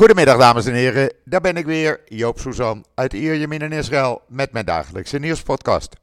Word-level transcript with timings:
Goedemiddag 0.00 0.38
dames 0.38 0.66
en 0.66 0.74
heren, 0.74 1.12
daar 1.24 1.40
ben 1.40 1.56
ik 1.56 1.64
weer, 1.64 2.00
Joop 2.04 2.38
Suzan 2.38 2.84
uit 2.94 3.12
Ierjemien 3.12 3.60
in 3.60 3.72
Israël 3.72 4.22
met 4.28 4.52
mijn 4.52 4.64
dagelijkse 4.64 5.18
nieuwspodcast. 5.18 5.96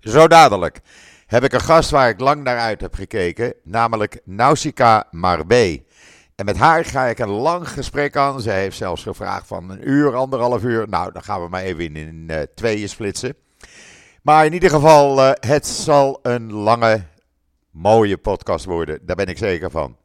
Zo 0.00 0.28
dadelijk 0.28 0.80
heb 1.26 1.44
ik 1.44 1.52
een 1.52 1.60
gast 1.60 1.90
waar 1.90 2.08
ik 2.08 2.20
lang 2.20 2.42
naar 2.42 2.58
uit 2.58 2.80
heb 2.80 2.94
gekeken, 2.94 3.54
namelijk 3.64 4.20
Nausicaa 4.24 5.06
Marbe. 5.10 5.82
En 6.34 6.44
met 6.44 6.56
haar 6.56 6.84
ga 6.84 7.04
ik 7.04 7.18
een 7.18 7.28
lang 7.30 7.68
gesprek 7.68 8.16
aan. 8.16 8.40
Zij 8.40 8.60
heeft 8.60 8.76
zelfs 8.76 9.02
gevraagd 9.02 9.46
van 9.46 9.70
een 9.70 9.88
uur, 9.88 10.14
anderhalf 10.14 10.62
uur. 10.62 10.88
Nou, 10.88 11.12
dan 11.12 11.22
gaan 11.22 11.42
we 11.42 11.48
maar 11.48 11.62
even 11.62 11.96
in, 11.96 12.26
uh, 12.30 12.36
tweeën 12.54 12.88
splitsen. 12.88 13.34
Maar 14.22 14.46
in 14.46 14.52
ieder 14.52 14.70
geval, 14.70 15.18
uh, 15.18 15.30
het 15.40 15.66
zal 15.66 16.18
een 16.22 16.52
lange, 16.52 17.02
mooie 17.70 18.16
podcast 18.16 18.64
worden. 18.64 18.98
Daar 19.02 19.16
ben 19.16 19.26
ik 19.26 19.38
zeker 19.38 19.70
van. 19.70 20.00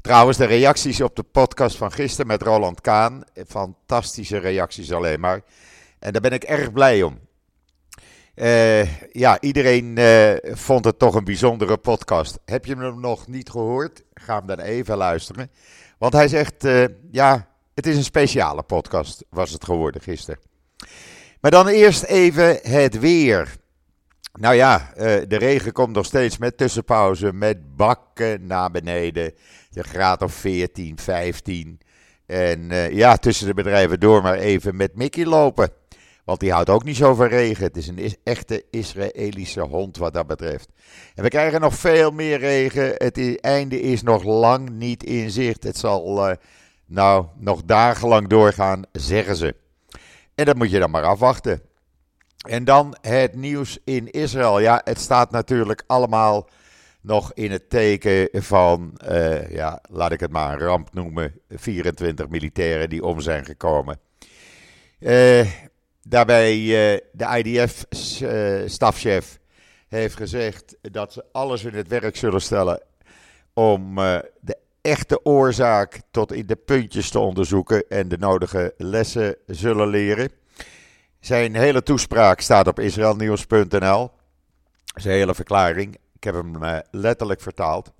Trouwens, 0.00 0.38
de 0.38 0.44
reacties 0.44 1.00
op 1.00 1.16
de 1.16 1.22
podcast 1.22 1.76
van 1.76 1.92
gisteren 1.92 2.26
met 2.26 2.42
Roland 2.42 2.80
Kaan. 2.80 3.24
Fantastische 3.46 4.38
reacties 4.38 4.92
alleen 4.92 5.20
maar. 5.20 5.40
En 5.98 6.12
daar 6.12 6.22
ben 6.22 6.32
ik 6.32 6.44
erg 6.44 6.72
blij 6.72 7.02
om. 7.02 7.18
Uh, 8.36 9.12
ja, 9.12 9.40
iedereen 9.40 9.98
uh, 9.98 10.32
vond 10.42 10.84
het 10.84 10.98
toch 10.98 11.14
een 11.14 11.24
bijzondere 11.24 11.76
podcast. 11.76 12.38
Heb 12.44 12.64
je 12.64 12.76
hem 12.76 13.00
nog 13.00 13.26
niet 13.26 13.50
gehoord? 13.50 14.02
Ga 14.14 14.36
hem 14.36 14.46
dan 14.46 14.60
even 14.60 14.96
luisteren. 14.96 15.50
Want 15.98 16.12
hij 16.12 16.28
zegt, 16.28 16.64
uh, 16.64 16.84
ja, 17.10 17.48
het 17.74 17.86
is 17.86 17.96
een 17.96 18.04
speciale 18.04 18.62
podcast, 18.62 19.24
was 19.30 19.50
het 19.50 19.64
geworden 19.64 20.02
gisteren. 20.02 20.40
Maar 21.40 21.50
dan 21.50 21.66
eerst 21.66 22.02
even 22.02 22.58
het 22.62 22.98
weer. 22.98 23.56
Nou 24.32 24.54
ja, 24.54 24.90
de 24.96 25.36
regen 25.36 25.72
komt 25.72 25.94
nog 25.94 26.06
steeds 26.06 26.38
met 26.38 26.56
tussenpauze, 26.56 27.32
met 27.32 27.76
bakken 27.76 28.46
naar 28.46 28.70
beneden. 28.70 29.32
De 29.76 29.82
graad 29.82 30.22
of 30.22 30.34
14, 30.34 30.98
15. 30.98 31.80
En 32.26 32.68
ja, 32.94 33.16
tussen 33.16 33.46
de 33.46 33.54
bedrijven 33.54 34.00
door 34.00 34.22
maar 34.22 34.38
even 34.38 34.76
met 34.76 34.96
Mickey 34.96 35.24
lopen. 35.24 35.70
Want 36.24 36.40
die 36.40 36.52
houdt 36.52 36.70
ook 36.70 36.84
niet 36.84 36.96
zo 36.96 37.14
van 37.14 37.26
regen. 37.26 37.64
Het 37.64 37.76
is 37.76 37.88
een 37.88 38.16
echte 38.22 38.64
Israëlische 38.70 39.60
hond 39.60 39.96
wat 39.96 40.14
dat 40.14 40.26
betreft. 40.26 40.68
En 41.14 41.22
we 41.22 41.28
krijgen 41.28 41.60
nog 41.60 41.74
veel 41.74 42.10
meer 42.10 42.38
regen. 42.38 42.94
Het 42.96 43.40
einde 43.40 43.80
is 43.80 44.02
nog 44.02 44.22
lang 44.22 44.70
niet 44.70 45.04
in 45.04 45.30
zicht. 45.30 45.64
Het 45.64 45.78
zal 45.78 46.28
uh, 46.28 46.34
nou 46.86 47.26
nog 47.38 47.62
dagenlang 47.64 48.28
doorgaan, 48.28 48.82
zeggen 48.92 49.36
ze. 49.36 49.54
En 50.34 50.44
dat 50.44 50.56
moet 50.56 50.70
je 50.70 50.78
dan 50.78 50.90
maar 50.90 51.04
afwachten. 51.04 51.60
En 52.48 52.64
dan 52.64 52.96
het 53.00 53.34
nieuws 53.34 53.78
in 53.84 54.10
Israël. 54.10 54.60
Ja, 54.60 54.80
het 54.84 55.00
staat 55.00 55.30
natuurlijk 55.30 55.84
allemaal 55.86 56.48
nog 57.06 57.32
in 57.34 57.50
het 57.50 57.70
teken 57.70 58.28
van, 58.32 58.98
uh, 59.08 59.50
ja, 59.50 59.80
laat 59.90 60.12
ik 60.12 60.20
het 60.20 60.30
maar 60.30 60.52
een 60.52 60.66
ramp 60.66 60.94
noemen, 60.94 61.40
24 61.48 62.28
militairen 62.28 62.88
die 62.88 63.04
om 63.04 63.20
zijn 63.20 63.44
gekomen. 63.44 63.98
Uh, 64.98 65.46
Daarbij 66.08 66.56
uh, 66.58 66.98
de 67.12 67.42
IDF-stafchef 67.42 69.38
heeft 69.88 70.16
gezegd 70.16 70.76
dat 70.80 71.12
ze 71.12 71.24
alles 71.32 71.64
in 71.64 71.74
het 71.74 71.88
werk 71.88 72.16
zullen 72.16 72.40
stellen 72.40 72.82
om 73.54 73.94
de 74.40 74.56
echte 74.82 75.24
oorzaak 75.24 76.00
tot 76.10 76.32
in 76.32 76.46
de 76.46 76.56
puntjes 76.56 77.10
te 77.10 77.18
onderzoeken 77.18 77.88
en 77.88 78.08
de 78.08 78.18
nodige 78.18 78.74
lessen 78.76 79.36
zullen 79.46 79.88
leren. 79.88 80.30
Zijn 81.20 81.56
hele 81.56 81.82
toespraak 81.82 82.40
staat 82.40 82.66
op 82.66 82.80
israelnieuws.nl. 82.80 84.10
Zijn 84.94 85.16
hele 85.16 85.34
verklaring. 85.34 85.98
Heb 86.26 86.34
hem 86.34 86.82
letterlijk 86.90 87.40
vertaald. 87.40 87.92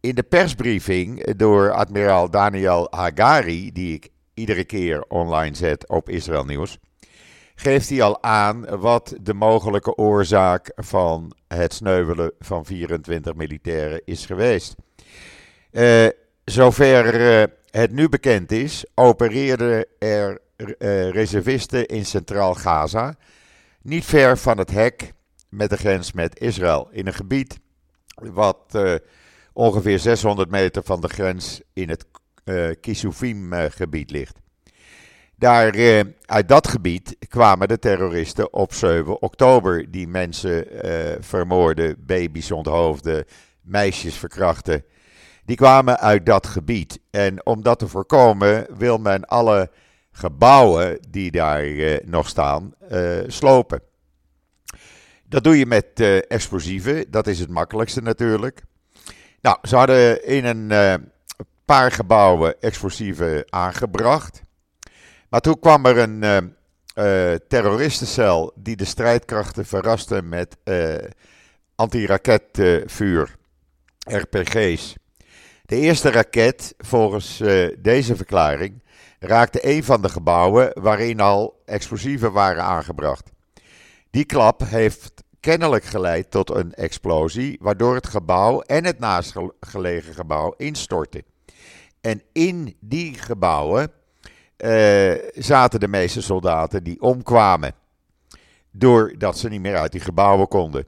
in 0.00 0.14
de 0.14 0.24
persbriefing 0.28 1.34
door 1.34 1.72
admiraal 1.72 2.30
Daniel 2.30 2.86
Hagari, 2.90 3.72
die 3.72 3.94
ik 3.94 4.08
iedere 4.34 4.64
keer 4.64 5.04
online 5.08 5.56
zet 5.56 5.88
op 5.88 6.08
Israël 6.08 6.44
Nieuws, 6.44 6.78
geeft 7.54 7.88
hij 7.88 8.02
al 8.02 8.22
aan 8.22 8.78
wat 8.78 9.14
de 9.20 9.34
mogelijke 9.34 9.96
oorzaak 9.96 10.72
van 10.74 11.32
het 11.48 11.74
sneuvelen 11.74 12.32
van 12.38 12.64
24 12.64 13.34
militairen 13.34 14.02
is 14.04 14.26
geweest. 14.26 14.74
Uh, 15.72 16.06
zover 16.44 17.04
het 17.70 17.92
nu 17.92 18.08
bekend 18.08 18.52
is, 18.52 18.84
opereerden 18.94 19.86
er 19.98 20.40
reservisten 21.10 21.86
in 21.86 22.06
Centraal 22.06 22.54
Gaza, 22.54 23.14
niet 23.82 24.04
ver 24.04 24.38
van 24.38 24.58
het 24.58 24.70
hek 24.70 25.12
met 25.50 25.70
de 25.70 25.76
grens 25.76 26.12
met 26.12 26.40
Israël, 26.40 26.88
in 26.90 27.06
een 27.06 27.14
gebied 27.14 27.58
wat 28.14 28.78
ongeveer 29.52 29.98
600 29.98 30.50
meter 30.50 30.82
van 30.82 31.00
de 31.00 31.08
grens 31.08 31.60
in 31.72 31.88
het 31.88 32.04
uh, 32.44 32.70
Kisufim-gebied 32.80 34.10
ligt. 34.10 34.38
Daar, 35.36 36.04
uit 36.24 36.48
dat 36.48 36.68
gebied 36.68 37.16
kwamen 37.28 37.68
de 37.68 37.78
terroristen 37.78 38.52
op 38.52 38.74
7 38.74 39.22
oktober. 39.22 39.90
Die 39.90 40.08
mensen 40.08 40.66
vermoorden, 41.20 41.96
baby's 42.06 42.50
onthoofden, 42.50 43.24
meisjes 43.60 44.14
verkrachten. 44.14 44.84
Die 45.44 45.56
kwamen 45.56 45.98
uit 45.98 46.26
dat 46.26 46.46
gebied. 46.46 47.00
En 47.10 47.46
om 47.46 47.62
dat 47.62 47.78
te 47.78 47.88
voorkomen 47.88 48.66
wil 48.76 48.98
men 48.98 49.24
alle 49.24 49.70
gebouwen 50.12 50.98
die 51.08 51.30
daar 51.30 51.64
nog 52.04 52.28
staan 52.28 52.74
slopen. 53.26 53.82
Dat 55.30 55.44
doe 55.44 55.58
je 55.58 55.66
met 55.66 56.00
explosieven, 56.28 57.10
dat 57.10 57.26
is 57.26 57.38
het 57.38 57.48
makkelijkste 57.48 58.02
natuurlijk. 58.02 58.62
Nou, 59.40 59.58
ze 59.62 59.76
hadden 59.76 60.26
in 60.26 60.44
een 60.44 61.10
paar 61.64 61.92
gebouwen 61.92 62.60
explosieven 62.60 63.44
aangebracht. 63.48 64.42
Maar 65.28 65.40
toen 65.40 65.58
kwam 65.58 65.86
er 65.86 65.98
een 65.98 66.22
uh, 66.22 67.34
terroristencel 67.48 68.52
die 68.54 68.76
de 68.76 68.84
strijdkrachten 68.84 69.66
verraste 69.66 70.22
met 70.22 70.56
antiraketvuur, 71.74 73.36
RPG's. 73.98 74.94
De 75.64 75.76
eerste 75.76 76.10
raket, 76.10 76.74
volgens 76.78 77.42
deze 77.78 78.16
verklaring, 78.16 78.82
raakte 79.18 79.68
een 79.68 79.84
van 79.84 80.02
de 80.02 80.08
gebouwen 80.08 80.70
waarin 80.74 81.20
al 81.20 81.62
explosieven 81.64 82.32
waren 82.32 82.62
aangebracht. 82.62 83.30
Die 84.10 84.24
klap 84.24 84.60
heeft 84.64 85.22
kennelijk 85.40 85.84
geleid 85.84 86.30
tot 86.30 86.50
een 86.50 86.74
explosie, 86.74 87.58
waardoor 87.60 87.94
het 87.94 88.06
gebouw 88.06 88.60
en 88.60 88.84
het 88.84 88.98
naastgelegen 88.98 90.14
gebouw 90.14 90.54
instortten. 90.56 91.22
En 92.00 92.22
in 92.32 92.76
die 92.80 93.14
gebouwen 93.14 93.92
uh, 94.58 95.12
zaten 95.34 95.80
de 95.80 95.88
meeste 95.88 96.22
soldaten 96.22 96.84
die 96.84 97.00
omkwamen. 97.00 97.74
Doordat 98.70 99.38
ze 99.38 99.48
niet 99.48 99.60
meer 99.60 99.76
uit 99.76 99.92
die 99.92 100.00
gebouwen 100.00 100.48
konden. 100.48 100.86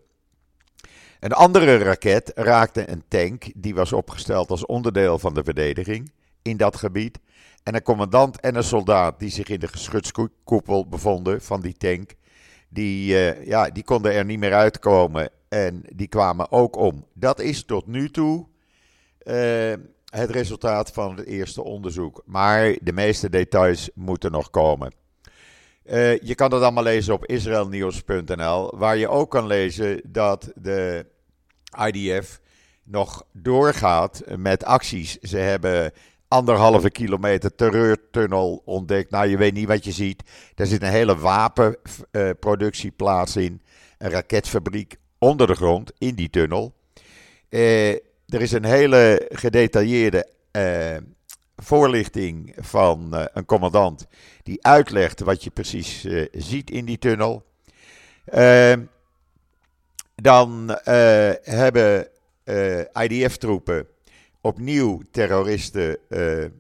Een 1.21 1.33
andere 1.33 1.77
raket 1.77 2.33
raakte 2.35 2.91
een 2.91 3.05
tank 3.09 3.45
die 3.55 3.75
was 3.75 3.93
opgesteld 3.93 4.51
als 4.51 4.67
onderdeel 4.67 5.19
van 5.19 5.35
de 5.35 5.45
verdediging 5.45 6.13
in 6.43 6.57
dat 6.57 6.77
gebied. 6.77 7.19
En 7.63 7.75
een 7.75 7.83
commandant 7.83 8.41
en 8.41 8.55
een 8.55 8.65
soldaat 8.65 9.19
die 9.19 9.31
zich 9.31 9.49
in 9.49 9.61
de 9.61 9.69
geschutskoepel 9.69 10.89
bevonden 10.89 11.43
van 11.43 11.61
die 11.61 11.77
tank, 11.77 12.15
die, 12.73 13.13
uh, 13.13 13.47
ja, 13.47 13.71
die 13.71 13.85
konden 13.85 14.13
er 14.13 14.25
niet 14.25 14.39
meer 14.39 14.55
uitkomen 14.55 15.31
en 15.49 15.83
die 15.93 16.09
kwamen 16.09 16.53
ook 16.53 16.77
om. 16.77 17.07
Dat 17.15 17.41
is 17.41 17.65
tot 17.65 17.87
nu 17.87 18.11
toe 18.11 18.47
uh, 19.25 19.73
het 20.05 20.31
resultaat 20.31 20.91
van 20.91 21.17
het 21.17 21.27
eerste 21.27 21.63
onderzoek. 21.63 22.23
Maar 22.27 22.77
de 22.81 22.93
meeste 22.93 23.31
details 23.31 23.91
moeten 23.95 24.33
nog 24.33 24.51
komen. 24.51 24.93
Uh, 25.85 26.19
je 26.19 26.35
kan 26.35 26.51
dat 26.51 26.63
allemaal 26.63 26.83
lezen 26.83 27.15
op 27.15 27.27
israelnieuws.nl, 27.27 28.79
waar 28.79 28.97
je 28.97 29.09
ook 29.09 29.31
kan 29.31 29.47
lezen 29.47 30.01
dat 30.05 30.53
de 30.55 31.07
IDF 31.87 32.41
nog 32.85 33.25
doorgaat 33.33 34.23
met 34.37 34.65
acties. 34.65 35.19
Ze 35.19 35.37
hebben 35.37 35.93
anderhalve 36.33 36.91
kilometer 36.91 37.55
terreurtunnel 37.55 38.63
ontdekt. 38.65 39.11
Nou, 39.11 39.29
je 39.29 39.37
weet 39.37 39.55
niet 39.55 39.69
wat 39.69 39.85
je 39.85 39.93
ziet. 39.93 40.23
Daar 40.55 40.67
zit 40.67 40.83
een 40.83 40.89
hele 40.89 41.17
wapenproductieplaats 41.17 43.37
in. 43.37 43.63
Een 43.99 44.11
raketfabriek 44.11 44.97
onder 45.19 45.47
de 45.47 45.55
grond 45.55 45.93
in 45.99 46.15
die 46.15 46.31
tunnel. 46.31 46.75
Uh, 47.49 47.91
er 48.27 48.41
is 48.41 48.53
een 48.53 48.65
hele 48.65 49.29
gedetailleerde 49.29 50.29
uh, 50.53 50.97
voorlichting 51.57 52.55
van 52.59 53.11
uh, 53.15 53.25
een 53.33 53.45
commandant 53.45 54.07
die 54.43 54.67
uitlegt 54.67 55.21
wat 55.21 55.45
je 55.45 55.51
precies 55.51 56.05
uh, 56.05 56.27
ziet 56.33 56.71
in 56.71 56.85
die 56.85 56.99
tunnel. 56.99 57.45
Ehm, 58.25 58.81
dan 60.15 60.79
hebben 61.43 62.09
IDF-troepen 62.93 63.87
opnieuw 64.43 65.01
terroristen 65.11 65.99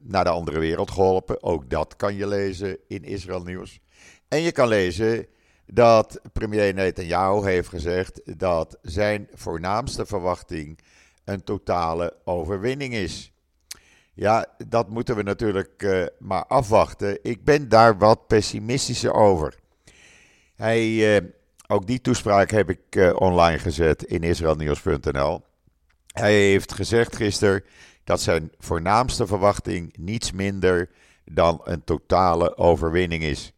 naar 0.00 0.25
de 0.25 0.31
andere 0.31 0.58
wereld 0.58 0.90
geholpen. 0.90 1.43
Ook 1.43 1.70
dat 1.70 1.96
kan 1.96 2.14
je 2.14 2.26
lezen 2.26 2.79
in 2.88 3.05
Israël 3.05 3.43
Nieuws. 3.43 3.81
En 4.29 4.40
je 4.40 4.52
kan 4.52 4.69
lezen 4.69 5.26
dat 5.67 6.20
premier 6.32 6.75
Netanyahu 6.75 7.44
heeft 7.44 7.69
gezegd 7.69 8.38
dat 8.38 8.79
zijn 8.82 9.29
voornaamste 9.32 10.06
verwachting 10.06 10.79
een 11.25 11.44
totale 11.44 12.17
overwinning 12.25 12.94
is. 12.94 13.32
Ja, 14.14 14.46
dat 14.69 14.88
moeten 14.88 15.17
we 15.17 15.23
natuurlijk 15.23 15.82
uh, 15.82 16.06
maar 16.19 16.46
afwachten. 16.46 17.19
Ik 17.23 17.44
ben 17.44 17.69
daar 17.69 17.99
wat 17.99 18.26
pessimistischer 18.26 19.12
over. 19.12 19.55
Hij, 20.55 21.17
uh, 21.20 21.29
ook 21.67 21.87
die 21.87 22.00
toespraak 22.00 22.50
heb 22.50 22.70
ik 22.70 23.14
online 23.19 23.58
gezet 23.58 24.02
in 24.02 24.23
israelnieuws.nl. 24.23 25.43
Hij 26.12 26.35
heeft 26.35 26.73
gezegd 26.73 27.17
gisteren 27.17 27.64
dat 28.05 28.20
zijn 28.20 28.53
voornaamste 28.59 29.26
verwachting 29.26 29.97
niets 29.99 30.32
minder 30.32 30.91
dan 31.25 31.61
een 31.64 31.85
totale 31.85 32.56
overwinning 32.56 33.23
is. 33.23 33.53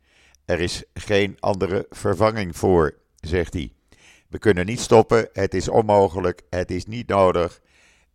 Er 0.45 0.61
is 0.61 0.85
geen 0.95 1.37
andere 1.41 1.87
vervanging 1.91 2.56
voor, 2.56 2.95
zegt 3.21 3.53
hij. 3.53 3.73
We 4.29 4.39
kunnen 4.39 4.67
niet 4.67 4.81
stoppen, 4.81 5.29
het 5.33 5.55
is 5.55 5.69
onmogelijk, 5.69 6.43
het 6.51 6.71
is 6.71 6.87
niet 6.87 7.09
nodig 7.09 7.61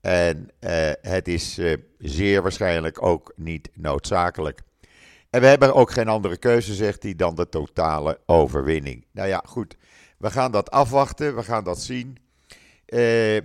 en 0.02 0.50
uh, 0.60 0.92
het 1.02 1.28
is 1.28 1.60
uh, 1.60 1.78
zeer 1.98 2.42
waarschijnlijk 2.42 3.02
ook 3.02 3.34
niet 3.36 3.70
noodzakelijk. 3.74 4.62
En 5.30 5.42
we 5.42 5.48
hebben 5.48 5.74
ook 5.74 5.92
geen 5.92 6.08
andere 6.08 6.38
keuze, 6.38 6.74
zegt 6.74 7.04
hij, 7.04 7.16
dan 7.16 7.36
de 7.36 7.50
totale 7.50 8.20
overwinning. 8.26 9.06
Nou 9.12 9.28
ja, 9.28 9.44
goed, 9.46 9.76
we 10.18 10.32
gaan 10.32 10.52
dat 10.52 10.72
afwachten, 10.72 11.36
we 11.36 11.44
gaan 11.44 11.64
dat 11.64 11.82
zien. 11.82 12.18
Uh, 12.88 13.38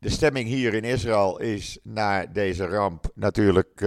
de 0.00 0.08
stemming 0.08 0.48
hier 0.48 0.74
in 0.74 0.84
Israël 0.84 1.40
is 1.40 1.78
na 1.82 2.26
deze 2.26 2.66
ramp 2.66 3.10
natuurlijk 3.14 3.80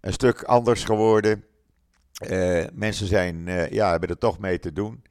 een 0.00 0.12
stuk 0.12 0.42
anders 0.42 0.84
geworden. 0.84 1.44
mensen 2.72 3.06
zijn, 3.06 3.44
ja, 3.70 3.90
hebben 3.90 4.08
er 4.08 4.18
toch 4.18 4.38
mee 4.38 4.58
te 4.58 4.72
doen. 4.72 5.02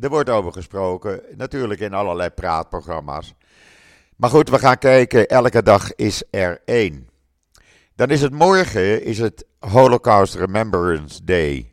Er 0.00 0.08
wordt 0.08 0.30
over 0.30 0.52
gesproken, 0.52 1.20
natuurlijk 1.36 1.80
in 1.80 1.94
allerlei 1.94 2.30
praatprogramma's. 2.30 3.34
Maar 4.16 4.30
goed, 4.30 4.50
we 4.50 4.58
gaan 4.58 4.78
kijken. 4.78 5.28
Elke 5.28 5.62
dag 5.62 5.94
is 5.94 6.22
er 6.30 6.60
één. 6.64 7.08
Dan 7.94 8.10
is 8.10 8.20
het 8.20 8.32
morgen 8.32 9.04
is 9.04 9.18
het 9.18 9.46
Holocaust 9.58 10.34
Remembrance 10.34 11.24
Day. 11.24 11.72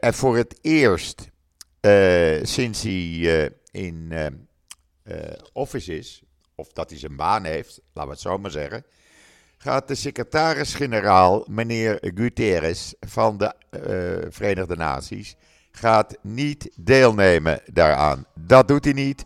En 0.00 0.14
voor 0.14 0.36
het 0.36 0.58
eerst 0.60 1.30
sinds 2.42 2.82
hij 2.82 3.50
in 5.04 5.38
office 5.52 5.96
is, 5.96 6.22
of 6.54 6.72
dat 6.72 6.90
hij 6.90 6.98
zijn 6.98 7.16
baan 7.16 7.44
heeft, 7.44 7.80
laten 7.92 8.10
we 8.10 8.16
het 8.16 8.20
zo 8.20 8.38
maar 8.38 8.50
zeggen, 8.50 8.84
gaat 9.58 9.88
de 9.88 9.94
secretaris-generaal, 9.94 11.44
meneer 11.48 11.98
Guterres 12.00 12.94
van 13.00 13.38
de 13.38 13.54
Verenigde 14.30 14.76
Naties, 14.76 15.36
gaat 15.72 16.16
niet 16.22 16.70
deelnemen 16.76 17.60
daaraan. 17.66 18.26
Dat 18.34 18.68
doet 18.68 18.84
hij 18.84 18.92
niet. 18.92 19.24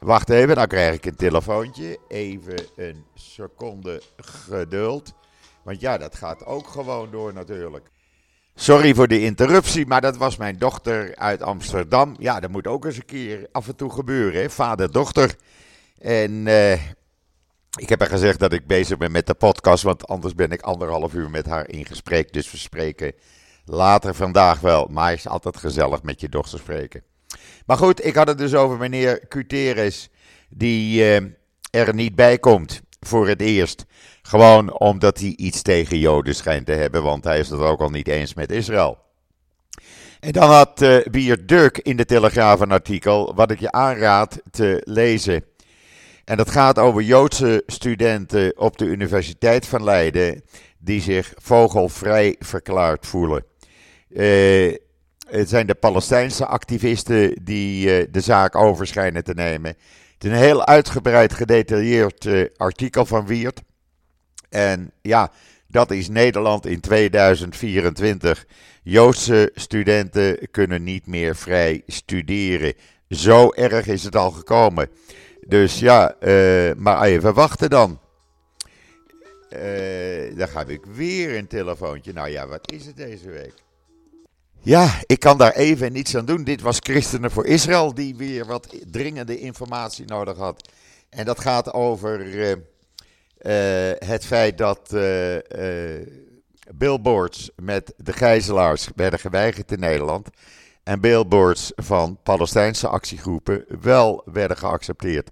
Wacht 0.00 0.28
even, 0.28 0.54
dan 0.54 0.66
krijg 0.66 0.94
ik 0.94 1.04
een 1.04 1.16
telefoontje. 1.16 1.98
Even 2.08 2.66
een 2.76 3.04
seconde 3.14 4.02
geduld. 4.16 5.12
Want 5.62 5.80
ja, 5.80 5.98
dat 5.98 6.14
gaat 6.14 6.44
ook 6.44 6.66
gewoon 6.66 7.10
door 7.10 7.32
natuurlijk. 7.32 7.90
Sorry 8.60 8.94
voor 8.94 9.08
de 9.08 9.20
interruptie, 9.20 9.86
maar 9.86 10.00
dat 10.00 10.16
was 10.16 10.36
mijn 10.36 10.58
dochter 10.58 11.16
uit 11.16 11.42
Amsterdam. 11.42 12.16
Ja, 12.18 12.40
dat 12.40 12.50
moet 12.50 12.66
ook 12.66 12.84
eens 12.84 12.96
een 12.96 13.04
keer 13.04 13.48
af 13.52 13.68
en 13.68 13.76
toe 13.76 13.90
gebeuren, 13.90 14.50
vader-dochter. 14.50 15.34
En 15.98 16.46
uh, 16.46 16.72
ik 17.78 17.88
heb 17.88 18.00
haar 18.00 18.08
gezegd 18.08 18.38
dat 18.38 18.52
ik 18.52 18.66
bezig 18.66 18.96
ben 18.96 19.10
met 19.10 19.26
de 19.26 19.34
podcast, 19.34 19.82
want 19.82 20.06
anders 20.06 20.34
ben 20.34 20.50
ik 20.50 20.60
anderhalf 20.60 21.14
uur 21.14 21.30
met 21.30 21.46
haar 21.46 21.68
in 21.68 21.86
gesprek. 21.86 22.32
Dus 22.32 22.50
we 22.50 22.56
spreken 22.56 23.12
Later 23.64 24.14
vandaag 24.14 24.60
wel, 24.60 24.86
maar 24.90 25.10
het 25.10 25.18
is 25.18 25.28
altijd 25.28 25.56
gezellig 25.56 26.02
met 26.02 26.20
je 26.20 26.28
dochter 26.28 26.58
spreken. 26.58 27.02
Maar 27.66 27.76
goed, 27.76 28.04
ik 28.04 28.14
had 28.14 28.28
het 28.28 28.38
dus 28.38 28.54
over 28.54 28.78
meneer 28.78 29.28
Cuteres, 29.28 30.10
die 30.48 31.00
uh, 31.00 31.16
er 31.70 31.94
niet 31.94 32.14
bij 32.14 32.38
komt 32.38 32.80
voor 33.00 33.28
het 33.28 33.40
eerst. 33.40 33.84
Gewoon 34.28 34.78
omdat 34.78 35.18
hij 35.18 35.34
iets 35.36 35.62
tegen 35.62 35.98
Joden 35.98 36.34
schijnt 36.34 36.66
te 36.66 36.72
hebben, 36.72 37.02
want 37.02 37.24
hij 37.24 37.38
is 37.38 37.48
het 37.48 37.60
ook 37.60 37.80
al 37.80 37.90
niet 37.90 38.08
eens 38.08 38.34
met 38.34 38.52
Israël. 38.52 38.98
En 40.20 40.32
dan 40.32 40.50
had 40.50 40.82
uh, 40.82 41.06
Bier 41.10 41.46
Dirk 41.46 41.78
in 41.78 41.96
de 41.96 42.04
Telegraaf 42.04 42.60
een 42.60 42.72
artikel 42.72 43.34
wat 43.34 43.50
ik 43.50 43.60
je 43.60 43.72
aanraad 43.72 44.40
te 44.50 44.82
lezen. 44.84 45.44
En 46.24 46.36
dat 46.36 46.50
gaat 46.50 46.78
over 46.78 47.02
Joodse 47.02 47.62
studenten 47.66 48.58
op 48.58 48.78
de 48.78 48.84
Universiteit 48.84 49.66
van 49.66 49.84
Leiden 49.84 50.42
die 50.78 51.00
zich 51.00 51.32
vogelvrij 51.36 52.36
verklaard 52.38 53.06
voelen. 53.06 53.44
Uh, 54.08 54.76
het 55.28 55.48
zijn 55.48 55.66
de 55.66 55.74
Palestijnse 55.74 56.46
activisten 56.46 57.44
die 57.44 58.00
uh, 58.00 58.06
de 58.10 58.20
zaak 58.20 58.56
over 58.56 58.86
schijnen 58.86 59.24
te 59.24 59.34
nemen. 59.34 59.70
Het 60.14 60.24
is 60.24 60.30
een 60.30 60.36
heel 60.36 60.66
uitgebreid 60.66 61.32
gedetailleerd 61.32 62.28
artikel 62.56 63.06
van 63.06 63.26
Wiert. 63.26 63.66
En 64.48 64.92
ja, 65.02 65.32
dat 65.66 65.90
is 65.90 66.08
Nederland 66.08 66.66
in 66.66 66.80
2024. 66.80 68.46
Joodse 68.82 69.50
studenten 69.54 70.48
kunnen 70.50 70.82
niet 70.82 71.06
meer 71.06 71.36
vrij 71.36 71.82
studeren. 71.86 72.74
Zo 73.08 73.50
erg 73.50 73.86
is 73.86 74.04
het 74.04 74.16
al 74.16 74.30
gekomen. 74.30 74.88
Dus 75.46 75.78
ja, 75.78 76.16
maar 76.76 77.02
even 77.02 77.34
wachten 77.34 77.70
dan. 77.70 78.00
dan 80.36 80.48
ga 80.48 80.64
ik 80.66 80.84
weer 80.94 81.36
een 81.36 81.46
telefoontje. 81.46 82.12
Nou 82.12 82.28
ja, 82.28 82.46
wat 82.46 82.72
is 82.72 82.86
het 82.86 82.96
deze 82.96 83.30
week? 83.30 83.54
Ja, 84.60 85.00
ik 85.06 85.20
kan 85.20 85.38
daar 85.38 85.52
even 85.52 85.92
niets 85.92 86.16
aan 86.16 86.24
doen. 86.24 86.44
Dit 86.44 86.60
was 86.60 86.78
Christenen 86.80 87.30
voor 87.30 87.46
Israël 87.46 87.94
die 87.94 88.16
weer 88.16 88.46
wat 88.46 88.74
dringende 88.90 89.38
informatie 89.38 90.06
nodig 90.06 90.36
had. 90.36 90.70
En 91.10 91.24
dat 91.24 91.40
gaat 91.40 91.72
over 91.72 92.26
uh, 92.26 92.52
het 93.98 94.24
feit 94.24 94.58
dat 94.58 94.90
uh, 94.94 95.36
billboards 96.74 97.50
met 97.56 97.94
de 97.96 98.12
gijzelaars 98.12 98.88
werden 98.96 99.18
geweigerd 99.18 99.72
in 99.72 99.80
Nederland. 99.80 100.28
En 100.82 101.00
billboards 101.00 101.72
van 101.76 102.18
Palestijnse 102.22 102.88
actiegroepen 102.88 103.64
wel 103.80 104.22
werden 104.24 104.56
geaccepteerd. 104.56 105.30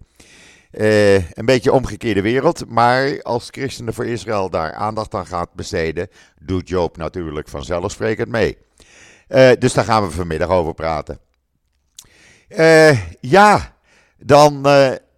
een 0.70 1.44
beetje 1.44 1.73
omgekeerde 1.73 2.23
wereld, 2.23 2.69
maar 2.69 3.23
als 3.23 3.49
Christenen 3.50 3.94
voor 3.94 4.06
Israël 4.06 4.50
daar 4.50 4.73
aandacht 4.73 5.14
aan 5.14 5.26
gaat 5.26 5.55
besteden, 5.55 6.09
doet 6.41 6.69
Joop 6.69 6.97
natuurlijk 6.97 7.49
vanzelfsprekend 7.49 8.29
mee. 8.29 8.59
Dus 9.59 9.73
daar 9.73 9.85
gaan 9.85 10.06
we 10.06 10.11
vanmiddag 10.11 10.49
over 10.49 10.75
praten. 10.75 11.19
Ja, 13.20 13.76
dan 14.19 14.67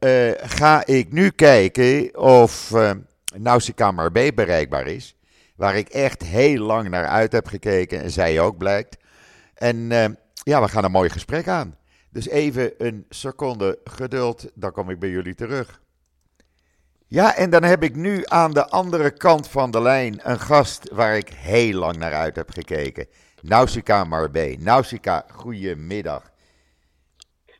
uh, 0.00 0.31
ga 0.37 0.87
ik 0.87 1.12
nu 1.12 1.31
kijken 1.31 2.19
of 2.19 2.71
uh, 2.71 2.91
Nausicaa 3.37 4.09
B 4.09 4.19
bereikbaar 4.35 4.87
is. 4.87 5.17
Waar 5.56 5.77
ik 5.77 5.89
echt 5.89 6.22
heel 6.22 6.63
lang 6.63 6.89
naar 6.89 7.06
uit 7.06 7.32
heb 7.32 7.46
gekeken 7.46 8.03
en 8.03 8.11
zij 8.11 8.41
ook 8.41 8.58
blijkt. 8.58 8.96
En 9.55 9.89
ja, 10.32 10.61
we 10.61 10.69
gaan 10.69 10.84
een 10.84 10.91
mooi 10.91 11.11
gesprek 11.11 11.49
aan. 11.49 11.77
Dus 12.11 12.29
even 12.29 12.72
een 12.79 13.06
seconde 13.08 13.79
geduld, 13.84 14.51
dan 14.55 14.72
kom 14.72 14.91
ik 14.91 14.99
bij 14.99 15.08
jullie 15.08 15.34
terug. 15.34 15.81
Ja, 17.06 17.37
en 17.37 17.51
dan 17.51 17.63
heb 17.63 17.82
ik 17.82 17.96
nu 17.96 18.22
aan 18.25 18.53
de 18.53 18.69
andere 18.69 19.11
kant 19.11 19.49
van 19.49 19.70
de 19.70 19.82
lijn 19.82 20.20
een 20.22 20.41
gast 20.41 20.91
waar 20.93 21.17
ik 21.17 21.29
heel 21.29 21.79
lang 21.79 21.96
naar 21.96 22.15
uit 22.15 22.37
heb 22.37 22.51
gekeken. 22.51 23.06
Nausicaa 23.41 24.05
Marbé. 24.05 24.55
Nausicaa, 24.58 25.25
goedemiddag. 25.32 26.31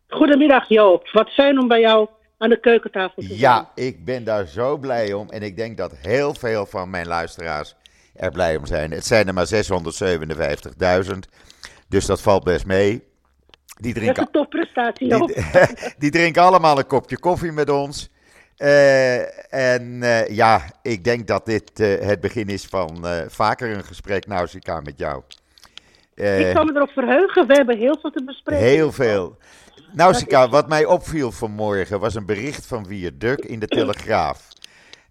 Goedemiddag 0.09 0.69
Joop. 0.69 1.11
Wat 1.13 1.31
fijn 1.31 1.59
om 1.59 1.69
bij 1.69 1.81
jou 1.81 2.09
aan 2.39 2.49
de 2.49 2.61
keukentafel 2.61 3.23
te. 3.23 3.39
Ja, 3.39 3.71
ik 3.75 4.05
ben 4.05 4.25
daar 4.25 4.47
zo 4.47 4.77
blij 4.77 5.13
om. 5.13 5.31
En 5.31 5.43
ik 5.43 5.57
denk 5.57 5.77
dat 5.77 5.97
heel 5.97 6.35
veel 6.35 6.67
van 6.67 6.91
mijn 6.91 7.07
luisteraars 7.07 7.75
er 8.15 8.31
blij 8.31 8.57
om 8.57 8.67
zijn. 8.67 8.91
Het 8.91 9.07
zijn 9.07 9.27
er 9.27 9.35
maar 9.35 9.49
657.000. 11.07 11.19
Dus 11.89 12.07
dat 12.07 12.21
valt 12.21 12.45
best 12.45 12.67
mee. 12.67 13.07
Die 13.81 13.95
drinken, 13.95 14.15
dat 14.15 14.29
is 14.29 14.41
een 14.41 14.41
topprestatie. 14.41 15.09
Die, 15.09 15.45
die, 15.99 16.11
drinken 16.11 16.43
allemaal 16.43 16.79
een 16.79 16.87
kopje 16.87 17.19
koffie 17.19 17.53
met 17.53 17.71
ons. 17.71 18.11
Uh, 18.59 19.53
en 19.55 19.83
uh, 20.03 20.29
ja, 20.29 20.63
ik 20.83 21.05
denk 21.05 21.27
dat 21.27 21.47
dit 21.47 21.81
uh, 21.81 21.99
het 22.01 22.21
begin 22.21 22.49
is 22.49 22.65
van 22.65 23.07
vaker 23.29 23.71
een 23.71 23.85
gesprek, 23.85 24.27
Nausicaa, 24.27 24.81
met 24.81 24.99
jou. 24.99 25.23
Ik 26.15 26.55
kan 26.55 26.67
me 26.67 26.73
erop 26.75 26.91
verheugen. 26.91 27.47
We 27.47 27.55
hebben 27.55 27.79
heel 27.79 27.99
veel 28.01 28.11
te 28.11 28.25
bespreken. 28.25 28.65
Heel 28.65 28.93
veel. 28.93 29.37
Nou, 29.93 30.15
Sika, 30.15 30.49
wat 30.49 30.69
mij 30.69 30.85
opviel 30.85 31.33
vanmorgen 31.33 32.01
was 32.01 32.15
een 32.15 32.27
bericht 32.27 32.67
van 32.67 32.87
Duk 33.15 33.39
in 33.39 33.59
de 33.59 33.67
Telegraaf. 33.79 34.49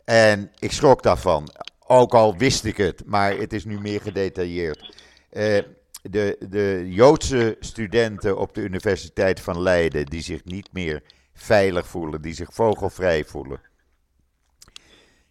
En 0.06 0.52
ik 0.60 0.72
schrok 0.72 1.04
daarvan. 1.04 1.50
Ook 1.88 2.14
al 2.14 2.38
wist 2.38 2.66
ik 2.66 2.78
het, 2.78 3.04
maar 3.06 3.38
het 3.38 3.54
is 3.54 3.66
nu 3.66 3.80
meer 3.80 4.02
gedetailleerd. 4.02 4.96
Uh, 5.32 5.60
de, 6.02 6.36
de 6.50 6.86
Joodse 6.88 7.56
studenten 7.60 8.38
op 8.38 8.54
de 8.54 8.62
Universiteit 8.62 9.40
van 9.40 9.62
Leiden 9.62 10.06
die 10.06 10.22
zich 10.22 10.46
niet 10.46 10.70
meer 10.72 11.04
veilig 11.34 11.88
voelen, 11.88 12.22
die 12.22 12.34
zich 12.34 12.54
vogelvrij 12.54 13.24
voelen. 13.24 13.60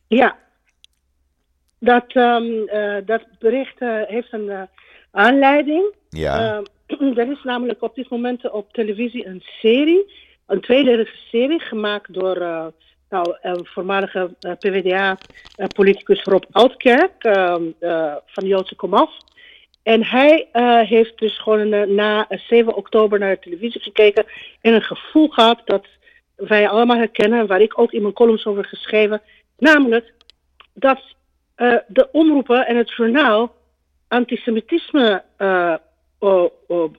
Ja, 0.06 0.38
dat, 1.78 2.14
um, 2.14 2.44
uh, 2.44 2.96
dat 3.06 3.26
bericht 3.38 3.80
uh, 3.80 4.02
heeft 4.06 4.32
een 4.32 4.68
aanleiding. 5.10 5.94
Ja. 6.08 6.62
Uh, 6.86 7.16
er 7.18 7.30
is 7.30 7.42
namelijk 7.42 7.82
op 7.82 7.94
dit 7.94 8.10
moment 8.10 8.50
op 8.50 8.72
televisie 8.72 9.26
een 9.26 9.42
serie, 9.60 10.12
een 10.46 10.60
tweedelige 10.60 11.16
serie 11.30 11.60
gemaakt 11.60 12.14
door 12.14 12.36
uh, 12.36 12.66
Nou, 13.10 13.36
voormalige 13.62 14.34
PvdA-politicus 14.58 16.22
Rob 16.22 16.42
Oudkerk 16.50 17.24
ehm, 17.24 17.62
van 18.26 18.42
de 18.42 18.46
Joodse 18.46 18.74
Komaf. 18.74 19.10
En 19.82 20.04
hij 20.04 20.48
heeft 20.88 21.18
dus 21.18 21.38
gewoon 21.38 21.94
na 21.94 22.26
7 22.28 22.74
oktober 22.74 23.18
naar 23.18 23.34
de 23.34 23.40
televisie 23.40 23.80
gekeken 23.80 24.24
en 24.60 24.74
een 24.74 24.82
gevoel 24.82 25.28
gehad 25.28 25.62
dat 25.64 25.86
wij 26.36 26.68
allemaal 26.68 26.96
herkennen, 26.96 27.46
waar 27.46 27.60
ik 27.60 27.78
ook 27.78 27.92
in 27.92 28.02
mijn 28.02 28.14
columns 28.14 28.46
over 28.46 28.64
geschreven, 28.64 29.22
namelijk 29.58 30.12
dat 30.72 31.00
de 31.86 32.08
omroepen 32.12 32.66
en 32.66 32.76
het 32.76 32.94
journaal 32.96 33.54
antisemitisme 34.08 35.22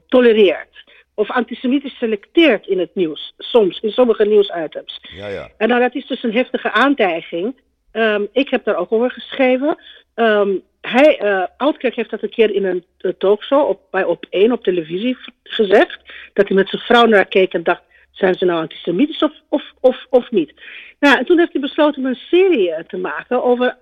tolereert 0.07 0.86
of 1.17 1.31
antisemitisch 1.31 1.98
selecteert 1.98 2.67
in 2.67 2.79
het 2.79 2.96
nieuws. 2.96 3.34
Soms, 3.38 3.79
in 3.79 3.91
sommige 3.91 4.25
nieuwsitems. 4.25 5.00
Ja, 5.01 5.27
ja. 5.27 5.50
En 5.57 5.67
nou, 5.67 5.81
dat 5.81 5.96
is 5.96 6.07
dus 6.07 6.24
een 6.24 6.34
heftige 6.34 6.72
aantijging. 6.72 7.55
Ehm, 7.91 8.25
ik 8.31 8.50
heb 8.50 8.63
daar 8.63 8.75
ook 8.75 8.91
over 8.91 9.12
geschreven. 9.12 9.77
Um, 10.15 10.62
hij, 10.81 11.22
uh, 11.24 11.46
Oudkerk 11.57 11.96
heeft 11.96 12.10
dat 12.10 12.24
een 12.24 12.29
keer 12.29 12.55
in 12.55 12.65
een 12.65 12.86
uh, 13.01 13.12
talkshow 13.17 13.69
op, 13.69 13.81
bij 13.91 14.03
Op 14.03 14.25
1 14.29 14.51
op 14.51 14.63
televisie 14.63 15.17
gezegd. 15.43 16.00
Dat 16.34 16.48
hij 16.48 16.57
met 16.57 16.69
zijn 16.69 16.81
vrouw 16.81 17.05
naar 17.05 17.25
keek 17.25 17.53
en 17.53 17.63
dacht, 17.63 17.81
zijn 18.12 18.36
ze 18.36 18.46
nou 18.46 18.62
antisemitisch 18.62 19.24
of, 19.24 19.34
of, 19.50 19.63
of, 19.79 20.05
of 20.10 20.31
niet? 20.31 20.53
Nou, 21.00 21.17
en 21.17 21.25
toen 21.25 21.39
heeft 21.39 21.51
hij 21.51 21.62
besloten 21.62 22.03
om 22.03 22.10
een 22.10 22.15
serie 22.15 22.74
te 22.88 22.98
maken 22.98 23.43
over 23.43 23.77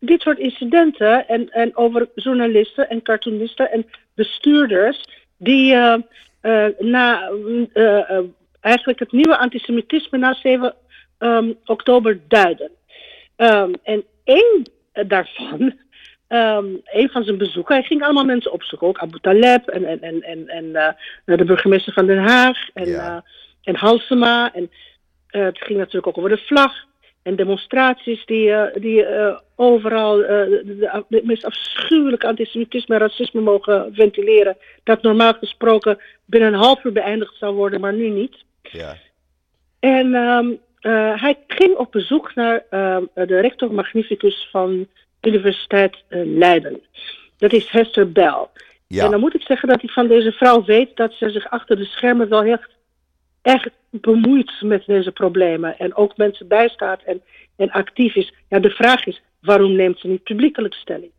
dit 0.00 0.20
soort 0.20 0.38
incidenten. 0.38 1.28
En, 1.28 1.50
en 1.50 1.76
over 1.76 2.08
journalisten 2.14 2.88
en 2.88 3.02
cartoonisten 3.02 3.70
en 3.70 3.86
bestuurders 4.14 5.04
die 5.36 5.74
uh, 5.74 5.96
na 6.78 7.30
uh, 7.74 8.20
eigenlijk 8.60 8.98
het 8.98 9.12
nieuwe 9.12 9.38
antisemitisme 9.38 10.18
na 10.18 10.34
7 10.34 10.64
um, 10.64 10.74
ehm, 11.18 11.52
oktober 11.64 12.20
duiden. 12.28 12.70
Um, 13.36 13.72
en 13.82 14.04
één 14.24 14.62
daarvan, 15.06 15.60
um, 16.28 16.80
een 16.84 17.08
van 17.10 17.24
zijn 17.24 17.38
bezoeken, 17.38 17.74
hij 17.74 17.84
ging 17.84 18.02
allemaal 18.02 18.24
mensen 18.24 18.52
opzoeken, 18.52 18.88
ook 18.88 18.98
Abu 18.98 19.18
Taleb 19.20 19.68
en, 19.68 19.84
en, 19.84 20.00
en, 20.00 20.22
en, 20.22 20.48
en 20.48 20.96
de 21.36 21.44
burgemeester 21.44 21.92
van 21.92 22.06
Den 22.06 22.18
Haag 22.18 22.68
en, 22.74 22.88
ja. 22.88 23.24
en 23.62 23.76
Halsema. 23.76 24.54
En 24.54 24.70
het 25.26 25.58
ging 25.58 25.78
natuurlijk 25.78 26.06
ook 26.06 26.18
over 26.18 26.30
de 26.30 26.42
vlag 26.46 26.88
en 27.22 27.36
demonstraties 27.36 28.24
die, 28.24 28.48
uh, 28.48 28.62
die 28.74 29.02
uh, 29.02 29.38
overal 29.56 30.20
uh, 30.20 30.28
de, 30.28 31.04
de, 31.08 31.20
meest 31.24 31.44
afschuwelijke 31.44 32.26
antisemitisme 32.26 32.94
en 32.94 33.00
racisme 33.00 33.40
mogen 33.40 33.90
ventileren. 33.94 34.56
Dat 34.84 35.02
normaal 35.02 35.32
gesproken 35.32 35.98
binnen 36.24 36.52
een 36.52 36.60
half 36.60 36.84
uur 36.84 36.92
beëindigd 36.92 37.36
zou 37.36 37.54
worden, 37.54 37.80
maar 37.80 37.94
nu 37.94 38.08
niet. 38.08 38.44
Ja. 38.62 38.96
En 39.80 40.14
um, 40.14 40.60
hij 41.16 41.38
ging 41.46 41.76
op 41.76 41.92
bezoek 41.92 42.34
naar 42.34 42.64
ehm, 42.70 43.04
de 43.14 43.40
rector 43.40 43.74
magnificus 43.74 44.48
van 44.50 44.86
de 45.20 45.28
Universiteit 45.28 45.96
Leiden. 46.08 46.80
Dat 47.38 47.52
is 47.52 47.68
Hester 47.68 48.12
Bell. 48.12 48.46
Ja. 48.86 49.04
En 49.04 49.10
dan 49.10 49.20
moet 49.20 49.34
ik 49.34 49.42
zeggen 49.42 49.68
dat 49.68 49.82
ik 49.82 49.90
van 49.90 50.08
deze 50.08 50.32
vrouw 50.32 50.64
weet 50.64 50.96
dat 50.96 51.12
ze 51.12 51.30
zich 51.30 51.50
achter 51.50 51.76
de 51.76 51.84
schermen 51.84 52.28
wel 52.28 52.42
echt 52.42 52.70
echt 53.42 53.70
bemoeit 53.90 54.52
met 54.60 54.86
deze 54.86 55.12
problemen 55.12 55.78
en 55.78 55.94
ook 55.94 56.16
mensen 56.16 56.48
bijstaat 56.48 57.02
en, 57.02 57.22
en 57.56 57.70
actief 57.70 58.14
is. 58.14 58.34
Ja, 58.48 58.58
de 58.58 58.70
vraag 58.70 59.06
is, 59.06 59.22
waarom 59.40 59.72
neemt 59.72 59.98
ze 59.98 60.06
niet 60.06 60.22
publiekelijk 60.22 60.74
stelling? 60.74 61.10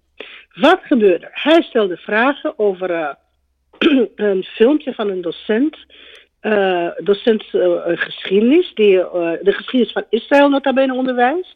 Wat 0.53 0.79
gebeurde 0.83 1.25
er? 1.25 1.31
Hij 1.33 1.61
stelde 1.61 1.97
vragen 1.97 2.59
over 2.59 2.89
uh, 2.89 3.13
een 4.15 4.43
filmpje 4.43 4.93
van 4.93 5.09
een 5.09 5.21
docent, 5.21 5.77
uh, 6.41 6.89
docent 6.97 7.53
uh, 7.53 7.81
geschiedenis, 7.85 8.71
die 8.73 8.95
de 9.41 9.53
geschiedenis 9.53 9.91
van 9.91 10.05
Israël 10.09 10.49
nota 10.49 10.73
bene 10.73 10.93
onderwijst. 10.93 11.55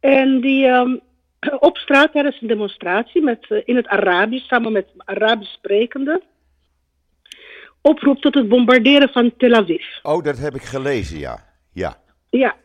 En 0.00 0.40
die 0.40 0.66
um, 0.66 1.00
op 1.58 1.76
straat 1.76 2.12
tijdens 2.12 2.40
een 2.40 2.48
demonstratie 2.48 3.22
met, 3.22 3.62
in 3.64 3.76
het 3.76 3.86
Arabisch, 3.86 4.46
samen 4.46 4.72
met 4.72 4.88
Arabisch 4.96 5.52
sprekenden, 5.52 6.22
oproep 7.82 8.20
tot 8.20 8.34
het 8.34 8.48
bombarderen 8.48 9.08
van 9.08 9.32
Tel 9.36 9.52
Aviv. 9.54 9.82
Oh, 10.02 10.24
dat 10.24 10.38
heb 10.38 10.54
ik 10.54 10.62
gelezen, 10.62 11.18
ja. 11.18 11.44
Ja. 11.72 11.96
Ja. 12.30 12.56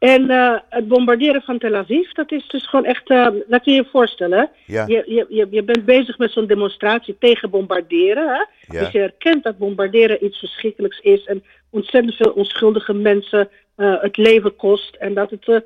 En 0.00 0.30
uh, 0.30 0.58
het 0.68 0.88
bombarderen 0.88 1.42
van 1.42 1.58
Tel 1.58 1.74
Aviv, 1.74 2.10
dat 2.10 2.32
is 2.32 2.48
dus 2.48 2.66
gewoon 2.68 2.84
echt, 2.84 3.10
uh, 3.10 3.26
dat 3.48 3.62
kun 3.62 3.72
je 3.72 3.82
je 3.82 3.88
voorstellen. 3.90 4.50
Ja. 4.66 4.84
Je, 4.86 5.26
je, 5.28 5.46
je 5.50 5.62
bent 5.62 5.84
bezig 5.84 6.18
met 6.18 6.32
zo'n 6.32 6.46
demonstratie 6.46 7.16
tegen 7.18 7.50
bombarderen. 7.50 8.28
Hè? 8.28 8.44
Ja. 8.74 8.80
Dus 8.80 8.90
je 8.90 8.98
herkent 8.98 9.42
dat 9.42 9.58
bombarderen 9.58 10.24
iets 10.24 10.38
verschrikkelijks 10.38 11.00
is 11.00 11.24
en 11.24 11.44
ontzettend 11.70 12.14
veel 12.14 12.32
onschuldige 12.32 12.94
mensen 12.94 13.48
uh, 13.76 14.00
het 14.00 14.16
leven 14.16 14.56
kost. 14.56 14.94
En 14.94 15.14
dat 15.14 15.30
het 15.30 15.62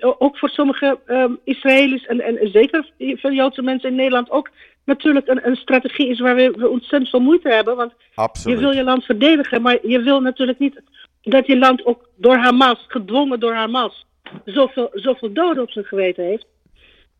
ook 0.00 0.38
voor 0.38 0.48
sommige 0.48 0.98
Israëli's 1.44 2.06
en, 2.06 2.20
en 2.20 2.50
zeker 2.50 2.90
veel 2.98 3.32
Joodse 3.32 3.62
mensen 3.62 3.88
in 3.88 3.96
Nederland 3.96 4.30
ook 4.30 4.50
natuurlijk 4.84 5.28
een, 5.28 5.46
een 5.46 5.56
strategie 5.56 6.08
is 6.08 6.20
waar 6.20 6.34
we, 6.34 6.50
we, 6.56 6.68
ontzettend 6.68 7.10
veel 7.10 7.20
moeite 7.20 7.48
hebben. 7.48 7.76
Want 7.76 7.92
Absoluut. 8.14 8.58
je 8.58 8.64
wil 8.64 8.74
je 8.74 8.84
land 8.84 9.04
verdedigen, 9.04 9.62
maar 9.62 9.78
je 9.82 10.00
wil 10.00 10.20
natuurlijk 10.20 10.58
niet 10.58 10.80
dat 11.22 11.46
je 11.46 11.58
land 11.58 11.84
ook 11.84 12.08
door 12.16 12.36
Hamas, 12.36 12.84
gedwongen 12.88 13.40
door 13.40 13.54
Hamas, 13.54 14.06
zoveel, 14.44 14.88
zoveel 14.92 15.32
doden 15.32 15.62
op 15.62 15.70
zijn 15.70 15.84
geweten 15.84 16.24
heeft. 16.24 16.46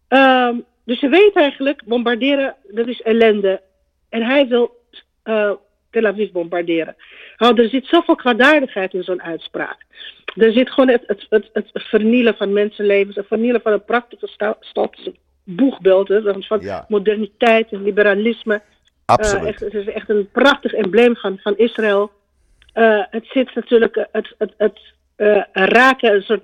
Um, 0.09 0.65
dus 0.85 1.01
je 1.01 1.09
weet 1.09 1.37
eigenlijk, 1.37 1.85
bombarderen, 1.85 2.55
dat 2.69 2.87
is 2.87 3.01
ellende. 3.01 3.63
En 4.09 4.23
hij 4.23 4.49
wil 4.49 4.77
uh, 5.25 5.53
Tel 5.91 6.07
Aviv 6.07 6.31
bombarderen. 6.31 6.97
Nou, 7.37 7.63
er 7.63 7.69
zit 7.69 7.87
zoveel 7.87 8.15
kwaadaardigheid 8.15 8.95
in 8.95 9.03
zo'n 9.03 9.23
uitspraak. 9.23 9.87
Er 10.35 10.53
zit 10.53 10.71
gewoon 10.71 10.89
het, 10.89 11.03
het, 11.07 11.27
het, 11.31 11.51
het 11.53 11.71
vernielen 11.73 12.37
van 12.37 12.53
mensenlevens, 12.53 13.17
het 13.17 13.27
vernielen 13.27 13.61
van 13.61 13.73
een 13.73 13.85
prachtige 13.85 14.29
stad 14.61 14.99
boegbeeld 15.45 16.09
van 16.47 16.61
ja. 16.61 16.85
moderniteit 16.89 17.73
en 17.73 17.83
liberalisme. 17.83 18.63
Absoluut. 19.05 19.43
Uh, 19.43 19.49
echt, 19.49 19.61
het 19.61 19.75
is 19.75 19.87
echt 19.87 20.09
een 20.09 20.29
prachtig 20.33 20.73
embleem 20.73 21.17
van, 21.17 21.39
van 21.39 21.57
Israël. 21.57 22.11
Uh, 22.75 23.03
het 23.11 23.27
zit 23.27 23.55
natuurlijk, 23.55 24.07
het, 24.13 24.35
het, 24.39 24.55
het 24.57 24.81
uh, 25.17 25.43
raken, 25.53 26.15
een 26.15 26.23
soort 26.23 26.43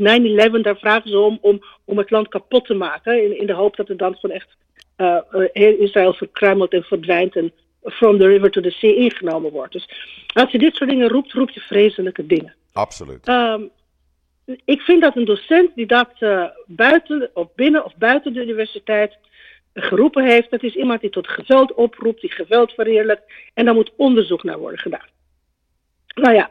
9-11, 0.59 0.61
daar 0.63 0.77
vragen 0.77 1.11
ze 1.11 1.19
om, 1.19 1.39
om 1.41 1.61
om 1.87 1.99
het 1.99 2.11
land 2.11 2.29
kapot 2.29 2.67
te 2.67 2.75
maken. 2.75 3.25
In, 3.25 3.39
in 3.39 3.47
de 3.47 3.53
hoop 3.53 3.77
dat 3.77 3.89
het 3.89 3.99
dan 3.99 4.17
gewoon 4.17 4.37
echt 4.37 4.57
heel 5.53 5.77
Israël 5.79 6.13
verkruimelt 6.13 6.73
en 6.73 6.83
verdwijnt 6.83 7.37
en 7.37 7.53
from 7.85 8.19
the 8.19 8.27
river 8.27 8.51
to 8.51 8.61
the 8.61 8.71
sea 8.71 8.95
ingenomen 8.95 9.53
wordt. 9.53 9.73
Dus 9.73 9.89
als 10.33 10.51
je 10.51 10.59
dit 10.59 10.75
soort 10.75 10.91
dingen 10.91 11.09
roept, 11.09 11.33
roep 11.33 11.51
je 11.51 11.61
vreselijke 11.61 12.27
dingen. 12.27 12.55
Absoluut. 12.73 13.29
Um, 13.29 13.71
ik 14.65 14.81
vind 14.81 15.03
dat 15.03 15.17
een 15.17 15.25
docent 15.25 15.75
die 15.75 15.87
dat 15.87 16.11
buiten 16.67 17.31
of 17.35 17.55
binnen 17.55 17.85
of 17.85 17.97
buiten 17.97 18.33
de 18.33 18.43
universiteit 18.43 19.19
geroepen 19.75 20.25
heeft, 20.25 20.51
dat 20.51 20.63
is 20.63 20.75
iemand 20.75 21.01
die 21.01 21.11
tot 21.11 21.29
geweld 21.29 21.75
oproept, 21.75 22.21
die 22.21 22.33
geweld 22.33 22.73
verheerlijkt. 22.73 23.23
En 23.55 23.65
daar 23.65 23.75
moet 23.75 23.93
onderzoek 23.97 24.43
naar 24.43 24.59
worden 24.59 24.79
gedaan. 24.79 25.09
Nou 26.17 26.35
ja, 26.35 26.51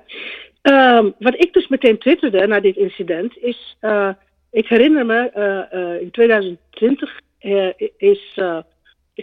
um, 1.00 1.14
wat 1.20 1.44
ik 1.44 1.54
dus 1.54 1.68
meteen 1.68 1.98
twitterde 1.98 2.48
na 2.48 2.60
dit 2.60 2.76
incident 2.76 3.38
is, 3.38 3.78
uh, 3.82 4.10
ik 4.52 4.68
herinner 4.68 5.06
me, 5.06 5.32
uh, 5.74 6.02
in 6.02 6.12
2020 6.12 7.20
is, 7.98 8.40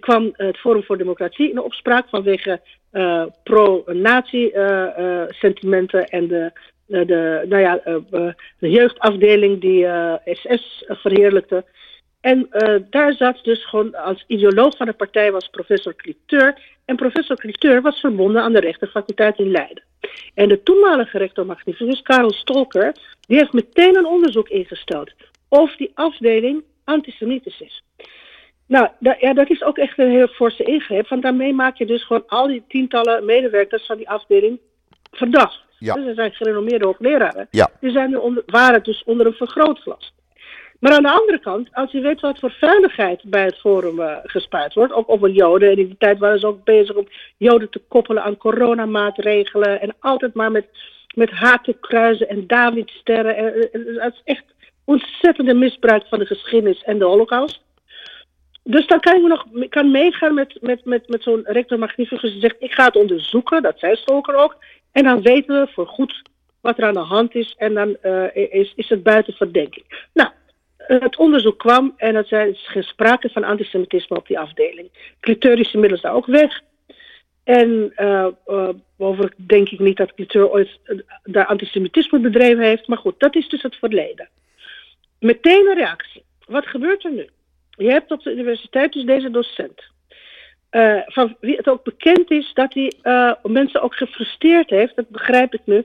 kwam 0.01 0.31
het 0.33 0.59
Forum 0.59 0.83
voor 0.83 0.99
Democratie 0.99 1.51
in 1.51 1.59
opspraak 1.59 2.09
vanwege 2.09 2.61
pro-nazi-sentimenten 3.43 6.07
en 6.07 6.29
de 6.29 6.53
de, 6.87 7.45
nou 7.49 7.63
ja, 7.63 7.81
de 8.59 8.71
jeugdafdeling 8.71 9.61
die 9.61 9.87
SS 10.25 10.85
verheerlijkte. 10.87 11.65
En 12.21 12.49
daar 12.91 13.13
zat 13.13 13.39
dus 13.43 13.65
gewoon 13.65 13.95
als 13.95 14.25
ideoloog 14.27 14.77
van 14.77 14.87
de 14.87 14.93
partij 14.93 15.33
was 15.33 15.49
professor 15.49 15.97
Cliteur. 15.97 16.59
En 16.85 16.97
professor 16.97 17.37
Cliteur 17.37 17.83
was 17.83 18.01
verbonden 18.01 18.43
aan 18.43 18.53
de 18.53 18.61
rechtenfaculteit 18.61 19.39
in 19.39 19.51
Leiden. 19.51 19.83
En 20.35 20.49
de 20.49 20.63
toenmalige 20.63 21.19
rector 21.19 21.47
magnificus, 21.47 22.03
Karel 22.03 22.33
Stolker, 22.33 22.95
die 23.21 23.39
heeft 23.39 23.53
meteen 23.53 23.97
een 23.97 24.07
onderzoek 24.07 24.49
ingesteld 24.49 25.13
of 25.49 25.77
die 25.77 25.91
afdeling 25.95 26.63
antisemitisch 26.85 27.61
is. 27.61 27.83
Nou, 28.67 28.89
da 28.99 29.17
ja, 29.21 29.33
dat 29.33 29.51
is 29.51 29.63
ook 29.63 29.79
echt 29.79 29.99
een 29.99 30.11
heel 30.11 30.27
forse 30.27 30.63
ingreep, 30.63 31.09
want 31.09 31.23
daarmee 31.23 31.53
maak 31.53 31.77
je 31.77 31.87
dus 31.87 32.05
gewoon 32.05 32.27
al 32.27 32.47
die 32.47 32.65
tientallen 32.69 33.25
medewerkers 33.25 33.87
van 33.87 33.97
die 33.97 34.09
afdeling 34.09 34.61
verdacht. 35.11 35.61
Ja. 35.79 35.95
Dus 35.95 36.07
er 36.07 36.15
zijn 36.15 36.33
gerenommeerde 36.33 36.85
hoogleraren. 36.85 37.49
Ja. 37.51 37.71
Die 37.81 37.91
zijn 37.91 38.11
nu 38.11 38.17
onder, 38.17 38.43
waren 38.47 38.83
dus 38.83 39.05
onder 39.05 39.27
een 39.27 39.33
vergrootglas. 39.33 40.13
Maar 40.83 40.93
aan 40.93 41.03
de 41.03 41.11
andere 41.11 41.39
kant, 41.39 41.69
als 41.73 41.91
je 41.91 42.01
weet 42.01 42.21
wat 42.21 42.39
voor 42.39 42.51
veiligheid 42.51 43.23
bij 43.25 43.45
het 43.45 43.59
forum 43.59 44.01
uh, 44.01 44.17
gespuit 44.23 44.75
wordt, 44.75 44.93
ook 44.93 45.11
over 45.11 45.31
Joden, 45.31 45.71
en 45.71 45.79
in 45.79 45.87
die 45.87 45.97
tijd 45.99 46.19
waren 46.19 46.41
ze 46.41 46.47
ook 46.47 46.65
bezig 46.65 46.97
om 46.97 47.09
Joden 47.37 47.71
te 47.71 47.83
koppelen 47.89 48.23
aan 48.23 48.37
coronamaatregelen 48.37 49.81
en 49.81 49.95
altijd 50.01 50.35
maar 50.35 50.51
met, 50.51 50.67
met 51.15 51.31
hakenkruizen 51.31 52.29
en 52.29 52.47
Davidsterren. 52.47 53.37
En, 53.37 53.73
en, 53.73 53.97
het 53.99 54.15
is 54.15 54.21
echt 54.25 54.45
ontzettende 54.85 55.55
misbruik 55.55 56.07
van 56.09 56.19
de 56.19 56.27
geschiedenis 56.27 56.83
en 56.83 56.99
de 56.99 57.05
holocaust. 57.05 57.63
Dus 58.65 58.87
dan 58.87 59.01
kan 59.01 59.17
ik 59.17 59.23
nog 59.23 59.47
kan 59.69 59.91
meegaan 59.91 60.35
met, 60.35 60.59
met, 60.61 60.85
met, 60.85 61.09
met 61.09 61.23
zo'n 61.23 61.43
rector 61.45 61.79
magnificus 61.79 62.33
die 62.33 62.41
zegt, 62.41 62.57
ik 62.59 62.73
ga 62.73 62.85
het 62.85 62.97
onderzoeken, 62.97 63.63
dat 63.63 63.79
zei 63.79 63.97
Stoker 63.97 64.35
ook. 64.35 64.57
En 64.93 65.05
dan 65.05 65.23
weten 65.23 65.61
we 65.61 65.73
voor 65.73 65.87
goed 65.87 66.23
wat 66.61 66.79
er 66.79 66.85
aan 66.85 66.95
de 66.95 67.01
hand 67.01 67.35
is 67.35 67.55
en 67.59 67.75
dan 67.75 67.97
is, 68.33 68.73
is 68.77 68.89
het 68.89 69.03
buiten 69.03 69.35
verdenking. 69.35 70.09
Nou, 70.13 70.31
het 70.87 71.17
onderzoek 71.17 71.59
kwam 71.59 71.95
en 71.97 72.15
er 72.15 72.49
is 72.49 72.67
geen 72.69 72.83
sprake 72.83 73.29
van 73.29 73.45
antisemitisme 73.45 74.17
op 74.17 74.27
die 74.27 74.39
afdeling. 74.39 75.15
Cliteur 75.21 75.59
is 75.59 75.73
inmiddels 75.73 76.01
daar 76.01 76.15
ook 76.15 76.27
weg. 76.27 76.61
En 77.45 77.93
uh, 77.97 78.27
uh, 78.99 79.21
denk 79.37 79.69
ik 79.69 79.79
niet 79.79 79.97
dat 79.97 80.15
Cliteur 80.15 80.51
ooit 80.51 80.79
daar 81.23 81.47
antisemitisme 81.47 82.19
bedreven 82.19 82.65
heeft. 82.65 82.87
Maar 82.87 82.99
goed, 82.99 83.21
dat 83.21 83.35
is 83.35 83.49
dus 83.49 83.63
het 83.63 83.77
verleden. 83.77 84.29
Meteen 85.21 85.67
een 85.67 85.77
reactie. 85.77 86.23
Wat 86.47 86.67
gebeurt 86.67 87.05
er 87.05 87.13
nu? 87.13 87.29
Je 87.71 87.91
hebt 87.91 88.11
op 88.11 88.23
de 88.23 88.33
universiteit 88.33 88.93
dus 88.93 89.05
deze 89.05 89.31
docent. 89.31 89.83
Van 91.07 91.37
wie 91.41 91.57
het 91.57 91.69
ook 91.69 91.85
bekend 91.85 92.31
is 92.31 92.51
dat 92.55 92.75
hij 92.75 92.93
mensen 93.43 93.83
ook 93.83 93.95
gefrustreerd 93.95 94.71
heeft, 94.71 94.97
dat 94.97 95.09
begrijp 95.09 95.55
ik 95.55 95.61
nu, 95.65 95.85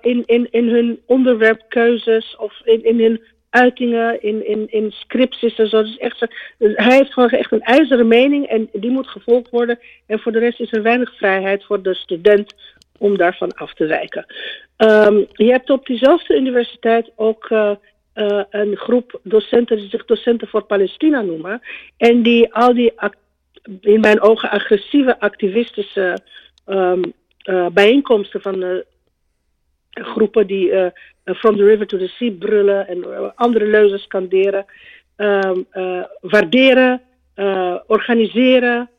in, 0.00 0.22
in, 0.26 0.48
in 0.50 0.68
hun 0.68 1.00
onderwerpkeuzes 1.06 2.36
of 2.36 2.60
in, 2.64 2.84
in 2.84 3.00
hun 3.00 3.20
uitingen, 3.50 4.22
in, 4.22 4.46
in, 4.46 4.66
in 4.68 4.90
scripties 4.90 5.54
en 5.54 5.68
zo. 5.68 5.82
Dus 5.82 5.96
echt, 5.96 6.26
hij 6.58 6.96
heeft 6.96 7.12
gewoon 7.12 7.30
echt 7.30 7.52
een 7.52 7.62
ijzeren 7.62 8.08
mening 8.08 8.46
en 8.46 8.68
die 8.72 8.90
moet 8.90 9.08
gevolgd 9.08 9.50
worden. 9.50 9.78
En 10.06 10.18
voor 10.18 10.32
de 10.32 10.38
rest 10.38 10.60
is 10.60 10.72
er 10.72 10.82
weinig 10.82 11.16
vrijheid 11.16 11.64
voor 11.64 11.82
de 11.82 11.94
student 11.94 12.54
om 12.98 13.16
daarvan 13.16 13.52
af 13.54 13.74
te 13.74 13.86
wijken. 13.86 14.26
Um, 14.76 15.26
je 15.32 15.50
hebt 15.50 15.70
op 15.70 15.86
diezelfde 15.86 16.36
universiteit 16.36 17.10
ook 17.16 17.50
uh, 17.50 17.70
uh, 18.14 18.42
een 18.50 18.76
groep 18.76 19.20
docenten 19.22 19.76
die 19.76 19.88
zich 19.88 20.04
docenten 20.04 20.48
voor 20.48 20.62
Palestina 20.62 21.20
noemen. 21.20 21.60
En 21.96 22.22
die 22.22 22.54
al 22.54 22.74
die 22.74 22.92
in 23.80 24.00
mijn 24.00 24.20
ogen 24.20 24.50
agressieve 24.50 25.20
activistische 25.20 26.18
um, 26.66 27.12
uh, 27.44 27.66
bijeenkomsten 27.66 28.40
van 28.40 28.82
groepen 29.90 30.46
die 30.46 30.70
uh, 30.70 30.86
From 31.24 31.56
the 31.56 31.64
River 31.64 31.86
to 31.86 31.98
the 31.98 32.08
Sea 32.08 32.30
brullen 32.30 32.88
en 32.88 32.98
uh, 32.98 33.30
andere 33.34 33.66
leuzen 33.66 33.98
scanderen. 33.98 34.64
Um, 35.16 35.66
uh, 35.72 36.04
waarderen, 36.20 37.02
organiseren, 37.86 38.90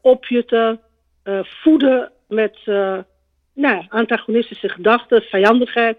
opjutten, 0.00 0.80
voeden 1.42 2.12
met 2.28 2.58
nou, 3.52 3.84
antagonistische 3.88 4.68
gedachten, 4.68 5.22
vijandigheid. 5.22 5.98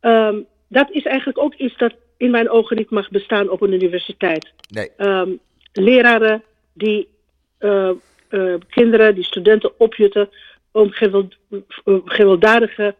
Um, 0.00 0.46
dat 0.68 0.90
is 0.90 1.02
eigenlijk 1.02 1.38
ook 1.38 1.54
iets 1.54 1.76
dat 1.76 1.94
in 2.16 2.30
mijn 2.30 2.50
ogen 2.50 2.76
niet 2.76 2.90
mag 2.90 3.10
bestaan 3.10 3.48
op 3.50 3.60
een 3.60 3.72
universiteit. 3.72 4.52
Nee. 4.68 4.90
Um, 4.96 5.38
leraren 5.72 6.42
die 6.72 7.08
kinderen, 8.68 9.14
die 9.14 9.24
studenten 9.24 9.78
opjutten 9.78 10.28
om 10.74 10.90
gewelddadige 12.04 12.94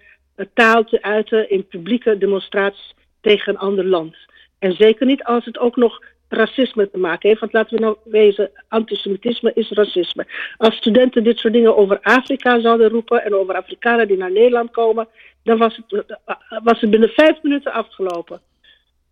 taal 0.54 0.84
te 0.84 1.02
uiten 1.02 1.50
in 1.50 1.66
publieke 1.66 2.18
demonstraties 2.18 2.94
tegen 3.20 3.52
een 3.52 3.58
ander 3.58 3.84
land. 3.84 4.16
En 4.58 4.72
zeker 4.72 5.06
niet 5.06 5.24
als 5.24 5.44
het 5.44 5.58
ook 5.58 5.76
nog 5.76 6.02
racisme 6.28 6.90
te 6.90 6.98
maken 6.98 7.28
heeft. 7.28 7.40
Want 7.40 7.52
laten 7.52 7.76
we 7.76 7.82
nou 7.82 7.96
wezen, 8.04 8.50
antisemitisme 8.68 9.52
is 9.54 9.70
racisme. 9.70 10.26
Als 10.56 10.76
studenten 10.76 11.24
dit 11.24 11.38
soort 11.38 11.52
dingen 11.52 11.76
over 11.76 12.00
Afrika 12.02 12.60
zouden 12.60 12.88
roepen 12.88 13.24
en 13.24 13.34
over 13.34 13.54
Afrikanen 13.54 14.08
die 14.08 14.16
naar 14.16 14.32
Nederland 14.32 14.70
komen, 14.70 15.08
dan 15.42 15.58
was 15.58 15.76
het, 15.76 16.18
was 16.62 16.80
het 16.80 16.90
binnen 16.90 17.08
vijf 17.08 17.42
minuten 17.42 17.72
afgelopen. 17.72 18.40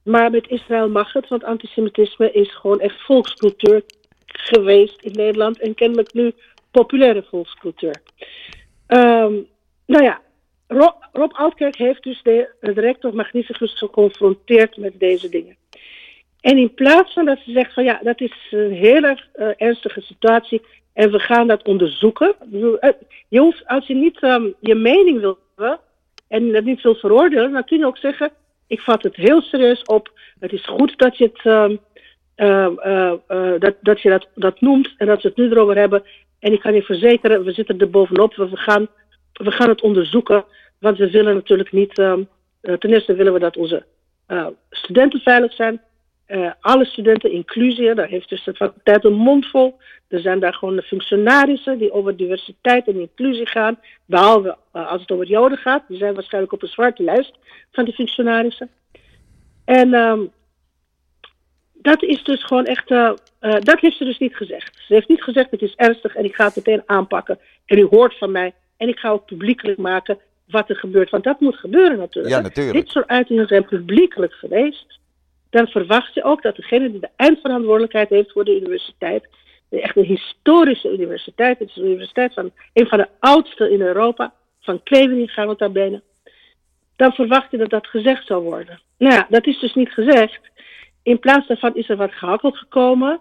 Maar 0.04 0.30
met 0.30 0.48
Israël 0.48 0.88
mag 0.88 1.12
het, 1.12 1.28
want 1.28 1.44
antisemitisme 1.44 2.32
is 2.32 2.54
gewoon 2.54 2.80
echt 2.80 3.00
volkscultuur 3.00 3.82
geweest 4.26 5.02
in 5.02 5.12
Nederland 5.12 5.60
en 5.60 5.74
kennelijk 5.74 6.12
nu 6.12 6.32
populaire 6.72 7.22
volkscultuur. 7.22 8.02
Um, 8.88 9.46
nou 9.86 10.04
ja, 10.04 10.20
Rob, 10.66 10.94
Rob 11.12 11.32
Altkerk 11.32 11.76
heeft 11.76 12.02
dus 12.02 12.22
de, 12.22 12.48
de 12.60 12.72
rector 12.72 13.14
Magnificus 13.14 13.78
geconfronteerd 13.78 14.76
met 14.76 14.98
deze 14.98 15.28
dingen. 15.28 15.56
En 16.40 16.58
in 16.58 16.74
plaats 16.74 17.12
van 17.12 17.24
dat 17.24 17.38
ze 17.44 17.52
zegt 17.52 17.72
van 17.72 17.84
ja, 17.84 18.00
dat 18.02 18.20
is 18.20 18.32
een 18.50 18.72
hele 18.72 19.18
uh, 19.36 19.48
ernstige 19.56 20.00
situatie 20.00 20.62
en 20.92 21.10
we 21.10 21.18
gaan 21.18 21.46
dat 21.46 21.62
onderzoeken. 21.62 22.34
Eh, 22.80 22.90
je 23.28 23.40
hoeft, 23.40 23.66
als 23.66 23.86
je 23.86 23.94
niet 23.94 24.22
um, 24.22 24.54
je 24.60 24.74
mening 24.74 25.20
wil 25.20 25.38
hebben 25.56 25.78
en 26.28 26.52
dat 26.52 26.64
niet 26.64 26.82
wil 26.82 26.94
veroordelen, 26.94 27.52
dan 27.52 27.64
kun 27.64 27.78
je 27.78 27.86
ook 27.86 27.98
zeggen, 27.98 28.30
ik 28.66 28.80
vat 28.80 29.02
het 29.02 29.16
heel 29.16 29.40
serieus 29.40 29.82
op. 29.82 30.10
Het 30.40 30.52
is 30.52 30.66
goed 30.66 30.98
dat 30.98 31.16
je 31.18 31.24
het, 31.32 31.44
uh, 31.44 32.68
uh, 33.28 33.52
dat, 33.58 33.74
dat, 33.80 34.00
je 34.00 34.08
dat, 34.08 34.28
dat 34.34 34.60
noemt 34.60 34.94
en 34.96 35.06
dat 35.06 35.22
we 35.22 35.28
het 35.28 35.36
nu 35.36 35.50
erover 35.50 35.76
hebben. 35.76 36.02
En 36.42 36.52
ik 36.52 36.60
kan 36.60 36.74
je 36.74 36.82
verzekeren, 36.82 37.44
we 37.44 37.52
zitten 37.52 37.78
er 37.78 37.90
bovenop. 37.90 38.34
We 38.34 38.56
gaan, 38.56 38.88
we 39.32 39.50
gaan 39.50 39.68
het 39.68 39.82
onderzoeken. 39.82 40.44
Want 40.78 40.98
we 40.98 41.10
willen 41.10 41.34
natuurlijk 41.34 41.72
niet. 41.72 41.98
Uh, 41.98 42.14
ten 42.60 42.92
eerste 42.92 43.14
willen 43.14 43.32
we 43.32 43.38
dat 43.38 43.56
onze 43.56 43.84
uh, 44.28 44.46
studenten 44.70 45.20
veilig 45.20 45.52
zijn. 45.52 45.80
Uh, 46.28 46.50
alle 46.60 46.84
studenten, 46.84 47.30
inclusie, 47.32 47.94
daar 47.94 48.08
heeft 48.08 48.28
dus 48.28 48.44
de 48.44 48.54
faculteit 48.54 49.04
een 49.04 49.12
mond 49.12 49.46
vol. 49.46 49.76
Er 50.08 50.20
zijn 50.20 50.40
daar 50.40 50.54
gewoon 50.54 50.76
de 50.76 50.82
functionarissen 50.82 51.78
die 51.78 51.92
over 51.92 52.16
diversiteit 52.16 52.86
en 52.86 53.00
inclusie 53.00 53.46
gaan. 53.46 53.78
Behalve 54.06 54.56
als 54.72 55.00
het 55.00 55.10
over 55.10 55.26
Joden 55.26 55.58
gaat. 55.58 55.84
Die 55.88 55.98
zijn 55.98 56.14
waarschijnlijk 56.14 56.52
op 56.52 56.62
een 56.62 56.68
zwarte 56.68 57.02
lijst 57.02 57.38
van 57.72 57.84
die 57.84 57.94
functionarissen. 57.94 58.70
En 59.64 59.94
um, 59.94 60.32
dat 61.82 62.02
is 62.02 62.24
dus 62.24 62.44
gewoon 62.44 62.64
echt. 62.64 62.88
dat 63.38 63.80
heeft 63.80 63.96
ze 63.96 64.04
dus 64.04 64.18
niet 64.18 64.36
gezegd. 64.36 64.82
Ze 64.86 64.94
heeft 64.94 65.08
niet 65.08 65.22
gezegd: 65.22 65.50
het 65.50 65.62
is 65.62 65.74
ernstig 65.74 66.14
en 66.14 66.24
ik 66.24 66.34
ga 66.34 66.44
het 66.44 66.56
meteen 66.56 66.82
aanpakken. 66.86 67.38
En 67.66 67.78
u 67.78 67.86
hoort 67.90 68.18
van 68.18 68.30
mij. 68.30 68.54
En 68.76 68.88
ik 68.88 68.98
ga 68.98 69.10
ook 69.10 69.26
publiekelijk 69.26 69.78
maken 69.78 70.18
wat 70.46 70.68
er 70.68 70.76
gebeurt. 70.76 71.10
Want 71.10 71.24
dat 71.24 71.40
moet 71.40 71.56
gebeuren 71.56 71.98
natuurlijk. 71.98 72.34
Ja, 72.34 72.40
natuurlijk. 72.40 72.76
Dit 72.76 72.88
soort 72.88 73.08
uitingen 73.08 73.46
zijn 73.46 73.64
publiekelijk 73.64 74.32
geweest. 74.32 75.00
Dan 75.50 75.66
verwacht 75.66 76.14
je 76.14 76.24
ook 76.24 76.42
dat 76.42 76.56
degene 76.56 76.90
die 76.90 77.00
de 77.00 77.10
eindverantwoordelijkheid 77.16 78.08
heeft 78.08 78.32
voor 78.32 78.44
de 78.44 78.56
universiteit, 78.56 79.28
de 79.68 79.80
echt 79.80 79.96
een 79.96 80.04
historische 80.04 80.92
universiteit, 80.92 81.58
het 81.58 81.68
is 81.68 81.76
een 81.76 81.86
universiteit 81.86 82.34
van 82.34 82.50
een 82.72 82.86
van 82.86 82.98
de 82.98 83.08
oudste 83.18 83.70
in 83.70 83.80
Europa, 83.80 84.32
van 84.60 84.82
Klevening 84.82 85.30
gaan 85.30 85.48
we 85.48 85.54
daar 85.56 85.72
binnen. 85.72 86.02
Dan 86.96 87.12
verwacht 87.12 87.50
je 87.50 87.56
dat 87.56 87.70
dat 87.70 87.86
gezegd 87.86 88.26
zou 88.26 88.42
worden. 88.42 88.80
Nou 88.98 89.14
ja, 89.14 89.26
dat 89.28 89.46
is 89.46 89.58
dus 89.60 89.74
niet 89.74 89.92
gezegd. 89.92 90.40
In 91.02 91.18
plaats 91.18 91.46
daarvan 91.46 91.74
is 91.74 91.88
er 91.88 91.96
wat 91.96 92.12
gehakkeld 92.12 92.56
gekomen. 92.56 93.20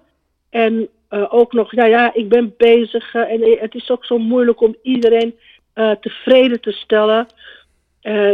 En 0.50 0.88
uh, 1.10 1.34
ook 1.34 1.54
nog, 1.54 1.76
ja, 1.76 1.86
ja, 1.86 2.14
ik 2.14 2.30
ben 2.30 2.54
bezig. 2.58 3.14
Uh, 3.14 3.32
en 3.32 3.60
het 3.60 3.76
is 3.76 3.90
ook 3.90 4.06
zo 4.06 4.18
moeilijk 4.18 4.62
om 4.62 4.76
iedereen 4.82 5.36
uh, 5.76 5.92
tevreden 5.92 6.62
te 6.62 6.72
stellen. 6.72 7.28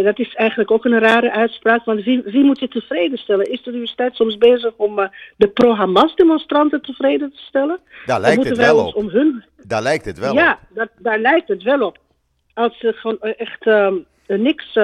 Dat 0.04 0.20
is 0.20 0.36
eigenlijk 0.36 0.72
ook 0.72 0.86
een 0.86 1.00
rare 1.00 1.32
uitspraak, 1.32 1.86
want 1.86 2.04
wie, 2.04 2.22
wie 2.26 2.44
moet 2.44 2.60
je 2.60 2.68
tevreden 2.68 3.18
stellen? 3.18 3.52
Is 3.52 3.64
de 3.64 3.70
universiteit 3.70 4.16
soms 4.16 4.38
bezig 4.38 4.74
om 4.76 5.10
de 5.38 5.48
pro-Hamas-demonstranten 5.48 6.82
tevreden 6.82 7.32
te 7.32 7.42
stellen? 7.42 7.80
Daar 8.06 8.20
lijkt 8.20 8.44
het 8.44 8.58
wel 8.58 8.88
op. 8.88 8.96
Om 8.96 9.10
hun... 9.10 9.44
Daar 9.66 9.82
lijkt 9.82 10.06
het 10.06 10.20
wel 10.20 10.34
ja, 10.34 10.52
op. 10.52 10.76
Ja, 10.76 10.88
daar 10.98 11.20
lijkt 11.20 11.48
het 11.48 11.64
wel 11.64 11.82
op. 11.82 11.98
Als 12.54 12.84
er 12.84 12.94
gewoon 12.94 13.20
echt 13.20 13.66
uh, 13.66 13.94
niks, 14.28 14.80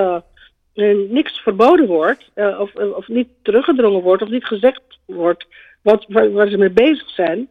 niks 1.09 1.39
verboden 1.39 1.87
wordt, 1.87 2.31
of, 2.35 2.75
of 2.75 3.07
niet 3.07 3.27
teruggedrongen 3.41 4.01
wordt, 4.01 4.21
of 4.21 4.29
niet 4.29 4.45
gezegd 4.45 4.81
wordt 5.05 5.47
wat, 5.81 6.05
waar, 6.07 6.31
waar 6.31 6.47
ze 6.47 6.57
mee 6.57 6.69
bezig 6.69 7.09
zijn. 7.09 7.47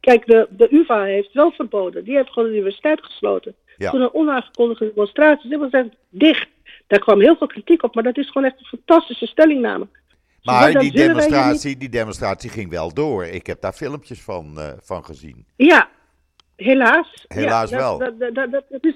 kijk, 0.00 0.26
de, 0.26 0.48
de 0.50 0.74
UvA 0.74 1.02
heeft 1.02 1.32
wel 1.32 1.50
verboden. 1.50 2.04
Die 2.04 2.16
heeft 2.16 2.30
gewoon 2.30 2.48
de 2.48 2.54
universiteit 2.54 3.04
gesloten. 3.04 3.54
Ja. 3.76 3.90
Toen 3.90 4.00
een 4.00 4.14
onaangekondigde 4.14 4.90
demonstratie, 4.94 5.58
was 5.58 5.70
echt 5.70 5.88
dicht. 6.08 6.48
Daar 6.86 6.98
kwam 6.98 7.20
heel 7.20 7.36
veel 7.36 7.46
kritiek 7.46 7.82
op, 7.82 7.94
maar 7.94 8.04
dat 8.04 8.18
is 8.18 8.30
gewoon 8.30 8.48
echt 8.48 8.58
een 8.58 8.78
fantastische 8.78 9.26
stellingname. 9.26 9.86
Maar 10.42 10.72
die 10.72 10.92
demonstratie, 10.92 11.76
die 11.76 11.88
demonstratie 11.88 12.50
ging 12.50 12.70
wel 12.70 12.94
door. 12.94 13.24
Ik 13.24 13.46
heb 13.46 13.60
daar 13.60 13.72
filmpjes 13.72 14.22
van, 14.22 14.54
uh, 14.56 14.72
van 14.80 15.04
gezien. 15.04 15.46
Ja, 15.56 15.88
helaas. 16.56 17.24
Helaas 17.28 17.70
ja, 17.70 17.76
wel. 17.76 17.98
Dat, 17.98 18.18
dat, 18.18 18.34
dat, 18.34 18.50
dat, 18.50 18.64
het 18.68 18.84
is, 18.84 18.94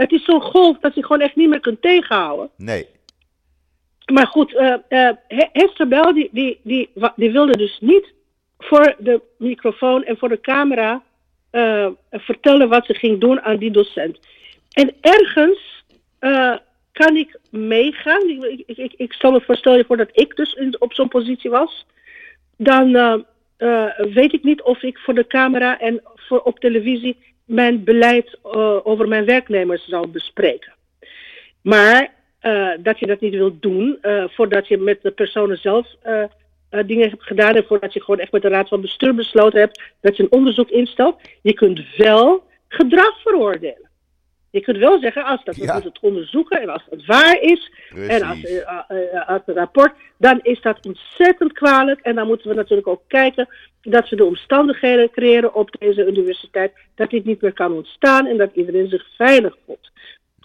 het 0.00 0.12
is 0.12 0.24
zo'n 0.24 0.42
golf 0.42 0.78
dat 0.78 0.94
je 0.94 1.02
gewoon 1.02 1.20
echt 1.20 1.36
niet 1.36 1.48
meer 1.48 1.60
kunt 1.60 1.82
tegenhouden. 1.82 2.50
Nee. 2.56 2.86
Maar 4.12 4.26
goed, 4.26 4.52
uh, 4.52 4.74
uh, 4.88 5.10
Hester 5.52 5.88
Bel, 5.88 6.14
die, 6.14 6.28
die, 6.32 6.60
die, 6.62 6.90
die 7.16 7.30
wilde 7.30 7.56
dus 7.56 7.78
niet 7.80 8.12
voor 8.58 8.94
de 8.98 9.20
microfoon 9.38 10.04
en 10.04 10.16
voor 10.16 10.28
de 10.28 10.40
camera 10.40 11.02
uh, 11.52 11.88
vertellen 12.10 12.68
wat 12.68 12.86
ze 12.86 12.94
ging 12.94 13.20
doen 13.20 13.40
aan 13.40 13.56
die 13.56 13.70
docent. 13.70 14.18
En 14.72 14.94
ergens 15.00 15.84
uh, 16.20 16.56
kan 16.92 17.16
ik 17.16 17.38
meegaan. 17.50 18.28
Ik, 18.28 18.62
ik, 18.66 18.76
ik, 18.76 18.92
ik 18.96 19.12
stel 19.12 19.32
me 19.32 19.40
voorstel 19.40 19.76
je 19.76 19.84
voor 19.84 19.96
dat 19.96 20.10
ik 20.12 20.36
dus 20.36 20.52
in, 20.52 20.76
op 20.78 20.94
zo'n 20.94 21.08
positie 21.08 21.50
was. 21.50 21.86
Dan 22.56 22.88
uh, 23.58 23.84
weet 24.12 24.32
ik 24.32 24.42
niet 24.42 24.62
of 24.62 24.82
ik 24.82 24.98
voor 24.98 25.14
de 25.14 25.26
camera 25.26 25.78
en 25.80 26.02
voor 26.14 26.40
op 26.40 26.58
televisie 26.58 27.16
mijn 27.50 27.84
beleid 27.84 28.38
over 28.84 29.08
mijn 29.08 29.24
werknemers 29.24 29.88
zou 29.88 30.08
bespreken. 30.08 30.72
Maar 31.62 32.12
dat 32.80 32.98
je 32.98 33.06
dat 33.06 33.20
niet 33.20 33.34
wilt 33.34 33.62
doen 33.62 33.98
voordat 34.26 34.68
je 34.68 34.78
met 34.78 35.02
de 35.02 35.10
personen 35.10 35.58
zelf 35.58 35.86
dingen 36.86 37.08
hebt 37.08 37.22
gedaan 37.22 37.54
en 37.54 37.64
voordat 37.64 37.92
je 37.92 38.02
gewoon 38.02 38.20
echt 38.20 38.32
met 38.32 38.42
de 38.42 38.48
raad 38.48 38.68
van 38.68 38.80
bestuur 38.80 39.14
besloten 39.14 39.60
hebt 39.60 39.82
dat 40.00 40.16
je 40.16 40.22
een 40.22 40.32
onderzoek 40.32 40.70
instelt. 40.70 41.20
Je 41.42 41.52
kunt 41.52 41.96
wel 41.96 42.44
gedrag 42.68 43.20
veroordelen. 43.22 43.89
Je 44.50 44.60
kunt 44.60 44.78
wel 44.78 45.00
zeggen, 45.00 45.24
als 45.24 45.44
dat 45.44 45.56
we 45.56 45.62
Ja. 45.64 45.72
moeten 45.72 45.90
het 45.92 46.02
onderzoeken 46.02 46.60
en 46.60 46.68
als 46.68 46.82
het 46.90 47.06
waar 47.06 47.40
is, 47.40 47.70
en 48.08 48.22
als, 48.22 48.42
eh, 48.44 48.56
eh, 48.56 49.14
eh, 49.14 49.28
als 49.28 49.42
het 49.46 49.56
rapport, 49.56 49.92
dan 50.18 50.38
is 50.42 50.60
dat 50.60 50.86
ontzettend 50.86 51.52
kwalijk. 51.52 52.00
En 52.00 52.14
dan 52.14 52.26
moeten 52.26 52.48
we 52.48 52.54
natuurlijk 52.54 52.88
ook 52.88 53.02
kijken 53.06 53.48
dat 53.82 54.08
we 54.08 54.16
de 54.16 54.24
omstandigheden 54.24 55.10
creëren 55.10 55.54
op 55.54 55.70
deze 55.78 56.06
universiteit, 56.06 56.72
dat 56.94 57.10
dit 57.10 57.24
niet 57.24 57.40
meer 57.40 57.52
kan 57.52 57.72
ontstaan 57.72 58.26
en 58.26 58.36
dat 58.36 58.50
iedereen 58.54 58.88
zich 58.88 59.06
veilig 59.16 59.56
voelt. 59.66 59.90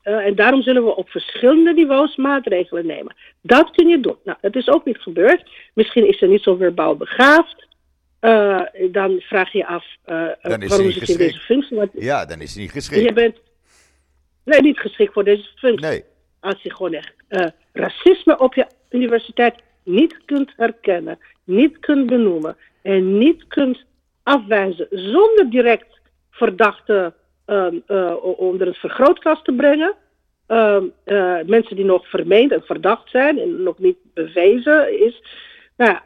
En 0.04 0.36
daarom 0.36 0.62
zullen 0.62 0.84
we 0.86 0.96
op 0.96 1.10
verschillende 1.10 1.74
niveaus 1.74 2.16
maatregelen 2.16 2.86
nemen. 2.86 3.16
Dat 3.42 3.72
kun 3.72 3.88
je 3.88 4.00
doen. 4.00 4.16
Nou, 4.24 4.38
dat 4.42 4.56
is 4.56 4.68
ook 4.70 4.86
niet 4.86 4.98
gebeurd. 4.98 5.50
Misschien 5.74 6.08
is 6.08 6.18
ze 6.18 6.26
niet 6.28 6.42
zo 6.44 6.56
verbaal 6.56 6.96
begaafd. 6.96 7.68
Dan 8.92 9.20
vraag 9.20 9.52
je 9.52 9.58
je 9.58 9.66
af 9.68 9.86
Dan 10.06 10.62
is 10.62 10.62
ze 10.62 10.68
waarom 10.68 10.92
zit 10.92 11.08
je 11.08 11.12
in 11.14 11.18
deze 11.20 11.40
functie. 11.40 11.78
Want 11.78 11.90
Ja, 11.94 12.26
dan 12.26 12.42
is 12.42 12.54
hij 12.54 12.64
niet 12.64 12.74
je 12.74 12.80
geschikt. 12.80 13.14
bent 13.14 13.38
nee, 14.46 14.62
niet 14.62 14.80
geschikt 14.80 15.14
voor 15.14 15.24
deze 15.24 15.50
functie. 15.56 15.88
Nee. 15.88 16.04
Als 16.40 16.62
je 16.62 16.76
gewoon 16.76 16.94
echt 16.94 17.14
eh, 17.28 17.48
racisme 17.74 18.40
op 18.40 18.54
je 18.54 18.68
universiteit 18.90 19.56
niet 19.84 20.26
kunt 20.26 20.54
herkennen, 20.56 21.20
niet 21.44 21.80
kunt 21.80 22.06
benoemen 22.06 22.58
en 22.82 23.18
niet 23.18 23.48
kunt 23.48 23.86
afwijzen 24.24 24.88
zonder 24.90 25.50
direct 25.50 26.00
verdachte 26.32 27.14
ehm, 27.46 27.76
eh, 27.88 28.16
onder 28.22 28.68
het 28.68 28.78
vergrootglas 28.78 29.42
te 29.44 29.54
brengen. 29.54 29.94
Ehm, 30.48 30.86
eh, 31.04 31.38
mensen 31.46 31.76
die 31.76 31.86
nog 31.86 32.10
vermeend 32.10 32.52
en 32.52 32.62
verdacht 32.62 33.10
zijn 33.10 33.40
en 33.40 33.64
nog 33.64 33.80
niet 33.80 33.98
bewezen 34.14 35.06
is. 35.06 35.24
Nou, 35.78 35.98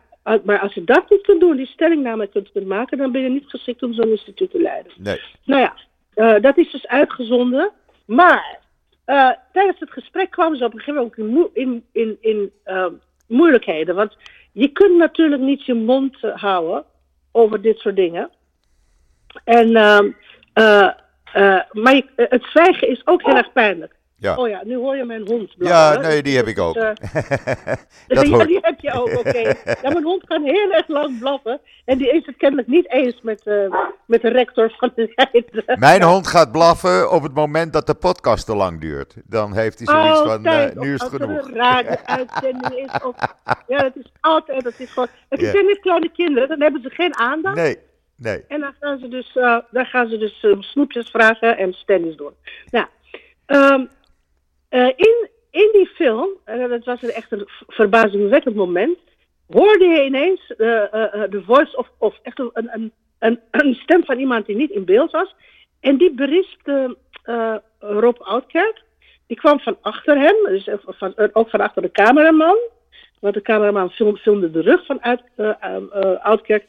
maar 0.43 0.59
als 0.59 0.73
je 0.73 0.83
dat 0.83 1.09
niet 1.09 1.21
kunt 1.21 1.39
doen, 1.39 1.55
die 1.55 1.65
stellingname 1.65 2.27
kunt, 2.27 2.51
kunt 2.51 2.67
maken, 2.67 2.97
dan 2.97 3.11
ben 3.11 3.21
je 3.21 3.29
niet 3.29 3.47
geschikt 3.47 3.83
om 3.83 3.93
zo'n 3.93 4.09
instituut 4.09 4.51
te 4.51 4.61
leiden. 4.61 4.91
Nee. 4.97 5.19
Nou 5.45 5.61
ja, 5.61 6.39
dat 6.39 6.57
is 6.57 6.71
dus 6.71 6.87
uitgezonden. 6.87 7.71
Maar 8.09 8.59
eh, 9.05 9.31
tijdens 9.51 9.79
het 9.79 9.91
gesprek 9.91 10.31
kwamen 10.31 10.57
ze 10.57 10.65
op 10.65 10.73
een 10.73 10.79
gegeven 10.79 11.11
moment 11.17 11.19
ook 11.19 11.55
in, 11.55 11.63
in, 11.63 11.85
in, 11.91 12.17
in 12.21 12.51
eh, 12.63 12.85
moeilijkheden. 13.27 13.95
Want 13.95 14.17
je 14.51 14.67
kunt 14.67 14.97
natuurlijk 14.97 15.41
niet 15.41 15.65
je 15.65 15.73
mond 15.73 16.23
eh, 16.23 16.35
houden 16.35 16.83
over 17.31 17.61
dit 17.61 17.77
soort 17.79 17.95
dingen. 17.95 18.29
En, 19.43 19.75
ehm, 19.75 20.11
eh, 20.53 21.59
maar 21.71 22.01
het 22.15 22.43
zwijgen 22.43 22.89
is 22.89 23.07
ook 23.07 23.23
heel 23.23 23.35
erg 23.35 23.51
pijnlijk. 23.51 23.95
Ja. 24.19 24.35
Oh 24.35 24.47
ja, 24.49 24.61
nu 24.63 24.75
hoor 24.75 24.95
je 24.95 25.03
mijn 25.05 25.27
hond 25.27 25.53
Ja, 25.57 25.65
blaffen. 25.91 26.01
nee, 26.01 26.23
die 26.23 26.35
heb 26.37 26.47
ik 26.47 26.59
ook. 26.59 26.75
Eh, 26.75 26.83
Dat 28.07 28.27
ja, 28.27 28.45
die 28.45 28.59
heb 28.61 28.79
je 28.79 28.91
ook, 28.93 29.17
oké. 29.19 29.37
Ja, 29.83 29.89
mijn 29.89 30.03
hond 30.03 30.23
kan 30.25 30.43
heel 30.43 30.71
erg 30.71 30.87
lang 30.87 31.19
blaffen. 31.19 31.59
En 31.85 31.97
die 31.97 32.11
is 32.11 32.25
het 32.25 32.37
kennelijk 32.37 32.67
niet 32.67 32.91
eens 32.91 33.21
met, 33.21 33.41
eh, 33.45 33.55
met 34.05 34.21
de 34.21 34.29
rector 34.29 34.73
van 34.77 34.91
de 34.95 35.13
Leiden. 35.15 35.79
Mijn 35.79 36.03
hond 36.03 36.27
gaat 36.27 36.51
blaffen 36.51 37.11
op 37.11 37.23
het 37.23 37.33
moment 37.33 37.73
dat 37.73 37.87
de 37.87 37.93
podcast 37.93 38.45
te 38.45 38.55
lang 38.55 38.81
duurt. 38.81 39.15
Dan 39.25 39.53
heeft 39.53 39.77
hij 39.79 39.87
zoiets 39.87 40.19
van, 40.19 40.45
eh, 40.45 40.51
Altijd, 40.51 40.75
nu 40.79 40.93
is 40.93 41.01
het 41.01 41.01
als 41.01 41.13
er 41.13 41.19
genoeg. 41.27 41.47
een 41.47 41.55
radio-uitzending 41.55 42.73
is. 42.73 43.01
Of, 43.03 43.15
ja, 43.67 43.77
dat 43.77 43.95
is 43.95 44.11
altijd. 44.19 44.63
Dat 44.63 44.73
is 44.79 44.91
gewoon, 44.91 45.07
het 45.29 45.39
Ja. 45.41 45.51
zijn 45.51 45.65
niet 45.65 45.79
kleine 45.79 46.11
kinderen, 46.11 46.47
dan 46.47 46.61
hebben 46.61 46.81
ze 46.81 46.89
geen 46.89 47.15
aandacht. 47.17 47.55
Nee, 47.55 47.77
nee. 48.17 48.43
En 48.47 48.59
dan 48.59 48.73
gaan 48.79 48.99
ze 48.99 49.07
dus, 49.07 49.31
dan 49.71 49.85
gaan 49.85 50.09
ze 50.09 50.17
dus 50.17 50.45
snoepjes 50.59 51.09
vragen 51.09 51.57
en 51.57 51.73
stennis 51.73 52.15
doen. 52.15 52.33
Nou, 52.71 52.85
ehm, 53.45 53.85
eh, 54.69 54.87
in, 54.87 55.29
in 55.51 55.69
die 55.71 55.87
film, 55.87 56.29
en 56.45 56.69
dat 56.69 56.85
was 56.85 57.01
echt 57.03 57.31
een 57.31 57.47
verbazingwekkend 57.67 58.55
moment, 58.55 58.97
hoorde 59.47 59.85
je 59.85 60.05
ineens 60.05 60.53
eh, 60.57 60.93
eh, 60.93 61.23
eh, 61.23 61.31
de 61.31 61.43
voice 61.43 61.77
of, 61.77 61.91
of 61.97 62.19
echt 62.21 62.39
een, 62.39 62.51
een, 62.53 62.91
een, 63.19 63.39
een 63.51 63.73
stem 63.73 64.05
van 64.05 64.19
iemand 64.19 64.45
die 64.45 64.55
niet 64.55 64.71
in 64.71 64.85
beeld 64.85 65.11
was. 65.11 65.35
En 65.79 65.97
die 65.97 66.13
berispte 66.13 66.97
eh, 67.23 67.55
Rob 67.79 68.21
Oudkerk. 68.21 68.81
Die 69.27 69.37
kwam 69.37 69.59
van 69.59 69.77
achter 69.81 70.19
hem, 70.19 70.35
dus 70.45 70.67
eh, 70.67 70.75
van, 70.85 71.15
eh, 71.15 71.27
ook 71.33 71.49
van 71.49 71.61
achter 71.61 71.81
de 71.81 71.91
cameraman. 71.91 72.57
Want 73.19 73.33
de 73.33 73.41
cameraman 73.41 73.89
film, 73.89 74.17
filmde 74.17 74.51
de 74.51 74.61
rug 74.61 74.85
van 74.85 75.03
uit, 75.03 75.21
eh, 75.35 75.49
eh, 75.59 75.75
eh, 75.75 76.25
Oudkerk. 76.25 76.65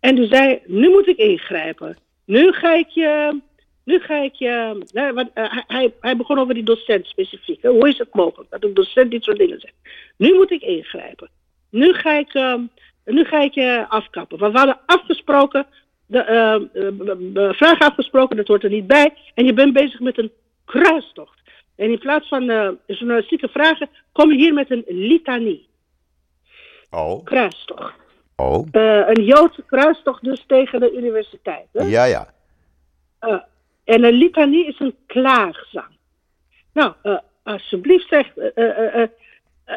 En 0.00 0.14
die 0.14 0.26
zei, 0.26 0.62
nu 0.66 0.88
moet 0.88 1.08
ik 1.08 1.16
ingrijpen. 1.16 1.96
Nu 2.24 2.52
ga 2.52 2.74
ik 2.74 2.88
je... 2.88 3.40
Nu 3.88 4.00
ga 4.00 4.16
ik 4.22 4.34
je... 4.34 4.84
Want, 5.14 5.30
eh, 5.34 5.58
hij- 5.66 5.92
hij, 6.00 6.16
begon 6.16 6.38
over 6.38 6.54
die 6.54 6.62
docent 6.62 7.06
specifiek. 7.06 7.62
hè. 7.62 7.68
Hoe 7.68 7.88
is 7.88 7.98
het 7.98 8.14
mogelijk 8.14 8.50
dat 8.50 8.64
een 8.64 8.74
docent 8.74 9.10
dit 9.10 9.24
soort 9.24 9.38
dingen 9.38 9.60
zegt? 9.60 9.74
Nu 10.16 10.34
moet 10.34 10.50
ik 10.50 10.62
ingrijpen. 10.62 11.28
Nu 11.70 11.92
ga 11.92 12.12
ik, 12.18 12.34
ehm, 12.34 12.60
nu 13.04 13.24
ga 13.24 13.40
ik 13.40 13.52
je 13.54 13.84
afkappen. 13.88 14.38
Want 14.38 14.52
we 14.52 14.58
hadden 14.58 14.78
afgesproken... 14.86 15.66
De, 16.06 16.18
ehm, 16.18 17.36
eh, 17.38 17.52
vraag 17.52 17.78
afgesproken, 17.78 18.36
dat 18.36 18.46
hoort 18.46 18.64
er 18.64 18.70
niet 18.70 18.86
bij. 18.86 19.14
En 19.34 19.44
je 19.44 19.52
bent 19.52 19.72
bezig 19.72 20.00
met 20.00 20.18
een 20.18 20.32
kruistocht. 20.64 21.40
En 21.76 21.90
in 21.90 21.98
plaats 21.98 22.28
van 22.28 22.50
eh, 22.50 22.68
journalistieke 22.86 23.48
vragen... 23.48 23.88
kom 24.12 24.30
je 24.32 24.36
hier 24.38 24.52
met 24.54 24.70
een 24.70 24.84
litanie. 24.86 25.68
Oh, 26.90 27.24
Kruistocht. 27.24 27.94
oh. 28.36 28.66
Eh, 28.70 29.02
een 29.08 29.24
Joodse 29.24 29.62
kruistocht 29.66 30.24
dus 30.24 30.44
tegen 30.46 30.80
de 30.80 30.92
universiteit. 30.96 31.66
Hè? 31.72 31.84
Ja, 31.84 32.04
ja. 32.04 32.34
Eh, 33.18 33.38
en 33.88 34.04
een 34.04 34.14
litanie 34.14 34.66
is 34.66 34.80
een 34.80 34.94
klaagzang. 35.06 35.96
Nou, 36.72 36.92
eh, 37.02 37.18
alsjeblieft 37.42 38.08
zeg, 38.08 38.36
eh, 38.36 39.02
eh, 39.02 39.08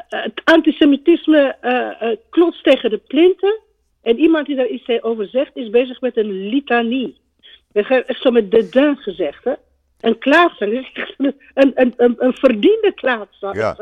het 0.09 0.41
antisemitisme 0.43 1.55
klotst 2.29 2.63
tegen 2.63 2.89
de 2.89 2.97
plinten. 2.97 3.59
En 4.01 4.19
iemand 4.19 4.47
die 4.47 4.55
daar 4.55 4.67
iets 4.67 5.01
over 5.01 5.27
zegt, 5.27 5.51
is 5.53 5.69
bezig 5.69 6.01
met 6.01 6.17
een 6.17 6.49
litanie. 6.49 7.19
Dat 7.71 7.89
is 7.89 8.03
echt 8.05 8.21
zo 8.21 8.31
met 8.31 8.51
dédain 8.51 8.97
gezegd, 8.97 9.43
hè. 9.43 9.53
Een 9.99 10.17
klaagzang, 10.17 10.71
een, 11.17 11.35
een, 11.53 11.93
een, 11.97 12.15
een, 12.17 12.33
verdiende 12.33 12.91
klaagzang. 12.95 13.55
Ja. 13.55 13.77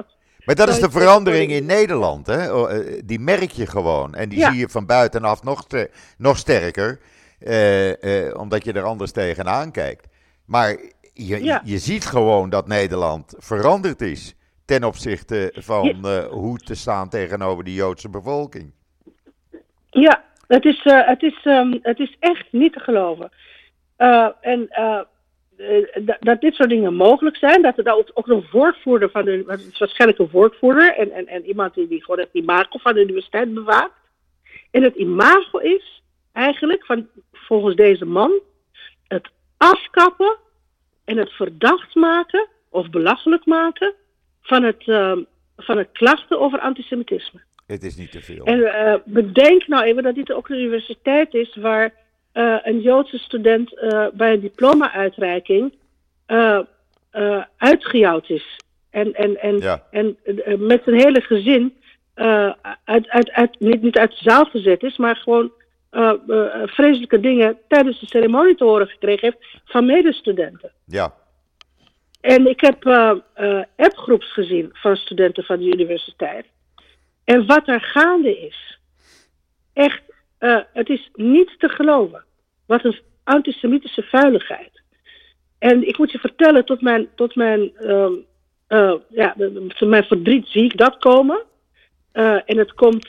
Maar 0.46 0.56
dat 0.56 0.70
is 0.70 0.80
de 0.80 0.92
verandering 0.92 1.52
in 1.52 1.66
Nederland, 1.66 2.28
hè? 2.28 2.54
Oh, 2.54 2.72
Die 3.06 3.20
merk 3.20 3.52
je 3.52 3.66
gewoon. 3.68 4.16
En 4.16 4.30
die 4.30 4.40
Ja. 4.40 4.52
zie 4.52 4.60
je 4.60 4.70
van 4.70 4.86
buitenaf 4.86 5.44
nog, 5.44 5.68
nog 6.18 6.38
sterker, 6.38 7.00
eh, 7.40 8.28
eh, 8.28 8.36
omdat 8.40 8.66
je 8.66 8.74
er 8.74 8.84
anders 8.84 9.12
tegenaan 9.12 9.72
kijkt. 9.72 10.08
Maar 10.50 10.80
je, 11.14 11.44
Ja. 11.44 11.62
je 11.66 11.78
ziet 11.78 12.06
gewoon 12.06 12.50
dat 12.50 12.68
Nederland 12.68 13.36
veranderd 13.38 14.02
is 14.02 14.36
ten 14.66 14.84
opzichte 14.84 15.54
van 15.56 16.06
eh, 16.06 16.26
hoe 16.26 16.58
te 16.58 16.76
staan 16.76 17.10
tegenover 17.10 17.64
de 17.64 17.74
Joodse 17.74 18.10
bevolking. 18.10 18.72
Ja, 19.90 20.24
het 20.48 20.66
is, 20.66 20.82
eh, 20.84 21.08
het 21.08 21.24
is, 21.24 21.40
ehm, 21.44 21.78
het 21.82 22.00
is 22.00 22.16
echt 22.20 22.46
niet 22.52 22.74
te 22.74 22.80
geloven. 22.80 23.30
Eh, 23.96 24.28
en 24.42 24.68
dat- 26.02 26.18
dat 26.20 26.42
dit 26.42 26.56
soort 26.56 26.70
dingen 26.70 26.94
mogelijk 26.96 27.36
zijn, 27.38 27.62
dat 27.62 27.78
er 27.78 27.84
daar 27.84 27.96
ook, 27.98 28.12
ook 28.14 28.28
een 28.28 28.46
woordvoerder 28.52 29.10
van 29.10 29.26
de, 29.26 29.44
het 29.48 29.60
is 29.72 29.78
waarschijnlijk 29.80 30.20
een 30.20 30.30
woordvoerder 30.32 30.96
en, 30.96 31.12
en, 31.12 31.28
en 31.28 31.46
iemand 31.46 31.74
die, 31.74 31.88
die 31.88 32.04
gewoon 32.04 32.20
het 32.20 32.30
imago 32.32 32.78
van 32.78 32.94
de 32.94 33.02
universiteit 33.02 33.54
bewaakt. 33.54 33.94
En 34.72 34.84
het 34.84 34.96
imago 34.96 35.58
is 35.58 36.04
eigenlijk, 36.34 36.86
van, 36.86 37.08
volgens 37.32 37.76
deze 37.76 38.06
man, 38.06 38.32
het 39.08 39.30
afkappen 39.60 40.38
en 41.06 41.18
het 41.18 41.32
verdacht 41.32 41.96
maken 41.96 42.48
of 42.70 42.90
belachelijk 42.90 43.46
maken 43.46 43.94
van 44.42 44.64
het, 44.64 44.84
ehm, 44.88 45.24
van 45.58 45.78
het 45.78 45.90
klachten 45.92 46.40
over 46.40 46.60
antisemitisme. 46.60 47.40
Het 47.68 47.84
is 47.84 47.96
niet 47.96 48.12
te 48.12 48.22
veel. 48.22 48.46
En 48.46 48.74
eh, 48.74 48.96
bedenk 49.06 49.68
nou 49.68 49.84
even 49.84 50.04
dat 50.04 50.16
dit 50.16 50.32
ook 50.32 50.50
een 50.50 50.58
universiteit 50.58 51.34
is 51.34 51.56
waar 51.56 51.94
eh, 52.32 52.58
een 52.64 52.82
Joodse 52.82 53.18
student 53.18 53.78
eh, 53.78 54.08
bij 54.14 54.34
een 54.34 54.40
diploma-uitreiking 54.40 55.74
uitgejouwd 57.58 58.30
is. 58.30 58.58
En, 58.90 59.14
en, 59.14 59.42
en, 59.42 59.58
Ja. 59.58 59.84
en 59.92 60.18
met 60.58 60.82
zijn 60.84 61.00
hele 61.00 61.22
gezin 61.22 61.74
uit, 62.84 63.10
uit, 63.10 63.32
uit, 63.32 63.60
niet, 63.60 63.82
niet 63.82 63.98
uit 63.98 64.12
de 64.12 64.18
zaal 64.30 64.46
gezet 64.46 64.84
is, 64.84 64.98
maar 64.98 65.16
gewoon 65.16 65.52
eh, 65.90 66.14
vreselijke 66.66 67.20
dingen 67.20 67.58
tijdens 67.68 68.00
de 68.00 68.06
ceremonie 68.06 68.56
te 68.56 68.64
horen 68.64 68.88
gekregen 68.88 69.28
heeft 69.28 69.60
van 69.66 69.86
medestudenten. 69.86 70.72
Ja, 70.86 71.14
En 72.22 72.48
ik 72.48 72.62
heb 72.62 72.86
eh 72.86 73.62
appgroeps 73.76 74.34
gezien 74.34 74.70
van 74.74 74.96
studenten 74.96 75.44
van 75.44 75.60
de 75.60 75.66
universiteit. 75.66 76.46
En 77.24 77.46
wat 77.46 77.68
er 77.68 77.82
gaande 77.82 78.40
is, 78.40 78.80
echt, 79.74 80.02
het 80.74 80.90
is 80.90 81.10
niet 81.14 81.56
te 81.58 81.70
geloven. 81.70 82.24
Wat 82.66 82.84
een 82.86 83.00
antisemitische 83.24 84.02
vuiligheid. 84.02 84.82
En 85.60 85.88
ik 85.88 85.98
moet 85.98 86.12
je 86.12 86.20
vertellen, 86.20 86.66
tot 86.66 86.82
mijn, 86.82 87.08
tot 87.16 87.36
mijn, 87.36 87.76
ehm, 87.76 88.14
eh, 88.68 88.94
ja, 89.10 89.36
tot 89.78 89.90
mijn 89.90 90.04
verdriet 90.04 90.48
zie 90.48 90.64
ik 90.64 90.78
dat 90.78 90.98
komen. 90.98 91.44
En 92.12 92.58
het 92.58 92.74
komt, 92.74 93.08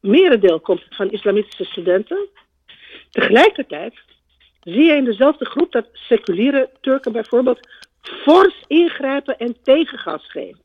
merendeel 0.00 0.60
komt 0.60 0.82
het 0.84 0.96
van 0.96 1.10
islamitische 1.10 1.64
studenten. 1.64 2.28
Tegelijkertijd 3.10 3.94
zie 4.60 4.84
je 4.84 4.96
in 4.96 5.04
dezelfde 5.04 5.44
groep 5.44 5.72
dat 5.72 5.86
seculiere 5.92 6.70
Turken 6.80 7.12
bijvoorbeeld 7.12 7.68
fors 8.00 8.64
ingrijpen 8.66 9.38
en 9.38 9.56
tegengas 9.62 10.30
geven. 10.30 10.60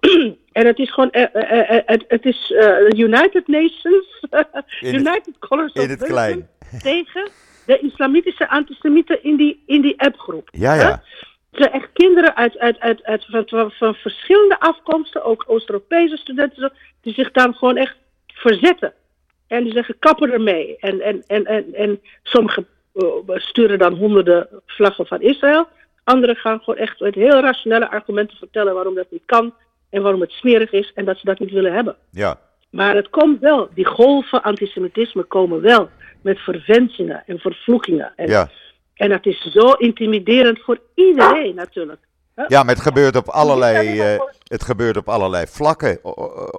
en 0.52 0.66
het 0.66 0.78
is 0.78 0.92
gewoon, 0.92 1.10
eh, 1.10 1.34
eh, 1.34 1.76
eh, 1.76 1.82
het, 1.86 2.04
het 2.08 2.24
is 2.24 2.50
United 2.96 3.46
Nations, 3.46 4.26
In- 4.80 4.94
United 4.94 5.38
Colors 5.38 5.72
in 5.72 5.82
of 5.82 5.88
het 5.88 5.98
Wisdom 5.98 6.08
klein. 6.08 6.48
tegen 6.82 7.30
de 7.66 7.78
islamitische 7.78 8.48
antisemieten 8.48 9.22
in 9.24 9.36
die, 9.36 9.62
in 9.66 9.80
die 9.80 10.00
appgroep. 10.00 10.48
ja, 10.52 10.74
ja. 10.74 11.02
Het 11.50 11.60
zijn 11.60 11.72
echt 11.72 11.88
kinderen 11.92 12.36
uit, 12.36 12.58
uit, 12.58 12.80
uit, 12.80 13.04
uit, 13.04 13.24
van, 13.28 13.70
van 13.70 13.94
verschillende 13.94 14.60
afkomsten, 14.60 15.24
ook 15.24 15.44
Oost-Europese 15.46 16.16
studenten, 16.16 16.72
die 17.00 17.14
zich 17.14 17.30
dan 17.30 17.54
gewoon 17.54 17.76
echt 17.76 17.96
verzetten. 18.26 18.92
En 19.46 19.64
die 19.64 19.72
zeggen 19.72 19.98
kappen 19.98 20.32
ermee. 20.32 20.76
En, 20.78 21.00
en, 21.00 21.24
en, 21.26 21.44
en, 21.44 21.74
en 21.74 22.00
sommigen 22.22 22.66
uh, 22.94 23.06
sturen 23.26 23.78
dan 23.78 23.94
honderden 23.94 24.48
vlaggen 24.66 25.06
van 25.06 25.20
Israël. 25.20 25.68
Anderen 26.04 26.36
gaan 26.36 26.58
gewoon 26.58 26.80
echt 26.80 27.00
met 27.00 27.14
heel 27.14 27.40
rationele 27.40 27.90
argumenten 27.90 28.36
vertellen 28.36 28.74
waarom 28.74 28.94
dat 28.94 29.10
niet 29.10 29.22
kan. 29.26 29.54
En 29.90 30.02
waarom 30.02 30.20
het 30.20 30.32
smerig 30.32 30.72
is 30.72 30.92
en 30.94 31.04
dat 31.04 31.18
ze 31.18 31.24
dat 31.24 31.38
niet 31.38 31.50
willen 31.50 31.72
hebben. 31.72 31.96
Ja. 32.10 32.40
Maar 32.70 32.94
het 32.94 33.08
komt 33.08 33.40
wel. 33.40 33.68
Die 33.74 33.86
golven 33.86 34.42
antisemitisme 34.42 35.22
komen 35.22 35.60
wel. 35.60 35.88
Met 36.22 36.38
verwensingen 36.38 37.22
en 37.26 37.38
vervloekingen. 37.38 38.12
En, 38.16 38.28
Ja. 38.28 38.48
En 38.98 39.08
dat 39.08 39.26
is 39.26 39.40
zo 39.52 39.70
intimiderend 39.72 40.60
voor 40.64 40.78
iedereen 40.94 41.54
natuurlijk. 41.54 42.00
Ja, 42.48 42.62
maar 42.62 42.74
het 42.74 42.82
gebeurt 42.82 43.16
op 43.16 43.28
allerlei, 43.28 44.00
eh, 44.00 44.20
het 44.44 44.62
gebeurt 44.62 44.96
op 44.96 45.08
allerlei 45.08 45.46
vlakken 45.46 45.98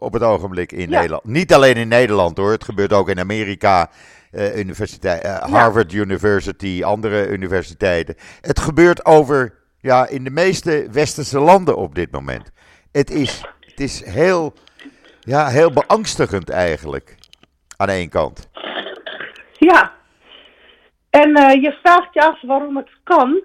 op 0.02 0.14
het 0.14 0.24
ogenblik 0.24 0.72
in 0.72 0.90
Ja. 0.90 0.98
Nederland. 0.98 1.24
Niet 1.24 1.54
alleen 1.54 1.76
in 1.76 1.88
Nederland 1.88 2.38
hoor, 2.38 2.52
het 2.52 2.64
gebeurt 2.64 2.94
ook 2.94 3.10
in 3.10 3.20
Amerika, 3.20 3.90
eh, 4.32 4.58
universiteit, 4.58 5.22
eh, 5.22 5.38
Harvard 5.38 5.94
University, 5.94 6.84
andere 6.84 7.28
universiteiten. 7.28 8.16
Het 8.42 8.60
gebeurt 8.60 9.06
over, 9.06 9.54
ja, 9.80 10.08
in 10.08 10.24
de 10.24 10.30
meeste 10.30 10.88
westerse 10.92 11.40
landen 11.40 11.76
op 11.78 11.96
dit 11.96 12.12
moment. 12.12 12.52
Het 12.92 13.12
is, 13.12 13.42
het 13.60 13.80
is 13.80 14.06
heel, 14.06 14.54
ja, 15.20 15.48
heel 15.48 15.72
beangstigend 15.72 16.50
eigenlijk, 16.50 17.16
aan 17.78 17.90
één 17.90 18.10
kant. 18.10 18.50
Ja. 19.58 19.98
En 21.10 21.36
eh, 21.36 21.62
je 21.62 21.78
vraagt 21.82 22.14
je 22.14 22.22
af 22.22 22.42
waarom 22.42 22.78
het 22.78 22.90
kan. 23.04 23.42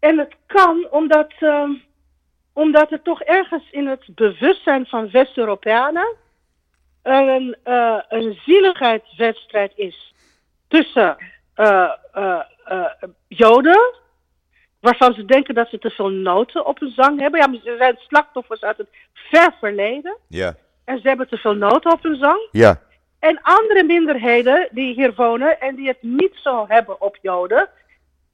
En 0.00 0.18
het 0.18 0.34
kan 0.46 0.86
omdat, 0.90 1.32
ehm, 1.38 1.70
omdat 2.52 2.92
er 2.92 3.02
toch 3.02 3.22
ergens 3.22 3.70
in 3.70 3.86
het 3.86 4.04
bewustzijn 4.14 4.86
van 4.86 5.10
West-Europeanen 5.10 6.14
een, 7.02 7.56
eh, 7.62 7.98
een 8.08 8.38
zieligheidswedstrijd 8.44 9.72
is 9.76 10.14
tussen 10.68 11.16
eh, 11.54 11.90
Joden, 13.28 13.94
waarvan 14.80 15.14
ze 15.14 15.24
denken 15.24 15.54
dat 15.54 15.68
ze 15.68 15.78
te 15.78 15.90
veel 15.90 16.08
noten 16.08 16.66
op 16.66 16.80
hun 16.80 16.90
zang 16.90 17.20
hebben. 17.20 17.40
Ja, 17.40 17.46
maar 17.46 17.60
ze 17.64 17.74
zijn 17.78 17.96
slachtoffers 18.06 18.60
uit 18.60 18.76
het 18.76 18.88
ver 19.12 19.54
verleden 19.60 20.16
Ja, 20.28 20.54
en 20.84 21.00
ze 21.00 21.08
hebben 21.08 21.28
te 21.28 21.36
veel 21.36 21.54
noten 21.54 21.92
op 21.92 22.02
hun 22.02 22.16
zang. 22.16 22.48
ja, 22.52 22.80
En 23.18 23.40
andere 23.42 23.84
minderheden 23.84 24.68
die 24.70 24.94
hier 24.94 25.14
wonen 25.14 25.60
en 25.60 25.74
die 25.74 25.88
het 25.88 26.02
niet 26.02 26.32
zo 26.34 26.64
hebben 26.68 27.00
op 27.00 27.18
Joden. 27.22 27.68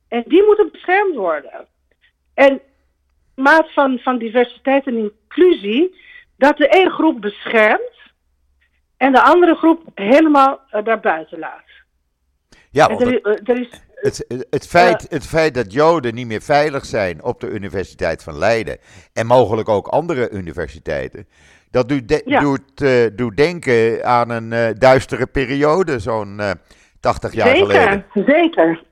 En 0.09 0.23
die 0.27 0.43
moeten 0.47 0.69
beschermd 0.73 1.15
worden. 1.17 1.67
En 2.35 2.61
maat 3.35 3.73
van, 3.73 3.99
van 3.99 4.19
diversiteit 4.19 4.87
en 4.87 4.97
inclusie, 4.97 5.97
dat 6.37 6.57
de 6.57 6.69
ene 6.69 6.91
groep 6.91 7.21
beschermt 7.21 7.91
en 8.97 9.13
de 9.13 9.23
andere 9.23 9.55
groep 9.55 9.83
helemaal 9.95 10.61
eh, 10.71 10.85
daarbuiten 10.85 11.39
laat. 11.39 11.65
ja 12.71 12.87
want 12.89 13.01
er, 13.01 13.13
het, 13.13 13.49
is- 13.49 13.49
er 13.49 13.61
is, 13.61 13.69
het, 13.95 14.47
het, 14.51 14.67
feit, 14.67 15.07
het 15.11 15.27
feit 15.27 15.55
dat 15.55 15.73
Joden 15.73 16.15
niet 16.15 16.27
meer 16.27 16.43
veilig 16.43 16.85
zijn 16.85 17.23
op 17.23 17.41
de 17.41 17.49
Universiteit 17.51 18.23
van 18.23 18.39
Leiden 18.39 18.79
en 19.13 19.27
mogelijk 19.27 19.69
ook 19.69 19.87
andere 19.89 20.31
universiteiten, 20.31 21.29
dat 21.73 21.89
doet, 21.89 22.09
de- 22.09 22.23
Ja. 22.25 22.41
doet, 22.41 22.81
eh, 22.83 23.07
doet 23.17 23.37
denken 23.37 24.05
aan 24.05 24.31
een 24.31 24.53
eh, 24.53 24.69
duistere 24.79 25.27
periode, 25.27 25.99
zo'n 25.99 26.41
eh 26.41 26.51
80 27.01 27.33
jaar 27.35 27.49
zeker, 27.49 27.67
geleden. 27.67 28.05
zeker. 28.27 28.83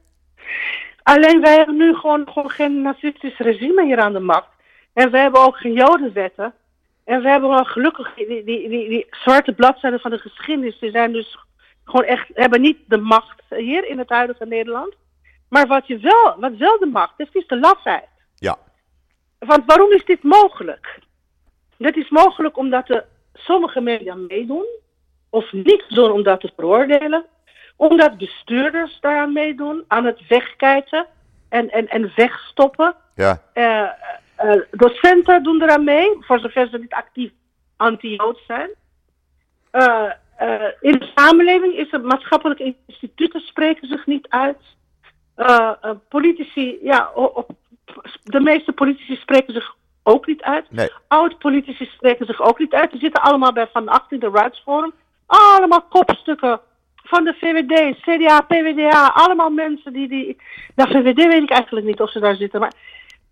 Alleen 1.03 1.40
wij 1.40 1.57
hebben 1.57 1.77
nu 1.77 1.95
gewoon, 1.95 2.29
gewoon 2.33 2.51
geen 2.51 2.83
nazistisch 2.83 3.38
regime 3.38 3.85
hier 3.85 3.99
aan 4.01 4.12
de 4.12 4.21
macht. 4.21 4.49
En 4.93 5.11
we 5.11 5.19
hebben 5.19 5.40
ook 5.40 5.57
geen 5.57 5.73
jodenwetten. 5.73 6.55
En 7.05 7.23
we 7.23 7.29
hebben 7.29 7.49
wel 7.51 7.64
gelukkig 7.64 8.14
die, 8.14 8.27
die, 8.27 8.45
die, 8.69 8.88
die 8.88 9.07
zwarte 9.11 9.53
bladzijden 9.53 10.01
van 10.01 10.11
de 10.11 10.19
geschiedenis. 10.19 10.79
Die 10.79 10.90
zijn 10.90 11.12
dus 11.12 11.38
gewoon 11.85 12.07
echt, 12.07 12.27
hebben 12.35 12.61
niet 12.61 12.79
de 12.87 12.97
macht 12.97 13.43
hier 13.49 13.88
in 13.88 13.99
het 13.99 14.09
huidige 14.09 14.47
Nederland. 14.47 14.95
Maar 15.49 15.66
wat, 15.66 15.87
je 15.87 15.99
wel, 15.99 16.37
wat 16.40 16.57
wel 16.57 16.79
de 16.79 16.87
macht 16.87 17.14
heeft, 17.16 17.37
is 17.37 17.47
de 17.47 17.59
lafheid. 17.59 18.09
Ja, 18.35 18.57
Want 19.38 19.62
waarom 19.66 19.90
is 19.90 20.05
dit 20.05 20.23
mogelijk? 20.23 20.99
Dit 21.81 21.97
is 21.97 22.09
mogelijk 22.09 22.57
omdat 22.57 22.87
de, 22.87 23.05
sommige 23.33 23.81
media 23.81 24.14
meedoen, 24.14 24.66
of 25.31 25.53
niet 25.53 25.85
doen 25.88 26.11
om 26.11 26.23
dat 26.23 26.40
te 26.40 26.53
veroordelen, 26.57 27.25
omdat 27.77 28.19
bestuurders 28.19 29.01
daaraan 29.01 29.33
meedoen, 29.33 29.85
aan 29.88 30.05
het 30.05 30.27
wegkijken 30.29 31.07
en, 31.49 31.71
en, 31.71 31.88
en 31.88 32.12
wegstoppen. 32.16 32.95
ja, 33.14 33.43
Eh, 33.53 33.88
eh, 34.37 34.61
docenten 34.71 35.43
doen 35.43 35.62
eraan 35.62 35.85
mee, 35.85 36.16
voor 36.21 36.38
zover 36.40 36.69
ze 36.69 36.79
niet 36.79 36.93
actief 36.93 37.31
anti-Jood 37.77 38.40
zijn. 38.47 38.71
Eh, 39.71 40.11
eh, 40.37 40.69
in 40.81 40.99
de 40.99 41.11
samenleving 41.14 41.75
is 41.75 41.93
er 41.93 42.01
maatschappelijke 42.01 42.75
instituten 42.87 43.40
spreken 43.40 43.88
zich 43.88 44.07
niet 44.07 44.29
uit. 44.29 44.62
Eh, 45.35 45.73
eh, 45.81 45.90
politici, 46.09 46.79
ja, 46.83 47.11
de 48.25 48.40
meeste 48.40 48.73
politici 48.73 49.16
spreken 49.16 49.55
zich 49.55 49.77
ook 50.02 50.26
niet 50.26 50.42
uit. 50.42 50.64
nee, 50.70 50.90
Oud-politici 51.08 51.84
spreken 51.84 52.26
zich 52.26 52.40
ook 52.40 52.58
niet 52.58 52.74
uit. 52.74 52.90
Die 52.90 53.00
zitten 53.00 53.22
allemaal 53.22 53.52
bij 53.52 53.68
Van 53.72 53.88
Acht 53.88 54.12
in 54.12 54.18
de 54.20 54.30
Rights 54.32 54.60
Forum. 54.64 54.92
Allemaal 55.26 55.82
kopstukken 55.88 56.60
van 57.04 57.24
de 57.24 57.34
VVD, 57.40 57.96
CDA, 58.00 58.40
PVDA. 58.40 59.06
Allemaal 59.14 59.50
mensen 59.50 59.92
die... 59.92 60.08
die 60.08 60.36
nou, 60.74 60.90
VVD 60.90 61.16
weet 61.26 61.42
ik 61.42 61.50
eigenlijk 61.50 61.86
niet 61.86 62.00
of 62.00 62.10
ze 62.10 62.20
daar 62.20 62.34
zitten, 62.36 62.60
maar... 62.60 62.72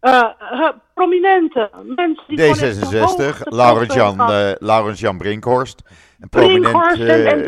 eh, 0.01 0.29
eh, 0.51 0.69
prominente 0.95 1.71
mensen 1.97 2.25
die 2.27 2.39
gewoon 2.39 2.59
echt 2.71 2.91
de 2.91 2.97
D66, 2.97 3.01
hoogste 3.01 3.35
Laurens-Jan 3.57 4.17
posten 4.17 4.49
eh, 4.51 4.55
Laurens-Jan 4.59 5.19
Brinkhorst, 5.19 5.83
een 6.21 6.29
prominent 6.29 6.61
Brinkhorst 6.63 7.01
en, 7.01 7.09
eh, 7.09 7.33
en 7.33 7.43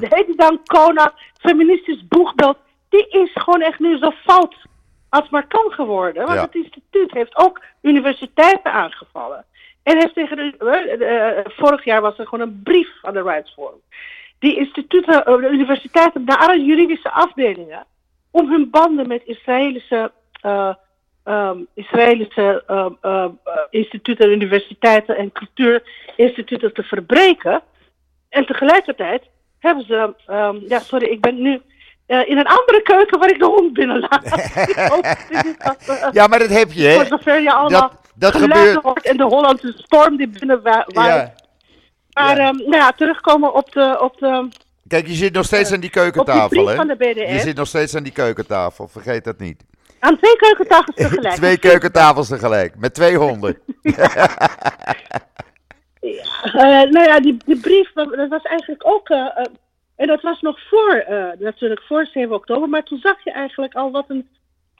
de- 0.00 0.06
heet 0.10 0.26
die 0.26 0.36
dan 0.36 0.60
Kona, 0.64 1.12
feministisch 1.40 2.06
boegbeeld. 2.08 2.56
Die 2.88 3.08
is 3.08 3.30
gewoon 3.34 3.60
echt 3.60 3.78
nu 3.78 3.98
zo 3.98 4.10
fout 4.10 4.54
als 5.12 5.28
maar 5.28 5.46
kan 5.46 5.72
geworden. 5.72 6.26
Want 6.26 6.38
Ja. 6.38 6.44
het 6.44 6.54
instituut 6.54 7.12
heeft 7.12 7.36
ook 7.36 7.62
universiteiten 7.82 8.72
aangevallen. 8.72 9.44
En 9.82 9.96
heeft 9.98 10.14
tegen 10.14 10.36
de, 10.36 10.54
eh, 10.58 11.38
eh, 11.38 11.44
vorig 11.48 11.84
jaar 11.84 12.00
was 12.00 12.18
er 12.18 12.26
gewoon 12.26 12.48
een 12.48 12.60
brief 12.62 12.88
van 13.00 13.12
de 13.12 13.22
Rights 13.22 13.52
Forum. 13.52 13.80
Die 14.38 14.56
instituten, 14.56 15.24
eh, 15.24 15.36
de 15.36 15.48
universiteiten, 15.48 16.24
naar 16.24 16.36
alle 16.38 16.64
juridische 16.64 17.10
afdelingen, 17.10 17.84
om 18.30 18.50
hun 18.50 18.70
banden 18.70 19.08
met 19.08 19.22
Israëlische, 19.24 20.12
eh, 20.40 20.74
ehm, 21.24 21.58
Israëlische 21.74 22.62
ehm, 22.66 22.92
ehm, 23.00 23.30
eh, 23.44 23.56
instituten, 23.70 24.30
universiteiten 24.30 25.16
en 25.16 25.32
cultuurinstituten 25.32 26.74
te 26.74 26.82
verbreken. 26.82 27.62
En 28.28 28.46
tegelijkertijd 28.46 29.22
hebben 29.58 29.84
ze, 29.84 30.14
ja 30.68 30.78
sorry, 30.78 31.06
ik 31.06 31.20
ben 31.20 31.42
nu 31.42 31.60
eh, 32.06 32.28
in 32.28 32.38
een 32.38 32.46
andere 32.46 32.82
keuken 32.82 33.18
waar 33.18 33.30
ik 33.30 33.38
de 33.38 33.44
hond 33.44 33.74
dit 33.76 33.88
dat, 35.64 35.76
eh, 35.98 36.08
Ja, 36.12 36.26
maar 36.26 36.38
dat 36.38 36.48
heb 36.48 36.72
je, 36.72 36.92
voor 36.92 37.02
hè? 37.02 37.06
zover 37.08 37.40
je 37.40 37.52
allemaal 37.52 37.92
Dat, 38.14 38.36
gebeurt. 38.36 38.82
hoort 38.82 39.06
en 39.06 39.16
de 39.16 39.24
Hollandse 39.24 39.72
storm 39.76 40.16
die 40.16 40.28
binnen 40.28 40.62
wa- 40.62 40.84
waait. 40.86 41.14
Ja. 41.14 41.32
Maar 42.12 42.36
ja. 42.36 42.46
ehm, 42.46 42.56
nou 42.56 42.76
ja, 42.76 42.90
terugkomen 42.92 43.54
op 43.54 43.72
de, 43.72 43.96
op 44.00 44.18
de, 44.18 44.48
Kijk, 44.88 45.06
je 45.06 45.12
zit 45.14 45.32
nog 45.32 45.44
steeds 45.44 45.72
aan 45.72 45.80
die 45.80 45.90
keukentafel, 45.90 46.66
hè? 46.68 46.74
van 46.74 46.86
de 46.86 46.96
BDF. 46.96 47.32
Je 47.32 47.38
zit 47.38 47.56
nog 47.56 47.66
steeds 47.66 47.96
aan 47.96 48.02
die 48.02 48.12
keukentafel, 48.12 48.88
vergeet 48.88 49.24
dat 49.24 49.38
niet. 49.38 49.64
Aan 49.98 50.16
twee 50.18 50.36
keukentafels 50.36 50.96
tegelijk. 51.08 51.34
Twee 51.34 51.58
keukentafels 51.58 52.28
tegelijk, 52.28 52.74
met 52.78 52.94
twee 52.94 53.16
honden. 53.16 53.58
Eh, 56.42 56.62
nou 56.90 57.02
ja, 57.02 57.20
die, 57.20 57.36
die 57.46 57.60
brief, 57.60 57.92
dat 57.92 58.12
dat 58.16 58.28
was 58.28 58.42
eigenlijk 58.42 58.86
ook. 58.86 59.08
En 60.02 60.08
dat 60.08 60.22
was 60.22 60.40
nog 60.40 60.58
voor, 60.68 60.94
eh, 60.94 61.26
natuurlijk 61.38 61.82
voor 61.82 62.06
7 62.06 62.34
oktober. 62.34 62.68
Maar 62.68 62.82
toen 62.82 62.98
zag 62.98 63.24
je 63.24 63.32
eigenlijk 63.32 63.74
al 63.74 63.90
wat 63.90 64.04
een. 64.08 64.28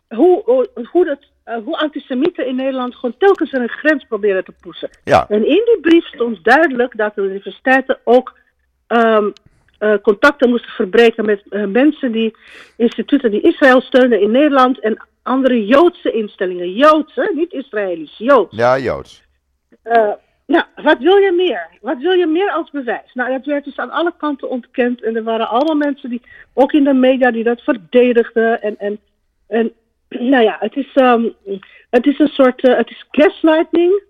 Hoe, 0.09 0.67
hoe, 0.91 1.05
dat, 1.05 1.19
eh, 1.45 1.57
hoe 1.65 1.79
antisemieten 1.79 2.47
in 2.47 2.57
Nederland 2.57 2.95
gewoon 2.95 3.17
telkens 3.19 3.53
een 3.53 3.69
grens 3.69 4.05
proberen 4.05 4.45
te 4.45 4.53
poetsen. 4.61 4.91
Ja, 5.05 5.27
En 5.29 5.47
in 5.47 5.63
die 5.65 5.79
brief 5.81 6.07
stond 6.07 6.45
duidelijk 6.45 6.97
dat 6.97 7.15
de 7.15 7.23
universiteiten 7.23 7.99
ook 8.05 8.39
ehm, 8.87 9.31
eh, 9.79 9.95
contacten 10.03 10.51
moesten 10.51 10.71
verbreken 10.71 11.25
met 11.25 11.43
mensen 11.69 12.13
die 12.13 12.37
instituten 12.77 13.31
die 13.31 13.41
Israël 13.41 13.81
steunen 13.81 14.21
in 14.21 14.31
Nederland 14.31 14.81
en 14.81 15.07
andere 15.23 15.67
Joodse 15.67 16.13
instellingen. 16.13 16.73
Joodse, 16.73 17.33
niet 17.35 17.53
Israëlisch, 17.53 18.19
Joods. 18.19 18.57
ja, 18.57 18.79
Joods. 18.79 19.23
Nou, 20.53 20.65
wat 20.75 20.99
wil 20.99 21.17
je 21.17 21.33
meer? 21.33 21.69
Wat 21.81 21.99
wil 21.99 22.13
je 22.13 22.27
meer 22.27 22.51
als 22.51 22.71
bewijs? 22.71 23.15
Nou, 23.15 23.31
dat 23.31 23.45
werd 23.45 23.65
dus 23.65 23.77
aan 23.77 23.91
alle 23.91 24.13
kanten 24.17 24.51
ontkend. 24.51 25.03
En 25.03 25.17
er 25.17 25.23
waren 25.23 25.49
allemaal 25.49 25.75
mensen 25.75 26.11
die, 26.11 26.23
ook 26.55 26.73
in 26.73 26.85
de 26.85 26.93
media, 26.93 27.31
die 27.31 27.45
dat 27.45 27.61
verdedigden. 27.61 28.63
En, 28.63 28.79
en, 28.79 29.01
en 29.47 29.73
nou 30.33 30.45
ja, 30.45 30.57
het 30.61 30.77
is, 30.77 30.93
ehm, 30.95 31.29
het 31.91 32.07
is 32.07 32.19
een 32.19 32.29
soort, 32.29 32.63
eh, 32.63 32.77
het 32.77 32.91
is 32.91 33.05
gaslighting. 33.11 34.03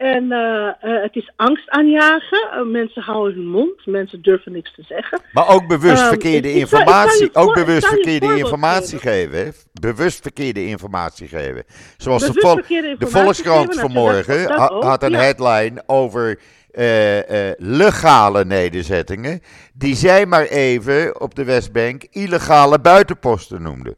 En 0.00 0.32
eh, 0.32 0.66
eh, 0.66 1.02
het 1.02 1.16
is 1.16 1.32
angst 1.36 1.68
aanjagen. 1.70 2.48
Uh, 2.54 2.66
mensen 2.72 3.02
houden 3.02 3.34
hun 3.36 3.46
mond. 3.50 3.86
Mensen 3.86 4.22
durven 4.22 4.52
niks 4.52 4.74
te 4.74 4.82
zeggen. 4.82 5.20
Maar 5.32 5.48
ook 5.48 5.66
bewust 5.68 6.00
Ehm, 6.00 6.08
verkeerde 6.08 6.48
ik- 6.52 6.56
ik 6.62 6.66
zal- 6.68 6.80
ik 6.80 6.86
informatie. 6.86 7.30
ook 7.34 7.54
bewust 7.54 7.86
verkeerde 7.86 8.36
informatie 8.36 8.98
geven. 8.98 9.54
Bewust 9.80 10.20
verkeerde 10.22 10.66
informatie 10.66 11.28
geven. 11.28 11.64
Zoals 11.96 12.22
de, 12.26 12.32
vol- 12.40 12.54
de 12.54 12.96
Volkskrant 12.98 13.66
geven, 13.66 13.80
vanmorgen 13.80 14.48
dat 14.48 14.58
ha- 14.58 14.68
ook, 14.68 14.82
had 14.82 15.02
een 15.02 15.10
ja. 15.10 15.18
headline 15.18 15.82
over 15.86 16.40
eh, 16.70 17.48
eh, 17.48 17.54
legale 17.58 18.44
nederzettingen. 18.44 19.40
Die 19.74 19.94
zij 19.94 20.26
maar 20.26 20.44
even 20.46 21.20
op 21.20 21.34
de 21.34 21.44
Westbank 21.44 22.04
illegale 22.10 22.78
buitenposten 22.80 23.62
noemden. 23.62 23.94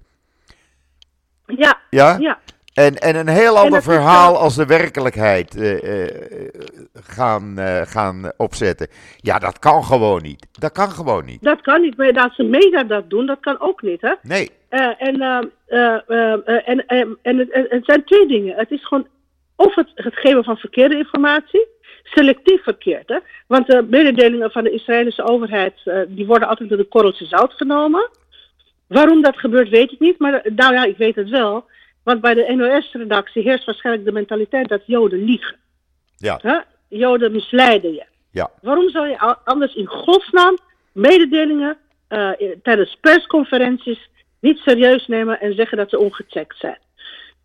Ja, 1.46 1.80
Ja? 1.90 2.16
ja. 2.20 2.38
En, 2.74 2.94
en 2.94 3.16
een 3.16 3.28
heel 3.28 3.58
ander 3.58 3.82
verhaal 3.82 4.36
als 4.36 4.56
de 4.56 4.66
werkelijkheid 4.66 5.56
eh, 5.56 6.04
eh, 6.04 6.08
gaan, 6.94 7.58
eh, 7.58 7.80
gaan 7.82 8.32
opzetten. 8.36 8.88
Ja, 9.16 9.38
dat 9.38 9.58
kan 9.58 9.84
gewoon 9.84 10.22
niet. 10.22 10.46
Dat 10.52 10.72
kan 10.72 10.90
gewoon 10.90 11.24
niet. 11.24 11.42
Dat 11.42 11.60
kan 11.60 11.80
niet. 11.80 11.96
Maar 11.96 12.12
dat 12.12 12.32
ze 12.34 12.42
media 12.42 12.84
dat 12.84 13.10
doen, 13.10 13.26
dat 13.26 13.40
kan 13.40 13.60
ook 13.60 13.82
niet. 13.82 14.00
Hè? 14.00 14.14
Nee. 14.22 14.50
En, 14.72 15.20
eh, 15.20 15.38
eh, 15.66 16.00
eh, 16.06 16.32
eh, 16.44 16.68
en, 16.68 16.86
en 17.22 17.38
het, 17.68 17.84
zijn 17.84 18.04
twee 18.04 18.26
dingen. 18.26 18.56
Het 18.56 18.70
is 18.70 18.84
gewoon 18.86 19.06
of 19.56 19.74
het, 19.74 19.90
het 19.94 20.14
geven 20.14 20.44
van 20.44 20.56
verkeerde 20.56 20.96
informatie, 20.96 21.66
selectief 22.02 22.62
verkeerd. 22.62 23.08
Hè? 23.08 23.18
Want 23.46 23.66
de 23.66 23.86
mededelingen 23.90 24.50
van 24.50 24.64
de 24.64 24.70
Israëlische 24.70 25.22
overheid, 25.22 25.74
die 26.08 26.26
worden 26.26 26.48
altijd 26.48 26.68
door 26.68 26.78
de 26.78 26.84
korreltje 26.84 27.26
zout 27.26 27.52
genomen. 27.52 28.10
Waarom 28.86 29.22
dat 29.22 29.36
gebeurt, 29.36 29.68
weet 29.68 29.92
ik 29.92 30.00
niet. 30.00 30.18
Maar 30.18 30.42
nou 30.54 30.74
ja, 30.74 30.84
ik 30.84 30.96
weet 30.96 31.14
het 31.14 31.28
wel. 31.28 31.64
Want 32.04 32.20
bij 32.20 32.34
de 32.34 32.54
NOS-redactie 32.54 33.42
heerst 33.42 33.64
waarschijnlijk 33.64 34.04
de 34.04 34.12
mentaliteit 34.12 34.68
dat 34.68 34.82
Joden 34.86 35.24
liegen. 35.24 35.56
Ja. 36.16 36.64
Joden 36.88 37.32
misleiden 37.32 37.92
je. 37.92 38.04
Ja. 38.30 38.50
Waarom 38.60 38.90
zou 38.90 39.08
je 39.08 39.36
anders 39.44 39.74
in 39.74 39.86
godsnaam 39.86 40.58
mededelingen 40.92 41.76
eh, 42.08 42.30
tijdens 42.62 42.96
persconferenties 43.00 44.08
niet 44.40 44.58
serieus 44.58 45.06
nemen 45.06 45.40
en 45.40 45.54
zeggen 45.54 45.76
dat 45.76 45.90
ze 45.90 45.98
ongecheckt 45.98 46.58
zijn? 46.58 46.78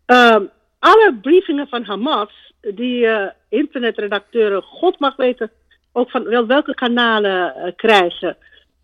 Ehm, 0.06 0.44
alle 0.78 1.18
briefingen 1.22 1.68
van 1.68 1.84
Hamas, 1.84 2.52
die 2.60 3.06
eh, 3.06 3.30
internetredacteuren, 3.48 4.62
God 4.62 4.98
mag 4.98 5.16
weten, 5.16 5.50
ook 5.92 6.10
van 6.10 6.24
wel 6.24 6.46
welke 6.46 6.74
kanalen 6.74 7.54
eh, 7.54 7.72
krijgen, 7.76 8.36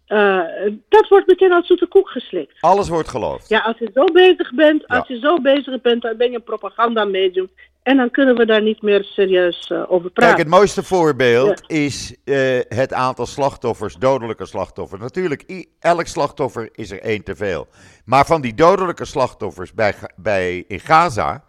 eh, 0.07 0.41
dat 0.89 1.09
wordt 1.09 1.27
meteen 1.27 1.53
als 1.53 1.67
zoete 1.67 1.87
koek 1.87 2.09
geslikt. 2.09 2.57
Alles 2.61 2.89
wordt 2.89 3.09
geloofd. 3.09 3.49
Ja, 3.49 3.59
als 3.61 3.79
je 3.79 3.91
zo 3.95 4.05
bezig 4.05 4.55
bent, 4.55 4.85
Ja. 4.87 4.97
als 4.97 5.09
je 5.09 5.19
zo 5.19 5.41
bezig 5.41 5.81
bent, 5.81 6.03
dan 6.03 6.17
ben 6.17 6.31
je 6.31 6.37
een 6.37 6.43
propagandamedium. 6.43 7.51
En 7.83 7.97
dan 7.97 8.11
kunnen 8.11 8.37
we 8.37 8.47
daar 8.47 8.63
niet 8.63 8.83
meer 8.83 9.05
serieus 9.05 9.71
eh, 9.71 9.79
over 9.93 10.11
praten. 10.11 10.35
Kijk, 10.35 10.39
het 10.39 10.49
mooiste 10.59 10.83
voorbeeld 10.83 11.63
is 11.67 12.17
eh, 12.25 12.59
het 12.69 12.93
aantal 12.93 13.27
slachtoffers, 13.27 13.95
dodelijke 13.95 14.47
slachtoffers. 14.47 15.01
Natuurlijk, 15.01 15.67
elk 15.81 16.07
slachtoffer 16.07 16.69
is 16.73 16.91
er 16.91 17.01
één 17.01 17.23
te 17.25 17.37
veel. 17.37 17.67
Maar 18.05 18.27
van 18.27 18.41
die 18.41 18.55
dodelijke 18.55 19.05
slachtoffers 19.05 19.73
bij, 19.75 19.95
bij, 20.17 20.65
in 20.69 20.81
Gaza 20.81 21.45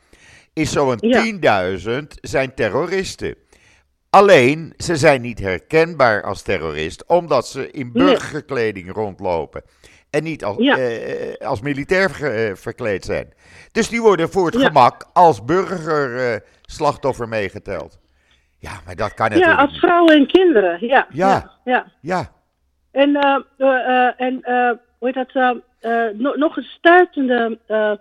is 0.54 0.72
zo'n 0.72 0.98
Ja. 1.00 1.24
10.000 1.80 2.20
zijn 2.22 2.54
terroristen. 2.54 3.36
Alleen, 4.16 4.74
ze 4.78 4.96
zijn 4.96 5.22
niet 5.22 5.40
herkenbaar 5.40 6.24
als 6.24 6.42
terrorist, 6.42 7.06
omdat 7.08 7.48
ze 7.48 7.72
in 7.72 7.92
burgerkleding 7.92 8.94
rondlopen. 8.94 9.62
En 10.10 10.24
niet 10.24 10.44
als, 10.44 10.58
Ja. 10.58 10.78
eh, 10.78 11.48
als 11.48 11.62
militair 11.62 12.10
ge- 12.10 12.30
eh, 12.30 12.56
verkleed 12.56 13.06
zijn. 13.06 13.34
Dus 13.72 13.90
die 13.90 14.02
worden 14.02 14.30
voor 14.30 14.46
het 14.46 14.60
Ja. 14.60 14.66
gemak 14.68 15.06
als 15.14 15.44
burgerslachtoffer 15.46 17.28
meegeteld. 17.28 18.00
Ja, 18.60 18.72
maar 18.86 18.96
dat 18.96 19.14
kan 19.14 19.26
Ja, 19.30 19.34
natuurlijk 19.34 19.60
als 19.62 19.72
niet. 19.72 19.80
vrouwen 19.80 20.16
en 20.16 20.28
kinderen. 20.28 20.78
Ja. 20.88 21.08
Ja. 21.10 21.28
ja, 21.30 21.52
ja. 21.64 21.86
Ja, 22.02 22.32
En, 22.92 23.16
eh, 23.16 23.40
eh, 23.58 23.68
eh, 24.08 24.14
en 24.18 24.42
eh, 24.42 24.72
hoe 25.00 25.12
heet 25.12 25.14
dat? 25.14 25.30
eh, 25.34 25.50
eh, 25.80 26.16
no- 26.18 26.36
nog 26.36 26.58
een 26.58 26.64
stuitende 26.78 27.60
eh, 27.68 27.92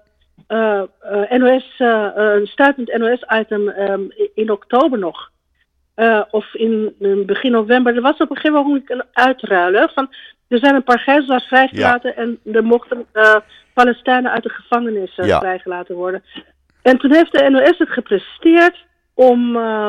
eh, 0.46 0.82
eh, 1.00 1.30
NOS, 1.38 1.74
eh, 1.78 2.04
eh, 2.06 2.34
een 2.40 2.46
stuitend 2.46 2.96
NOS-item 2.98 3.68
ehm, 3.68 4.02
in 4.34 4.50
oktober 4.50 4.98
nog. 4.98 5.32
Eh, 5.94 6.22
of 6.30 6.54
in, 6.54 6.94
in 6.98 7.26
begin 7.26 7.50
november. 7.52 7.94
Er 7.96 8.00
was 8.02 8.16
op 8.18 8.30
een 8.30 8.36
gegeven 8.36 8.62
moment 8.66 8.90
een 8.90 9.02
uitruilen. 9.12 9.90
Van, 9.94 10.14
er 10.48 10.58
zijn 10.58 10.74
een 10.74 10.82
paar 10.84 10.98
gijzelaars 10.98 11.44
vrijgelaten 11.46 12.16
en 12.16 12.40
er 12.52 12.64
mochten 12.64 13.06
eh, 13.12 13.36
Palestijnen 13.74 14.30
uit 14.30 14.42
de 14.42 14.48
gevangenis 14.48 15.16
eh, 15.18 15.26
Ja. 15.26 15.38
vrijgelaten 15.38 15.94
worden. 15.94 16.22
En 16.82 16.98
toen 16.98 17.12
heeft 17.12 17.32
de 17.32 17.50
NOS 17.50 17.78
het 17.78 17.90
gepresteerd 17.90 18.84
om, 19.14 19.56
eh, 19.56 19.88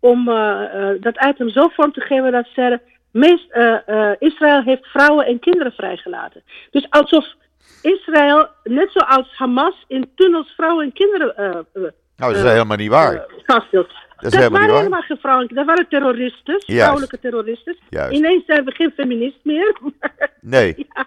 om 0.00 0.28
eh, 0.28 0.62
eh, 0.90 1.00
dat 1.02 1.24
item 1.28 1.48
zo 1.48 1.68
vorm 1.68 1.92
te 1.92 2.00
geven 2.00 2.32
dat 2.32 2.44
ze 2.46 2.52
zeiden... 2.54 2.80
Meest, 3.12 3.50
eh, 3.50 3.88
eh, 3.88 4.16
Israël 4.18 4.62
heeft 4.62 4.86
vrouwen 4.86 5.26
en 5.26 5.38
kinderen 5.38 5.72
vrijgelaten. 5.72 6.42
Dus 6.70 6.86
alsof 6.90 7.26
Israël, 7.82 8.48
net 8.64 8.90
zoals 8.92 9.36
Hamas, 9.36 9.84
in 9.88 10.10
tunnels 10.14 10.52
vrouwen 10.56 10.84
en 10.84 10.92
kinderen 10.92 11.36
eh, 11.36 11.44
eh, 11.46 11.54
nou, 11.72 11.92
dat 12.16 12.36
is 12.36 12.42
Eh, 12.42 12.50
helemaal 12.50 12.76
niet 12.76 12.90
waar. 12.90 13.26
Dat 14.20 14.32
is 14.32 14.48
waren 14.48 14.76
helemaal 14.76 15.02
geen 15.02 15.18
vrouwen. 15.20 15.48
Dat 15.54 15.66
waren 15.66 15.88
terroristen, 15.88 16.62
vrouwelijke 16.66 17.18
terroristen. 17.18 17.76
Juist. 17.90 18.12
Ineens 18.12 18.44
zijn 18.46 18.64
we 18.64 18.70
geen 18.70 18.92
feminist 18.96 19.38
meer. 19.42 19.76
Nee, 20.40 20.74
ja. 20.76 21.06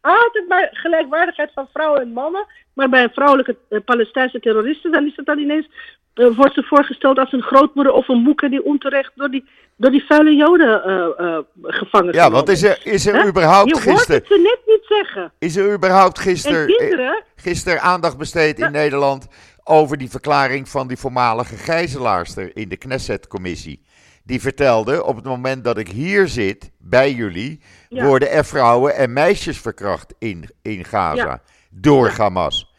Altijd 0.00 0.48
maar 0.48 0.68
gelijkwaardigheid 0.72 1.50
van 1.54 1.68
vrouwen 1.72 2.00
en 2.00 2.08
mannen. 2.08 2.46
Maar 2.72 2.88
bij 2.88 3.02
een 3.02 3.12
vrouwelijke 3.12 3.56
eh, 3.68 3.78
Palestijnse 3.84 4.40
terroristen, 4.40 4.92
dan 4.92 5.06
is 5.06 5.16
het 5.16 5.26
dan 5.26 5.38
ineens, 5.38 5.68
eh, 6.14 6.26
wordt 6.36 6.54
ze 6.54 6.62
voorgesteld 6.62 7.18
als 7.18 7.32
een 7.32 7.42
grootmoeder 7.42 7.92
of 7.92 8.08
een 8.08 8.22
moeder 8.22 8.50
die 8.50 8.64
onterecht 8.64 9.12
door 9.14 9.30
die, 9.30 9.44
door 9.76 9.90
die 9.90 10.04
vuile 10.06 10.34
joden 10.34 10.84
eh, 10.84 11.06
eh, 11.16 11.38
gevangen 11.62 12.14
ja, 12.14 12.30
want 12.30 12.48
is 12.48 12.62
er, 12.62 12.80
is 12.82 13.06
er 13.06 13.26
überhaupt 13.26 13.68
Je 13.68 13.74
hoort 13.74 13.88
gisteren, 13.88 14.16
het 14.16 14.26
ze 14.26 14.38
net 14.38 14.58
niet 14.66 14.84
zeggen. 14.88 15.32
is 15.38 15.56
er 15.56 15.72
überhaupt 15.72 16.16
En 16.16 16.22
gisteren, 16.22 17.24
gisteren 17.36 17.80
aandacht 17.80 18.18
besteed 18.18 18.58
in. 18.58 18.72
Nederland 18.72 19.26
over 19.64 19.96
die 19.98 20.10
verklaring 20.10 20.68
van 20.68 20.88
die 20.88 20.96
voormalige 20.96 21.56
gijzelaarster 21.56 22.56
in 22.56 22.68
de 22.68 22.76
Knesset-commissie? 22.76 23.82
Die 24.24 24.40
vertelde, 24.40 25.04
op 25.04 25.16
het 25.16 25.24
moment 25.24 25.64
dat 25.64 25.78
ik 25.78 25.88
hier 25.88 26.28
zit, 26.28 26.70
bij 26.78 27.12
jullie, 27.12 27.60
Ja. 27.88 28.04
worden 28.06 28.30
er 28.30 28.44
vrouwen 28.44 28.94
en 28.94 29.12
meisjes 29.12 29.58
verkracht 29.60 30.14
in, 30.18 30.44
in 30.62 30.84
Gaza. 30.84 31.24
Ja. 31.24 31.42
Door. 31.70 32.08
Hamas. 32.08 32.72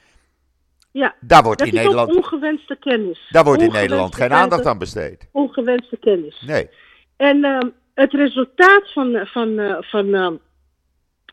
ja, 0.91 1.15
Daar 1.21 1.43
wordt 1.43 1.59
dat 1.59 1.67
in 1.67 1.73
Nederland, 1.73 2.15
ongewenste 2.15 2.77
kennis. 2.79 3.27
daar 3.29 3.43
wordt 3.43 3.61
in 3.61 3.71
Nederland 3.71 4.15
geen 4.15 4.33
aandacht 4.33 4.65
aan 4.65 4.77
besteed. 4.77 5.27
Ongewenste 5.31 5.97
kennis. 5.97 6.43
Nee. 6.45 6.69
En 7.17 7.43
ehm, 7.43 7.69
het 7.93 8.13
resultaat 8.13 8.91
van, 8.93 9.27
van, 9.27 9.59
eh, 9.59 9.75
van, 9.81 10.13
ehm, 10.13 10.33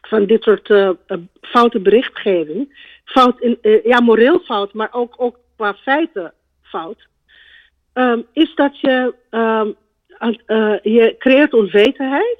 van 0.09 0.27
dit 0.27 0.43
soort 0.43 0.71
eh, 0.71 0.88
eh, 0.88 1.19
foute 1.41 1.81
berichtgeving, 1.81 2.88
fout 3.05 3.41
in, 3.41 3.59
eh, 3.62 3.85
ja, 3.85 4.01
moreel 4.01 4.38
fout, 4.41 4.73
maar 4.73 4.88
ook, 4.93 5.15
ook 5.17 5.38
qua 5.57 5.75
feiten 5.75 6.33
fout, 6.62 7.09
ehm, 7.93 8.21
is 8.33 8.55
dat 8.55 8.81
je, 8.81 9.15
ehm, 9.31 9.73
eh, 10.47 10.75
je 10.83 11.15
creëert 11.19 11.53
onwetendheid. 11.55 12.38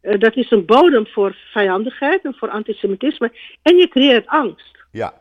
Eh, 0.00 0.18
dat 0.18 0.36
is 0.36 0.50
een 0.50 0.64
bodem 0.66 1.06
voor 1.06 1.36
vijandigheid 1.52 2.24
en 2.24 2.34
voor 2.34 2.50
antisemitisme. 2.50 3.32
En 3.62 3.76
je 3.76 3.88
creëert 3.88 4.26
angst. 4.26 4.78
Ja. 4.92 5.14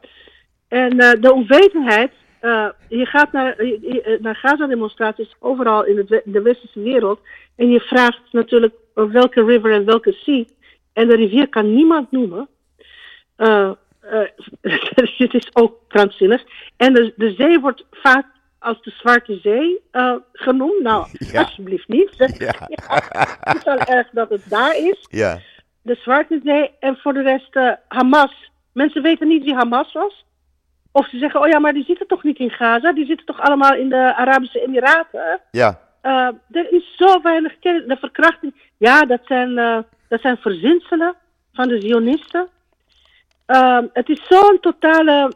En 0.68 1.00
eh, 1.00 1.22
de 1.22 1.34
onwetendheid, 1.34 2.12
je 2.90 3.06
gaat 3.06 3.32
naar, 3.32 3.66
je- 3.66 4.18
naar 4.22 4.36
Gaza-demonstraties 4.36 5.36
overal 5.40 5.86
in 5.86 5.98
het 5.98 6.10
we- 6.10 6.22
de 6.26 6.42
westerse 6.42 6.82
wereld. 6.82 7.20
En 7.56 7.70
je 7.70 7.80
vraagt 7.80 8.22
natuurlijk 8.32 8.74
welke 8.94 9.46
river 9.46 9.72
en 9.72 9.86
welke 9.86 10.12
sea. 10.12 10.44
En 10.94 11.08
de 11.08 11.16
rivier 11.16 11.50
kan 11.50 11.74
niemand 11.74 12.12
noemen. 12.12 12.48
Eh, 14.10 14.22
eh, 14.62 14.82
het 15.18 15.34
is 15.34 15.56
ook 15.56 15.78
krankzinnig. 15.88 16.44
En 16.78 16.94
de, 16.94 17.14
de 17.16 17.34
zee 17.38 17.60
wordt 17.60 17.86
vaak 17.92 18.26
als 18.60 18.82
de 18.82 18.92
Zwarte 18.92 19.40
Zee 19.42 19.82
eh, 19.92 20.16
genoemd. 20.34 20.82
Nou, 20.82 21.08
Ja. 21.32 21.42
alsjeblieft 21.42 21.88
niet. 21.88 22.10
Ja. 22.38 22.54
Het 23.40 23.58
is 23.58 23.64
wel 23.64 23.78
erg 23.78 24.10
dat 24.12 24.30
het 24.30 24.50
daar 24.50 24.78
is 24.78 25.06
Ja. 25.10 25.40
de 25.82 25.96
Zwarte 25.96 26.40
Zee 26.44 26.72
en 26.80 26.98
voor 26.98 27.14
de 27.14 27.22
rest 27.22 27.56
eh, 27.56 27.72
Hamas. 27.88 28.52
Mensen 28.74 29.02
weten 29.02 29.28
niet 29.28 29.44
wie 29.44 29.56
Hamas 29.56 29.94
was. 29.94 30.26
Of 30.92 31.08
ze 31.08 31.18
zeggen, 31.18 31.42
oh 31.42 31.48
ja, 31.48 31.60
maar 31.60 31.74
die 31.74 31.84
zitten 31.84 32.08
toch 32.08 32.24
niet 32.24 32.38
in 32.38 32.50
Gaza? 32.52 32.94
Die 32.94 33.06
zitten 33.06 33.26
toch 33.26 33.40
allemaal 33.40 33.74
in 33.74 33.90
de 33.90 34.16
Arabische 34.16 34.62
Emiraten? 34.62 35.40
Ja. 35.52 35.80
Er 36.52 36.72
is 36.74 36.96
zo 36.98 37.22
weinig 37.22 37.60
kennis. 37.60 37.86
De 37.88 37.98
verkrachting, 38.00 38.54
ja, 38.78 39.06
dat 39.06 39.20
zijn, 39.26 39.56
dat 40.08 40.22
zijn 40.22 40.38
verzinselen 40.38 41.16
van 41.54 41.68
de 41.68 41.82
Zionisten. 41.82 42.48
Eh, 43.50 43.80
het 43.94 44.10
is 44.10 44.22
zo'n 44.28 44.58
totale 44.62 45.32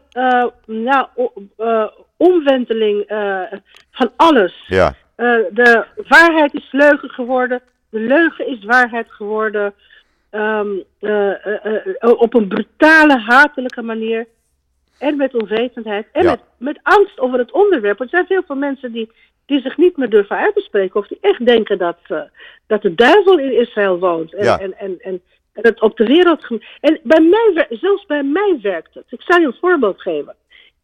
ja, 0.66 1.10
eh, 1.56 1.86
omwenteling 2.16 3.02
eh, 3.02 3.42
van 3.90 4.10
alles. 4.16 4.64
Ja. 4.66 4.94
De 5.50 5.84
waarheid 6.08 6.54
is 6.54 6.68
leugen 6.72 7.08
geworden. 7.10 7.60
De 7.90 7.98
leugen 8.00 8.46
is 8.46 8.64
waarheid 8.64 9.06
geworden. 9.10 9.74
Ehm, 10.30 10.68
eh, 11.00 11.46
eh, 11.46 11.86
eh, 11.98 12.10
op 12.20 12.34
een 12.34 12.48
brutale, 12.48 13.18
hatelijke 13.18 13.82
manier. 13.82 14.26
En 14.98 15.16
met 15.16 15.34
onwetendheid. 15.34 16.06
En 16.12 16.22
Ja. 16.22 16.30
met, 16.30 16.40
met 16.58 16.78
angst 16.82 17.18
over 17.20 17.38
het 17.38 17.52
onderwerp. 17.52 18.00
Er 18.00 18.08
zijn 18.08 18.26
veel 18.26 18.42
veel 18.46 18.56
mensen 18.56 18.92
die 18.92 19.10
die 19.46 19.60
zich 19.60 19.76
niet 19.76 19.96
meer 19.96 20.10
durven 20.10 20.36
uit 20.36 20.54
te 20.54 20.60
spreken. 20.60 21.00
Of 21.00 21.06
die 21.06 21.18
echt 21.20 21.46
denken 21.46 21.78
dat, 21.78 21.98
uh, 22.08 22.20
dat 22.66 22.82
de 22.82 22.94
duivel 22.94 23.38
in 23.38 23.58
Israël 23.60 23.98
woont. 23.98 24.34
En, 24.34 24.44
Ja. 24.44 24.58
en, 24.58 24.78
en, 24.78 24.96
en, 25.00 25.22
en 25.54 25.62
het 25.62 25.80
op 25.80 25.96
de 25.96 26.04
wereld. 26.04 26.46
En 26.80 27.00
bij 27.02 27.20
mij, 27.20 27.66
zelfs 27.70 28.06
bij 28.06 28.22
mij 28.22 28.58
werkt 28.62 28.94
het. 28.94 29.04
Ik 29.08 29.22
zal 29.22 29.40
je 29.40 29.46
een 29.46 29.56
voorbeeld 29.60 30.00
geven. 30.00 30.34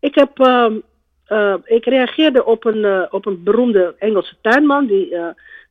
Ik, 0.01 0.15
heb, 0.15 0.41
ehm, 0.41 0.79
eh, 1.25 1.55
ik 1.65 1.85
reageerde 1.85 2.45
op 2.45 2.65
een, 2.65 2.85
eh, 2.85 3.03
op 3.11 3.27
een 3.27 3.43
beroemde 3.43 3.95
Engelse 3.99 4.35
tuinman. 4.41 4.87
Die, 4.87 5.15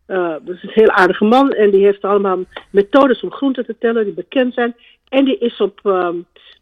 eh, 0.09 0.35
dat 0.41 0.55
is 0.55 0.63
een 0.63 0.69
heel 0.73 0.89
aardige 0.89 1.25
man. 1.25 1.51
En 1.51 1.71
die 1.71 1.83
heeft 1.83 2.01
allemaal 2.01 2.39
methodes 2.69 3.21
om 3.21 3.31
groenten 3.31 3.65
te 3.65 3.77
tellen 3.79 4.05
die 4.05 4.13
bekend 4.13 4.53
zijn. 4.53 4.75
En 5.09 5.25
die 5.25 5.37
is 5.37 5.57
op, 5.57 5.79
ehm, 5.83 6.15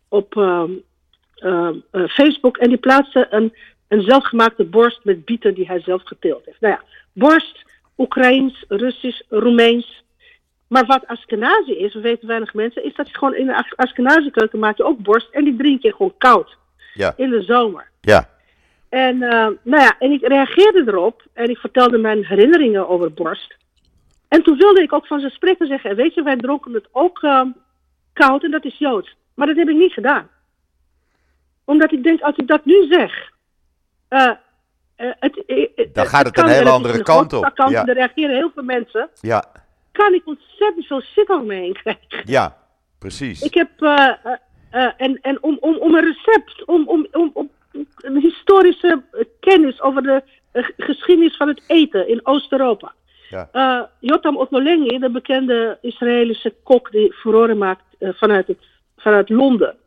op 0.10 0.38
ehm, 0.38 0.72
ehm, 1.36 1.76
eh, 1.92 2.08
Facebook. 2.08 2.58
En 2.58 2.70
die 2.70 2.78
plaatste 2.78 3.28
een, 3.30 3.54
een 3.88 4.02
zelfgemaakte 4.02 4.64
borst 4.64 5.00
met 5.04 5.26
bieten 5.26 5.54
die 5.54 5.68
hij 5.68 5.80
zelf 5.80 6.02
geteeld 6.04 6.46
heeft. 6.46 6.62
Nou 6.62 6.74
ja, 6.74 6.84
borst, 7.14 7.66
Oekraïens, 7.98 8.66
Russisch, 8.68 9.22
Roemeens. 9.30 10.04
Maar 10.68 10.86
wat 10.86 11.08
Askenazi 11.08 11.72
is, 11.72 11.94
we 11.94 12.00
weten 12.02 12.28
weinig 12.28 12.54
mensen, 12.54 12.84
is 12.84 12.96
dat 12.96 13.08
je 13.10 13.18
gewoon 13.18 13.36
in 13.36 13.46
de 13.46 13.56
As- 13.56 13.76
Askenazi 13.76 14.30
keuken 14.32 14.60
maak 14.60 14.78
je 14.78 14.84
ook 14.84 14.98
borst. 15.00 15.30
En 15.32 15.44
die 15.44 15.56
drink 15.56 15.82
je 15.82 15.92
gewoon 15.96 16.14
koud 16.18 16.58
Ja, 16.94 17.14
in 17.18 17.30
de 17.30 17.42
zomer. 17.42 17.90
ja, 18.02 18.30
En, 18.90 19.22
eh, 19.22 19.48
nou 19.64 19.84
ja, 19.84 19.96
en 20.00 20.12
ik 20.12 20.28
reageerde 20.28 20.84
erop 20.88 21.24
en 21.34 21.50
ik 21.50 21.58
vertelde 21.58 21.98
mijn 21.98 22.26
herinneringen 22.26 22.88
over 22.90 23.14
borst. 23.14 23.56
En 24.28 24.44
toen 24.44 24.58
wilde 24.58 24.82
ik 24.82 24.94
ook 24.94 25.08
van 25.08 25.20
zijn 25.20 25.32
spreken 25.32 25.68
zeggen, 25.68 25.96
weet 25.96 26.14
je, 26.14 26.24
wij 26.24 26.36
dronken 26.38 26.74
het 26.74 26.88
ook 26.92 27.24
eh, 27.24 27.42
koud 28.14 28.44
en 28.44 28.52
dat 28.52 28.66
is 28.66 28.78
Joods. 28.78 29.16
Maar 29.34 29.48
dat 29.48 29.56
heb 29.56 29.70
ik 29.70 29.76
niet 29.76 29.94
gedaan. 29.94 30.30
Omdat 31.66 31.92
ik 31.92 32.04
denk, 32.04 32.22
als 32.22 32.36
ik 32.36 32.48
dat 32.48 32.66
nu 32.66 32.86
zeg, 32.90 33.32
eh, 34.08 34.32
het, 34.96 35.90
Dan 35.94 36.06
gaat 36.06 36.26
het 36.26 36.38
een 36.38 36.48
hele 36.48 36.70
andere 36.70 37.04
kant 37.04 37.34
op, 37.34 37.52
kant, 37.56 37.72
ja. 37.72 37.86
Er 37.86 37.94
reageren 37.94 38.36
heel 38.36 38.52
veel 38.54 38.64
mensen. 38.64 39.10
ja, 39.22 39.44
Kan 39.98 40.14
ik 40.14 40.22
ontzettend 40.26 40.86
veel 40.86 41.02
shit 41.02 41.30
over 41.30 41.46
me 41.46 41.54
heen 41.54 41.74
krijgen. 41.74 42.22
ja, 42.26 42.58
precies. 43.00 43.42
Ik 43.42 43.54
heb, 43.54 43.70
eh, 43.82 44.10
eh, 44.24 44.34
eh, 44.72 44.92
en, 44.98 45.20
en 45.22 45.44
om, 45.44 45.58
om, 45.60 45.76
om 45.76 45.96
een 45.96 46.04
recept, 46.04 46.66
om, 46.66 46.88
om, 46.88 47.08
om, 47.12 47.32
om 47.34 47.50
een 47.96 48.18
historische 48.18 49.04
kennis 49.40 49.82
over 49.82 50.02
de 50.04 50.24
geschiedenis 50.78 51.38
van 51.38 51.48
het 51.48 51.64
eten 51.68 52.08
in 52.08 52.26
Oost-Europa. 52.26 52.94
Ja. 53.30 53.90
Jotam 54.00 54.38
Otmolengi, 54.38 55.00
de 55.00 55.10
bekende 55.10 55.78
Israëlische 55.82 56.54
kok 56.64 56.92
die 56.92 57.14
furoren 57.14 57.58
maakt 57.58 57.84
vanuit, 58.00 58.48
het, 58.48 58.60
vanuit 58.98 59.30
Londen. 59.30 59.78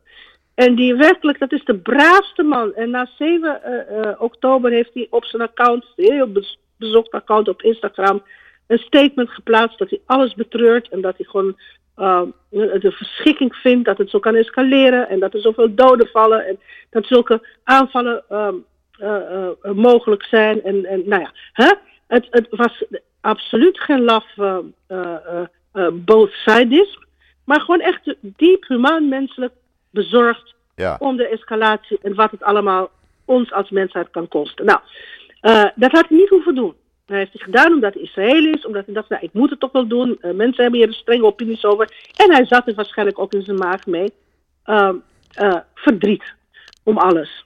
En 0.53 0.75
die 0.75 0.95
werkelijk, 0.95 1.39
dat 1.39 1.51
is 1.51 1.65
de 1.65 1.77
braafste 1.77 2.43
man. 2.43 2.73
En 2.73 2.89
na 2.89 3.09
7 3.17 3.63
eh, 3.63 3.99
eh, 3.99 4.21
oktober 4.21 4.71
heeft 4.71 4.93
hij 4.93 5.07
op 5.09 5.25
zijn 5.25 5.41
account, 5.41 5.85
heel 5.95 6.31
bez- 6.31 6.59
bezocht 6.77 7.11
account 7.11 7.47
op 7.47 7.61
Instagram, 7.61 8.23
een 8.71 8.77
statement 8.77 9.29
geplaatst 9.29 9.77
dat 9.77 9.89
hij 9.89 10.01
alles 10.05 10.33
betreurt 10.33 10.89
en 10.89 11.01
dat 11.01 11.17
hij 11.17 11.25
gewoon 11.25 11.57
uh, 11.97 12.21
de 12.49 12.91
verschikking 12.91 13.55
vindt 13.55 13.85
dat 13.85 13.97
het 13.97 14.09
zo 14.09 14.19
kan 14.19 14.35
escaleren 14.35 15.09
en 15.09 15.19
dat 15.19 15.33
er 15.33 15.41
zoveel 15.41 15.75
doden 15.75 16.07
vallen 16.07 16.47
en 16.47 16.59
dat 16.89 17.05
zulke 17.05 17.47
aanvallen 17.63 18.23
um, 18.29 18.65
uh, 19.01 19.17
uh, 19.63 19.71
mogelijk 19.71 20.23
zijn. 20.23 20.63
En, 20.63 20.85
en 20.85 21.01
nou 21.05 21.21
ja, 21.21 21.31
hè? 21.53 21.71
Het, 22.07 22.27
het 22.29 22.47
was 22.49 22.83
absoluut 23.21 23.79
geen 23.79 24.03
laf 24.03 24.25
uh, 24.37 25.87
both 25.93 26.31
sides, 26.31 26.99
maar 27.45 27.59
gewoon 27.59 27.81
echt 27.81 28.15
diep 28.21 28.67
humaan 28.67 29.09
menselijk 29.09 29.53
bezorgd 29.89 30.55
Ja. 30.75 30.95
om 30.99 31.17
de 31.17 31.27
escalatie 31.27 31.99
en 32.01 32.15
wat 32.15 32.31
het 32.31 32.43
allemaal 32.43 32.89
ons 33.25 33.51
als 33.51 33.69
mensheid 33.69 34.09
kan 34.11 34.27
kosten. 34.27 34.65
Nou, 34.65 34.79
dat 35.75 35.91
had 35.91 36.07
hij 36.07 36.17
niet 36.17 36.29
hoeven 36.29 36.55
doen. 36.55 36.75
Hij 37.11 37.19
heeft 37.19 37.33
het 37.33 37.43
gedaan 37.43 37.73
omdat 37.73 37.93
hij 37.93 38.03
Israël 38.03 38.45
is, 38.45 38.65
omdat 38.65 38.85
hij 38.85 38.93
dacht, 38.93 39.09
nou, 39.09 39.23
ik 39.23 39.33
moet 39.33 39.49
het 39.49 39.59
toch 39.59 39.71
wel 39.71 39.87
doen. 39.87 40.09
Uh, 40.09 40.31
mensen 40.31 40.61
hebben 40.61 40.79
hier 40.79 40.87
een 40.87 40.93
strenge 40.93 41.25
opinies 41.25 41.65
over. 41.65 41.93
En 42.15 42.31
hij 42.31 42.45
zat 42.45 42.67
er 42.67 42.73
waarschijnlijk 42.73 43.19
ook 43.19 43.33
in 43.33 43.43
zijn 43.43 43.57
maag 43.57 43.85
mee. 43.85 44.13
Uh, 44.65 44.89
verdriet 45.75 46.23
om 46.83 46.97
alles. 46.97 47.45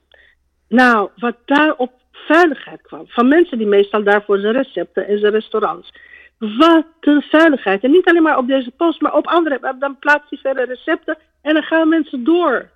Nou, 0.68 1.10
wat 1.16 1.36
daar 1.46 1.74
op 1.76 1.92
veiligheid 2.12 2.82
kwam, 2.82 3.08
van 3.08 3.28
mensen 3.28 3.58
die 3.58 3.68
meestal 3.68 4.04
daarvoor 4.04 4.40
zijn 4.40 4.54
recepten 4.54 5.08
en 5.08 5.20
zijn 5.20 5.32
restaurants. 5.32 5.94
Wat 6.38 6.86
een 7.00 7.22
veiligheid. 7.22 7.84
En 7.84 7.92
niet 7.92 8.06
alleen 8.06 8.24
maar 8.24 8.38
op 8.38 8.48
deze 8.48 8.72
post, 8.72 9.02
maar 9.02 9.14
op 9.14 9.28
andere. 9.28 9.76
Dan 9.80 10.00
plaatst 10.00 10.30
hij 10.30 10.40
verder 10.40 10.68
recepten 10.68 11.18
en 11.42 11.54
dan 11.54 11.64
gaan 11.64 11.90
mensen 11.90 12.24
door. 12.24 12.70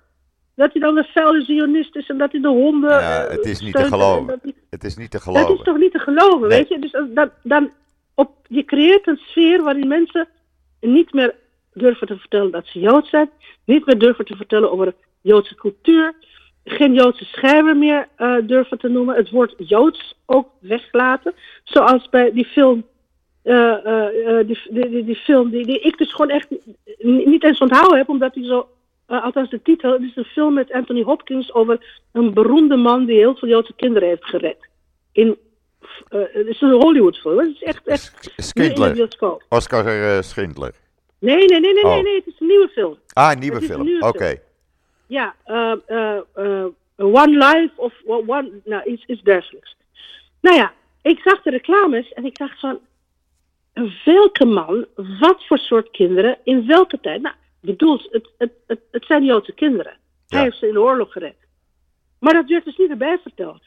Dat 0.60 0.72
hij 0.72 0.80
dan 0.80 0.96
een 0.96 1.04
vuile 1.04 1.44
zionist 1.44 1.96
is 1.96 2.08
en 2.08 2.18
dat 2.18 2.32
hij 2.32 2.40
de 2.40 2.48
honden. 2.48 2.90
Ja, 2.90 3.26
het 3.28 3.44
is 3.44 3.60
niet 3.60 3.74
te 3.74 3.84
geloven. 3.84 4.38
Hij, 4.42 4.54
het 4.70 4.84
is 4.84 4.96
niet 4.96 5.10
te 5.10 5.20
geloven. 5.20 5.48
Dat 5.48 5.58
is 5.58 5.64
toch 5.64 5.78
niet 5.78 5.92
te 5.92 5.98
geloven, 5.98 6.48
nee. 6.48 6.58
weet 6.58 6.68
je? 6.68 6.78
Dus 6.78 6.90
dan, 7.14 7.30
dan 7.42 7.70
op, 8.14 8.30
je 8.48 8.64
creëert 8.64 9.06
een 9.06 9.16
sfeer 9.16 9.62
waarin 9.62 9.88
mensen 9.88 10.28
niet 10.80 11.12
meer 11.12 11.34
durven 11.72 12.06
te 12.06 12.16
vertellen 12.16 12.50
dat 12.50 12.66
ze 12.66 12.78
Jood 12.78 13.06
zijn, 13.06 13.30
niet 13.64 13.86
meer 13.86 13.98
durven 13.98 14.24
te 14.24 14.36
vertellen 14.36 14.72
over 14.72 14.94
Joodse 15.20 15.54
cultuur, 15.54 16.14
geen 16.64 16.94
Joodse 16.94 17.24
schrijver 17.24 17.76
meer 17.76 18.08
uh, 18.18 18.36
durven 18.42 18.78
te 18.78 18.88
noemen, 18.88 19.16
het 19.16 19.30
woord 19.30 19.54
Joods 19.56 20.14
ook 20.26 20.48
weglaten. 20.58 21.34
Zoals 21.64 22.08
bij 22.08 22.32
die 22.32 22.46
film. 22.46 22.88
Uh, 23.44 23.76
uh, 23.84 24.36
die, 24.46 24.58
die, 24.70 25.04
die, 25.04 25.16
film 25.16 25.50
die, 25.50 25.66
die 25.66 25.80
ik 25.80 25.98
dus 25.98 26.12
gewoon 26.12 26.30
echt 26.30 26.48
niet 26.98 27.44
eens 27.44 27.58
onthouden 27.58 27.98
heb, 27.98 28.08
omdat 28.08 28.34
hij 28.34 28.44
zo 28.44 28.68
uh, 29.10 29.24
althans 29.24 29.50
de 29.50 29.62
titel, 29.62 29.92
het 29.92 30.02
is 30.02 30.16
een 30.16 30.24
film 30.24 30.54
met 30.54 30.72
Anthony 30.72 31.02
Hopkins 31.02 31.54
over 31.54 32.02
een 32.12 32.34
beroemde 32.34 32.76
man 32.76 33.04
die 33.04 33.16
heel 33.16 33.36
veel 33.36 33.48
Joodse 33.48 33.74
kinderen 33.76 34.08
heeft 34.08 34.24
gered. 34.24 34.68
In, 35.12 35.38
uh, 36.10 36.20
het 36.32 36.46
is 36.46 36.60
een 36.60 36.70
Hollywoodfilm, 36.70 37.38
het 37.38 37.48
is 37.48 37.62
echt, 37.62 37.86
echt 37.86 38.32
Schindler. 38.36 39.08
Oscar 39.48 39.86
uh, 39.86 40.20
Schindler. 40.20 40.74
Nee, 41.18 41.46
nee, 41.46 41.60
nee, 41.60 41.72
nee, 41.72 41.84
oh. 41.84 41.94
nee, 41.94 42.02
nee, 42.02 42.14
het 42.14 42.26
is 42.26 42.40
een 42.40 42.46
nieuwe 42.46 42.68
film. 42.68 42.98
Ah, 43.12 43.32
een 43.32 43.38
nieuwe 43.38 43.60
film, 43.60 43.96
oké. 43.96 44.06
Okay. 44.06 44.40
Ja, 45.06 45.34
One 46.96 47.46
Life 47.46 47.70
of 47.76 47.94
One, 48.06 48.50
nou, 48.64 48.84
iets, 48.84 49.04
iets 49.06 49.22
dergelijks. 49.22 49.76
Nou 50.40 50.56
ja, 50.56 50.72
ik 51.02 51.20
zag 51.24 51.42
de 51.42 51.50
reclames 51.50 52.12
en 52.12 52.24
ik 52.24 52.38
dacht 52.38 52.60
van, 52.60 52.78
welke 54.04 54.44
man, 54.44 54.86
wat 54.94 55.46
voor 55.46 55.58
soort 55.58 55.90
kinderen, 55.90 56.38
in 56.44 56.66
welke 56.66 57.00
tijd? 57.00 57.22
Nou, 57.22 57.34
bedoeld, 57.60 58.08
het, 58.10 58.28
het, 58.38 58.52
het, 58.66 58.80
het 58.90 59.04
zijn 59.04 59.24
Joodse 59.24 59.52
kinderen. 59.52 59.92
Ja. 60.26 60.36
Hij 60.36 60.44
heeft 60.44 60.58
ze 60.58 60.66
in 60.66 60.72
de 60.72 60.80
oorlog 60.80 61.12
gered. 61.12 61.36
Maar 62.18 62.32
dat 62.32 62.48
werd 62.48 62.64
dus 62.64 62.76
niet 62.76 62.90
erbij 62.90 63.18
verteld. 63.22 63.62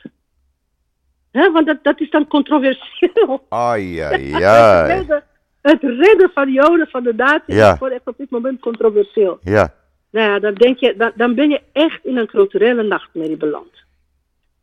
He, 1.32 1.52
want 1.52 1.68
dat, 1.68 1.84
dat 1.84 2.00
is 2.00 2.10
dan 2.10 2.28
controversieel. 2.28 3.46
Ai, 3.50 4.00
ai, 4.00 4.34
ai. 4.44 4.44
het, 4.44 4.88
redden, 4.88 5.24
het 5.62 5.82
redden 5.82 6.32
van 6.34 6.52
Joden 6.52 6.88
van 6.88 7.04
de 7.04 7.14
natie 7.14 7.56
ja. 7.56 7.72
is 7.72 7.78
gewoon 7.78 7.94
echt 7.94 8.08
op 8.08 8.18
dit 8.18 8.30
moment 8.30 8.60
controversieel. 8.60 9.40
Ja. 9.42 9.74
Nou 10.10 10.30
ja, 10.30 10.40
dan, 10.40 10.54
denk 10.54 10.78
je, 10.78 10.96
dan, 10.98 11.12
dan 11.16 11.36
ben 11.36 11.50
je 11.50 11.62
echt 11.72 12.06
in 12.06 12.18
een 12.18 12.28
culturele 12.28 12.84
nachtmerrie 12.84 13.38
beland. 13.38 13.84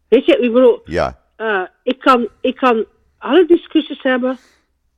Weet 0.08 0.26
je, 0.26 0.36
ik 0.36 0.52
bedoel, 0.52 0.80
ja. 0.84 1.18
Uh, 1.36 1.62
ik, 1.82 1.98
kan, 1.98 2.28
ik 2.40 2.56
kan 2.56 2.84
alle 3.18 3.46
discussies 3.46 4.02
hebben 4.02 4.38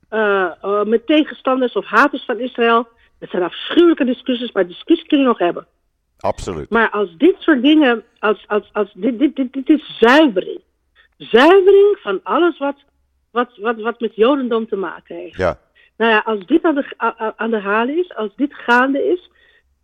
uh, 0.09 0.51
uh, 0.63 0.83
met 0.83 1.07
tegenstanders 1.07 1.73
of 1.73 1.85
haters 1.85 2.25
van 2.25 2.39
Israël. 2.39 2.87
Het 3.23 3.31
zijn 3.31 3.43
afschuwelijke 3.43 4.05
discussies, 4.05 4.51
maar 4.51 4.67
discussies 4.67 5.07
kun 5.07 5.19
je 5.19 5.25
nog 5.25 5.37
hebben. 5.37 5.67
Absoluut. 6.17 6.69
Maar 6.69 6.89
als 6.89 7.17
dit 7.17 7.35
soort 7.39 7.61
dingen, 7.61 8.03
als, 8.19 8.47
als, 8.47 8.69
als 8.73 8.91
dit, 8.93 9.19
dit, 9.19 9.35
dit, 9.35 9.53
dit 9.53 9.69
is 9.69 9.97
zuivering. 9.99 10.61
Zuivering 11.17 11.97
van 12.01 12.19
alles 12.23 12.57
wat, 12.57 12.75
wat, 13.31 13.57
wat, 13.57 13.81
wat 13.81 13.99
met 13.99 14.15
Jodendom 14.15 14.67
te 14.67 14.75
maken 14.75 15.15
heeft. 15.15 15.37
Ja. 15.37 15.59
Nou 15.97 16.11
ja, 16.11 16.21
als 16.25 16.45
dit 16.45 16.63
aan 16.63 16.75
de, 16.75 16.95
aan 17.35 17.49
de 17.49 17.59
haal 17.59 17.87
is, 17.87 18.15
als 18.15 18.35
dit 18.35 18.53
gaande 18.53 19.03
is, 19.03 19.29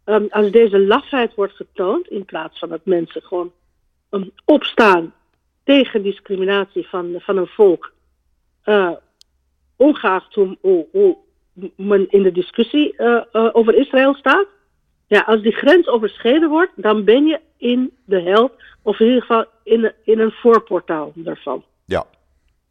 um, 0.05 0.27
als 0.29 0.51
deze 0.51 0.79
lafheid 0.79 1.35
wordt 1.35 1.53
getoond, 1.53 2.07
in 2.07 2.25
plaats 2.25 2.59
van 2.59 2.69
dat 2.69 2.85
mensen 2.85 3.21
gewoon 3.21 3.51
um, 4.09 4.31
opstaan 4.45 5.13
tegen 5.63 6.03
discriminatie 6.03 6.87
van, 6.87 7.15
van 7.17 7.37
een 7.37 7.47
volk, 7.47 7.93
uh, 8.65 8.91
ongeacht 9.75 10.33
hoe, 10.33 10.57
hoe, 10.61 10.87
hoe 10.91 11.17
men 11.75 12.09
in 12.09 12.23
de 12.23 12.31
discussie 12.31 12.93
uh, 12.97 13.21
uh, 13.33 13.49
over 13.51 13.75
Israël 13.75 14.13
staat. 14.13 14.45
Ja, 15.07 15.19
als 15.21 15.41
die 15.41 15.51
grens 15.51 15.87
overschreden 15.87 16.49
wordt, 16.49 16.71
dan 16.75 17.03
ben 17.03 17.25
je 17.25 17.39
in 17.57 17.91
de 18.05 18.21
hel, 18.21 18.51
of 18.81 18.99
in 18.99 19.05
ieder 19.05 19.21
geval 19.21 19.45
in, 19.63 19.93
in 20.03 20.19
een 20.19 20.31
voorportaal 20.31 21.11
daarvan. 21.15 21.63
Ja. 21.85 22.05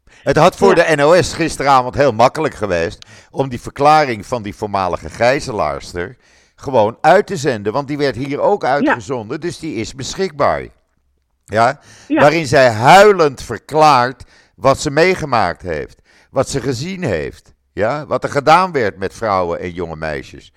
Het 0.09 0.37
had 0.37 0.55
voor 0.55 0.75
ja. 0.75 0.95
de 0.95 0.95
NOS 0.95 1.33
gisteravond 1.33 1.95
heel 1.95 2.11
makkelijk 2.11 2.53
geweest 2.53 3.05
om 3.31 3.49
die 3.49 3.61
verklaring 3.61 4.25
van 4.25 4.41
die 4.41 4.55
voormalige 4.55 5.09
gijzelaarster 5.09 6.17
gewoon 6.55 6.97
uit 7.01 7.27
te 7.27 7.37
zenden, 7.37 7.73
want 7.73 7.87
die 7.87 7.97
werd 7.97 8.15
hier 8.15 8.39
ook 8.39 8.63
uitgezonden, 8.63 9.35
ja. 9.35 9.47
dus 9.47 9.59
die 9.59 9.75
is 9.75 9.95
beschikbaar. 9.95 10.67
Ja? 11.45 11.79
ja? 12.07 12.19
Waarin 12.21 12.45
zij 12.45 12.69
huilend 12.69 13.41
verklaart 13.41 14.23
wat 14.55 14.79
ze 14.79 14.91
meegemaakt 14.91 15.61
heeft, 15.61 16.01
wat 16.31 16.49
ze 16.49 16.61
gezien 16.61 17.03
heeft. 17.03 17.53
Ja, 17.79 18.05
wat 18.05 18.23
er 18.23 18.29
gedaan 18.29 18.71
werd 18.71 18.97
met 18.97 19.13
vrouwen 19.13 19.59
en 19.59 19.71
jonge 19.71 19.95
meisjes. 19.95 20.53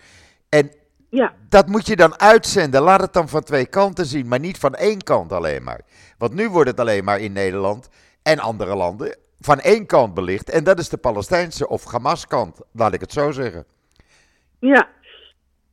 En 0.49 0.73
ja. 1.11 1.35
dat 1.49 1.67
moet 1.67 1.87
je 1.87 1.97
dan 1.97 2.21
uitzenden. 2.21 2.83
Laat 2.83 3.01
het 3.01 3.13
dan 3.13 3.29
van 3.29 3.43
twee 3.43 3.67
kanten 3.67 4.07
zien, 4.07 4.29
maar 4.29 4.39
niet 4.39 4.59
van 4.59 4.75
één 4.75 5.03
kant 5.03 5.33
alleen 5.33 5.63
maar. 5.63 5.81
Want 6.19 6.35
nu 6.35 6.49
wordt 6.49 6.71
het 6.71 6.81
alleen 6.81 7.05
maar 7.05 7.21
in 7.21 7.33
Nederland 7.33 7.89
en 8.23 8.39
andere 8.39 8.75
landen 8.77 9.17
van 9.41 9.59
één 9.61 9.87
kant 9.87 10.15
belicht. 10.15 10.51
En 10.51 10.65
dat 10.65 10.79
is 10.79 10.89
de 10.89 10.97
Palestijnse 10.97 11.69
of 11.69 11.85
Hamas-kant, 11.85 12.61
laat 12.73 12.95
ik 12.95 13.01
het 13.01 13.13
zo 13.13 13.31
zeggen. 13.31 13.65
Ja. 14.59 14.89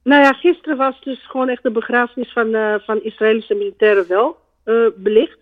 Nou 0.03 0.23
ja, 0.23 0.33
gisteren 0.33 0.77
was 0.77 1.01
dus 1.01 1.27
gewoon 1.27 1.49
echt 1.49 1.63
de 1.63 1.71
begrafenis 1.71 2.31
van, 2.33 2.47
uh, 2.47 2.75
van 2.79 3.03
Israëlische 3.03 3.53
militairen 3.53 4.07
wel 4.07 4.37
uh, 4.65 4.87
belicht. 4.95 5.37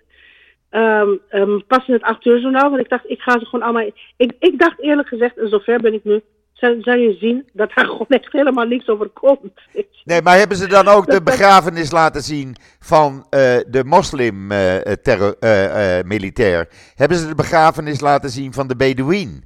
Um, 0.72 1.20
um, 1.32 1.66
pas 1.68 1.88
in 1.88 1.94
het 1.94 2.04
8 2.04 2.26
uur 2.26 2.40
journaal, 2.40 2.70
want 2.70 2.82
ik 2.82 2.90
dacht, 2.90 3.10
ik 3.10 3.22
ga 3.22 3.40
ze 3.40 3.46
gewoon 3.46 3.66
allemaal... 3.66 3.92
Ik, 4.18 4.34
ik 4.40 4.60
dacht 4.60 4.82
eerlijk 4.82 5.08
gezegd, 5.08 5.38
en 5.38 5.50
zover 5.50 5.82
ben 5.82 5.94
ik 5.94 6.04
nu, 6.04 6.22
zal, 6.60 6.96
je 6.96 7.16
zien 7.20 7.50
dat 7.54 7.72
daar 7.76 7.86
gewoon 7.96 8.08
echt 8.08 8.32
helemaal 8.32 8.66
niks 8.66 8.88
over 8.88 9.10
komt. 9.10 9.62
Nee, 10.04 10.22
maar 10.22 10.38
hebben 10.38 10.58
ze 10.58 10.68
dan 10.68 10.88
ook 10.88 11.06
de 11.06 11.24
begrafenis 11.24 11.92
laten 11.92 12.22
zien 12.22 12.56
van 12.80 13.14
uh, 13.14 13.20
de 13.68 13.84
moslim-militair? 13.86 16.50
Uh, 16.50 16.60
uh, 16.60 16.66
hebben 16.96 17.18
ze 17.18 17.28
de 17.28 17.36
begrafenis 17.36 18.00
laten 18.00 18.30
zien 18.30 18.54
van 18.54 18.68
de 18.68 18.76
Bedouin 18.76 19.44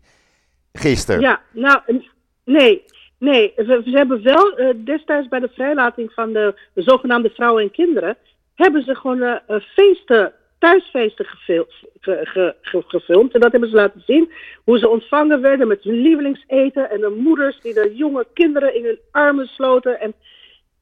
gisteren? 0.73 1.21
Ja, 1.21 1.41
nou, 1.51 1.79
nee. 2.45 2.83
Nee, 3.17 3.53
ze, 3.55 3.81
ze 3.85 3.89
hebben 3.89 4.23
wel 4.23 4.73
destijds 4.83 5.27
bij 5.27 5.39
de 5.39 5.49
vrijlating 5.53 6.11
van 6.13 6.33
de, 6.33 6.59
de, 6.73 6.81
zogenaamde 6.81 7.29
vrouwen 7.29 7.63
en 7.63 7.71
kinderen, 7.71 8.17
hebben 8.55 8.83
ze 8.83 8.95
gewoon 8.95 9.39
feesten 9.75 10.33
thuisfeesten 10.61 11.25
gefilmd, 11.25 11.73
ge, 11.99 12.55
ge, 12.61 12.83
gefilmd. 12.87 13.33
En 13.33 13.39
dat 13.39 13.51
hebben 13.51 13.69
ze 13.69 13.75
laten 13.75 14.03
zien. 14.05 14.31
Hoe 14.63 14.79
ze 14.79 14.89
ontvangen 14.89 15.41
werden 15.41 15.67
met 15.67 15.83
hun 15.83 16.01
lievelingseten. 16.01 16.89
En 16.89 16.99
de 16.99 17.21
moeders 17.23 17.59
die 17.61 17.73
de 17.73 17.93
jonge 17.95 18.25
kinderen 18.33 18.75
in 18.75 18.83
hun 18.83 18.99
armen 19.11 19.47
sloten. 19.47 19.99
En, 19.99 20.13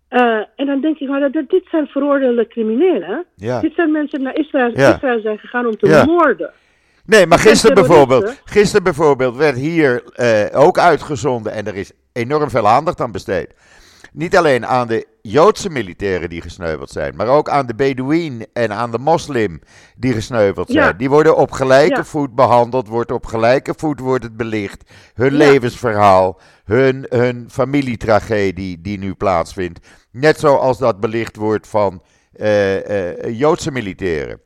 uh, 0.09 0.43
en 0.55 0.65
dan 0.65 0.81
denk 0.81 0.97
ik, 0.97 1.09
maar 1.09 1.31
dat, 1.31 1.49
dit 1.49 1.65
zijn 1.71 1.87
veroordeelde 1.87 2.47
criminelen. 2.47 3.25
Ja. 3.35 3.59
Dit 3.59 3.73
zijn 3.75 3.91
mensen 3.91 4.17
die 4.17 4.27
naar 4.27 4.37
Israël, 4.37 4.71
ja. 4.75 4.93
Israël 4.93 5.21
zijn 5.21 5.37
gegaan 5.37 5.67
om 5.67 5.77
te 5.77 5.87
ja. 5.87 6.05
moorden. 6.05 6.51
Nee, 7.05 7.27
maar 7.27 7.39
gisteren 7.39 7.75
bijvoorbeeld, 7.75 8.41
gisteren 8.45 8.83
bijvoorbeeld 8.83 9.37
werd 9.37 9.55
hier 9.55 10.03
uh, 10.15 10.61
ook 10.61 10.77
uitgezonden. 10.77 11.51
En 11.51 11.67
er 11.67 11.75
is 11.75 11.91
enorm 12.13 12.49
veel 12.49 12.67
aandacht 12.67 13.01
aan 13.01 13.11
besteed 13.11 13.53
niet 14.13 14.37
alleen 14.37 14.65
aan 14.65 14.87
de 14.87 15.07
Joodse 15.29 15.69
militairen 15.69 16.29
die 16.29 16.41
gesneuveld 16.41 16.89
zijn, 16.89 17.15
maar 17.15 17.27
ook 17.27 17.49
aan 17.49 17.65
de 17.65 17.75
Bedouin 17.75 18.45
en 18.53 18.73
aan 18.73 18.91
de 18.91 18.99
moslim 18.99 19.61
die 19.95 20.13
gesneuveld 20.13 20.69
zijn. 20.69 20.97
Die 20.97 21.09
worden 21.09 21.37
op 21.37 21.51
gelijke 21.51 22.05
voet 22.05 22.35
behandeld, 22.35 22.87
wordt 22.87 23.11
op 23.11 23.25
gelijke 23.25 23.73
voet 23.77 23.99
wordt 23.99 24.23
het 24.23 24.37
belicht. 24.37 24.91
Hun 25.13 25.33
levensverhaal, 25.33 26.39
hun, 26.65 27.05
hun 27.09 27.47
familietragedie 27.51 28.81
die 28.81 28.97
nu 28.97 29.13
plaatsvindt. 29.13 29.87
Net 30.11 30.39
zoals 30.39 30.77
dat 30.77 30.99
belicht 30.99 31.35
wordt 31.35 31.67
van 31.67 32.01
uh, 32.35 32.87
uh, 32.89 33.39
Joodse 33.39 33.71
militairen. 33.71 34.41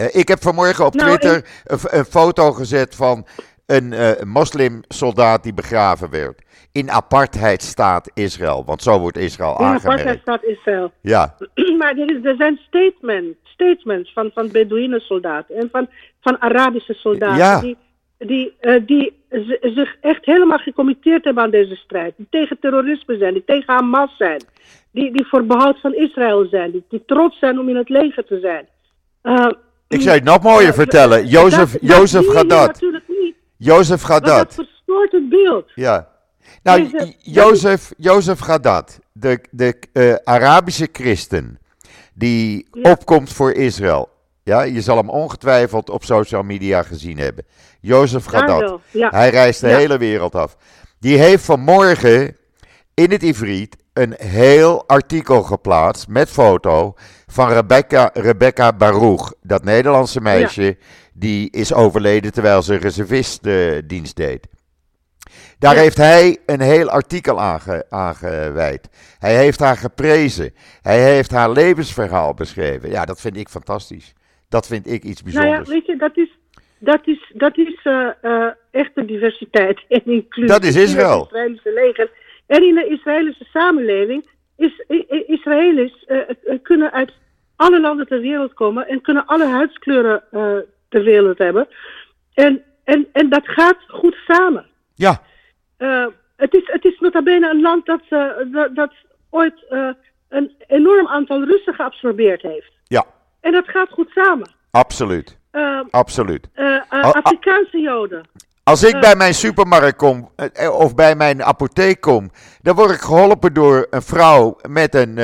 Uh, 0.00 0.06
ik 0.10 0.28
heb 0.28 0.42
vanmorgen 0.42 0.86
op 0.86 0.94
nou, 0.94 1.08
Twitter 1.08 1.50
een, 1.64 1.78
een, 1.98 2.04
foto 2.04 2.52
gezet 2.52 2.94
van 2.94 3.26
een 3.66 3.94
moslimsoldaat 4.28 5.42
die 5.42 5.54
begraven 5.54 6.10
werd 6.10 6.46
in 6.78 6.90
apartheidstaat 6.90 8.10
Israël. 8.14 8.62
Want 8.66 8.82
zo 8.82 8.98
wordt 8.98 9.16
Israël 9.16 9.58
in 9.58 9.64
aangemerkt. 9.64 9.84
In 9.84 9.90
apartheidstaat 9.90 10.44
Israël. 10.44 10.92
Ja. 11.00 11.34
maar 11.78 11.96
er, 11.96 12.16
is, 12.16 12.24
er 12.24 12.34
zijn 12.36 12.60
statements, 12.66 13.38
statements 13.42 14.12
van, 14.12 14.30
van 14.34 14.48
Bedouinen 14.52 15.00
soldaten 15.00 15.56
en 15.56 15.68
van, 15.72 15.88
van 16.20 16.40
Arabische 16.40 16.94
soldaten. 16.94 17.36
Ja. 17.36 17.60
Die, 17.60 17.76
die, 18.18 18.56
uh, 18.60 18.86
die 18.86 19.12
zich 19.60 19.96
echt 20.00 20.24
helemaal 20.24 20.58
gecommitteerd 20.58 21.24
hebben 21.24 21.42
aan 21.42 21.50
deze 21.50 21.76
strijd. 21.76 22.14
Die 22.16 22.26
tegen 22.30 22.58
terrorisme 22.60 23.16
zijn, 23.16 23.32
die 23.32 23.44
tegen 23.44 23.74
Hamas 23.74 24.16
zijn. 24.16 24.42
Die, 24.90 25.12
die 25.12 25.26
voor 25.26 25.44
behoud 25.44 25.80
van 25.80 25.94
Israël 25.94 26.46
zijn. 26.50 26.70
Die, 26.70 26.84
die 26.88 27.02
trots 27.06 27.38
zijn 27.38 27.58
om 27.58 27.68
in 27.68 27.76
het 27.76 27.88
leger 27.88 28.24
te 28.24 28.38
zijn. 28.40 28.66
Uh, 29.22 29.50
ik 29.88 30.00
zou 30.00 30.14
het 30.14 30.24
nog 30.24 30.42
mooier 30.42 30.68
uh, 30.68 30.74
vertellen. 30.74 31.26
Jozef, 31.26 31.72
dat, 31.72 31.80
Jozef 31.80 32.26
Gadat. 32.26 32.66
Natuurlijk 32.66 33.08
niet. 33.08 33.34
Jozef 33.56 34.02
Gadat. 34.02 34.54
Dat 34.54 34.54
verstoort 34.54 35.12
het 35.12 35.28
beeld. 35.28 35.70
Ja. 35.74 36.16
Nou, 36.62 37.14
Jozef, 37.18 37.92
Jozef 37.96 38.38
Gadat, 38.38 38.98
de, 39.12 39.40
de 39.50 39.76
uh, 39.92 40.14
Arabische 40.24 40.88
christen 40.92 41.58
die 42.14 42.68
opkomt 42.82 43.32
voor 43.32 43.52
Israël. 43.52 44.08
Ja, 44.42 44.62
je 44.62 44.82
zal 44.82 44.96
hem 44.96 45.10
ongetwijfeld 45.10 45.90
op 45.90 46.04
social 46.04 46.42
media 46.42 46.82
gezien 46.82 47.18
hebben. 47.18 47.44
Jozef 47.80 48.24
Gadat. 48.24 48.80
Ja. 48.90 49.10
Hij 49.10 49.30
reist 49.30 49.60
de 49.60 49.68
hele 49.68 49.98
wereld 49.98 50.34
af. 50.34 50.56
Die 51.00 51.18
heeft 51.18 51.44
vanmorgen 51.44 52.36
in 52.94 53.10
het 53.10 53.22
Ivriet 53.22 53.76
een 53.92 54.14
heel 54.18 54.84
artikel 54.86 55.42
geplaatst 55.42 56.08
met 56.08 56.28
foto 56.28 56.94
van 57.26 57.48
Rebecca, 57.48 58.10
Rebecca 58.14 58.72
Baruch, 58.72 59.32
dat 59.42 59.64
Nederlandse 59.64 60.20
meisje 60.20 60.76
die 61.12 61.50
is 61.50 61.72
overleden 61.72 62.32
terwijl 62.32 62.62
ze 62.62 62.74
reservistdienst 62.74 64.16
deed. 64.16 64.46
Daar 65.58 65.76
heeft 65.76 65.96
hij 65.96 66.38
een 66.46 66.60
heel 66.60 66.88
artikel 66.88 67.40
aange, 67.40 67.84
aangewijd. 67.88 68.88
Hij 69.18 69.36
heeft 69.36 69.60
haar 69.60 69.76
geprezen. 69.76 70.54
Hij 70.82 71.02
heeft 71.14 71.30
haar 71.30 71.50
levensverhaal 71.50 72.34
beschreven. 72.34 72.90
Ja, 72.90 73.04
dat 73.04 73.20
vind 73.20 73.36
ik 73.36 73.48
fantastisch. 73.48 74.14
Dat 74.48 74.66
vind 74.66 74.86
ik 74.86 75.02
iets 75.02 75.22
bijzonders. 75.22 75.52
Nou 75.52 75.68
ja, 75.68 75.72
weet 75.72 75.86
je, 75.86 75.96
dat 75.96 76.16
is, 76.16 76.38
dat 76.78 77.06
is, 77.06 77.32
dat 77.34 77.58
is 77.58 77.84
uh, 77.84 78.08
uh, 78.22 78.46
echte 78.70 79.04
diversiteit 79.04 79.84
en 79.88 80.02
inclusie. 80.04 80.52
Dat 80.52 80.64
is 80.64 80.76
Israël. 80.76 81.12
In 81.12 81.20
het 81.20 81.30
Israëlische 81.30 81.72
leger. 81.72 82.10
En 82.46 82.62
in 82.62 82.74
de 82.74 82.88
Israëlische 82.88 83.46
samenleving 83.52 84.28
is 84.56 84.84
Israëli's 85.26 86.04
uh, 86.06 86.20
kunnen 86.62 86.92
uit 86.92 87.12
alle 87.56 87.80
landen 87.80 88.06
ter 88.06 88.20
wereld 88.20 88.54
komen 88.54 88.88
en 88.88 89.00
kunnen 89.00 89.26
alle 89.26 89.46
huidskleuren 89.46 90.22
ter 90.88 91.02
wereld 91.02 91.38
hebben. 91.38 91.68
En, 92.34 92.62
en, 92.84 93.06
en 93.12 93.28
dat 93.28 93.48
gaat 93.48 93.78
goed 93.86 94.16
samen. 94.26 94.66
Ja. 94.98 95.22
Uh, 95.78 96.06
het, 96.36 96.54
is, 96.54 96.62
het 96.64 96.84
is 96.84 96.98
nota 97.00 97.22
bene 97.22 97.50
een 97.50 97.60
land 97.60 97.86
dat, 97.86 98.00
uh, 98.10 98.26
dat, 98.52 98.74
dat, 98.74 98.92
ooit 99.30 99.64
uh, 99.70 99.90
een 100.28 100.54
enorm 100.66 101.08
aantal 101.08 101.44
Russen 101.44 101.74
geabsorbeerd 101.74 102.42
heeft. 102.42 102.72
Ja. 102.84 103.04
En 103.40 103.52
dat 103.52 103.68
gaat 103.68 103.90
goed 103.90 104.10
samen. 104.10 104.50
Absoluut. 104.70 105.38
Absoluut. 105.90 106.48
Afrikaanse 106.88 107.78
Joden. 107.78 108.28
Als 108.62 108.82
ik 108.82 109.00
bij 109.00 109.16
mijn 109.16 109.34
supermarkt 109.34 109.96
kom 109.96 110.30
of 110.72 110.94
bij 110.94 111.16
mijn 111.16 111.42
apotheek 111.42 112.00
kom, 112.00 112.30
dan 112.62 112.74
word 112.74 112.90
ik 112.90 113.00
geholpen 113.00 113.54
door 113.54 113.86
een 113.90 114.02
vrouw 114.02 114.56
met 114.68 114.94
een 114.94 115.18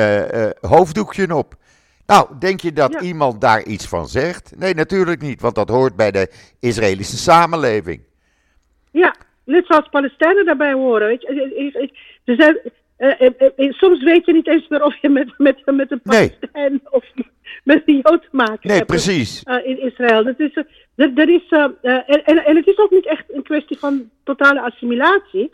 hoofddoekje 0.61 1.35
op. 1.35 1.55
Nou, 2.07 2.29
denk 2.39 2.61
je 2.61 2.73
dat 2.73 3.01
iemand 3.01 3.41
daar 3.41 3.63
iets 3.63 3.89
van 3.89 4.09
zegt? 4.09 4.53
Nee, 4.57 4.75
natuurlijk 4.75 5.21
niet, 5.21 5.41
want 5.41 5.55
dat 5.55 5.69
hoort 5.69 5.97
bij 5.97 6.11
de 6.11 6.33
Israëlische 6.61 7.17
samenleving. 7.17 8.03
Ja, 8.91 9.15
Net 9.45 9.67
zoals 9.67 9.89
Palestijnen 9.89 10.45
daarbij 10.45 10.73
horen. 10.73 11.09
Weet 11.09 11.23
je. 11.23 11.91
Er 12.25 12.35
zijn, 12.37 12.59
uh, 12.99 13.31
uh, 13.57 13.73
soms 13.73 14.03
weet 14.03 14.27
je 14.27 14.33
niet 14.33 14.49
eens 14.49 14.69
meer 14.69 14.85
of 14.85 14.97
je 15.01 15.09
met, 15.09 15.39
met, 15.39 15.63
met 15.65 15.91
een 15.91 16.01
Palestijn 16.03 16.71
nee. 16.71 16.81
of 16.91 17.05
met 17.65 17.83
een 17.87 18.01
Jood 18.03 18.23
te 18.23 18.29
maken 18.31 18.69
nee, 18.69 18.77
hebt. 18.77 18.89
Precies. 18.89 19.43
in 19.65 19.81
Israël. 19.81 20.25
Dat 20.25 20.41
is, 20.41 20.55
dat, 20.95 21.29
is, 21.29 21.49
en, 21.49 22.25
en, 22.25 22.45
en 22.45 22.57
het 22.57 22.67
is 22.67 22.79
ook 22.79 22.91
niet 22.91 23.07
echt 23.07 23.25
een 23.29 23.43
kwestie 23.43 23.79
van 23.79 24.11
totale 24.25 24.61
assimilatie. 24.61 25.51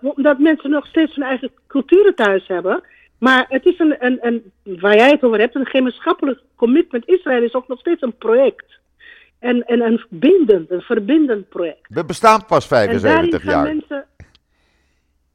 omdat 0.00 0.38
mensen 0.38 0.70
nog 0.70 0.86
steeds 0.86 1.14
hun 1.14 1.24
eigen 1.24 1.50
culturen 1.66 2.14
thuis 2.14 2.46
hebben. 2.46 2.82
Maar 3.18 3.46
het 3.48 3.64
is 3.66 3.78
een, 3.78 3.96
een, 3.98 4.18
een, 4.20 4.52
waar 4.80 4.96
jij 4.96 5.10
het 5.10 5.22
over 5.22 5.38
hebt, 5.38 5.54
een 5.54 5.66
gemeenschappelijk 5.66 6.40
commitment. 6.56 7.08
Israël 7.08 7.42
is 7.42 7.54
ook 7.54 7.68
nog 7.68 7.78
steeds 7.78 8.02
een 8.02 8.16
project. 8.16 8.80
En, 9.38 9.64
en 9.64 9.80
een 9.80 10.04
bindend, 10.08 10.70
een 10.70 10.80
verbindend 10.80 11.48
project. 11.48 11.86
We 11.88 12.04
bestaan 12.04 12.44
pas 12.44 12.66
75 12.66 13.44
jaar. 13.44 13.62
Mensen, 13.62 14.04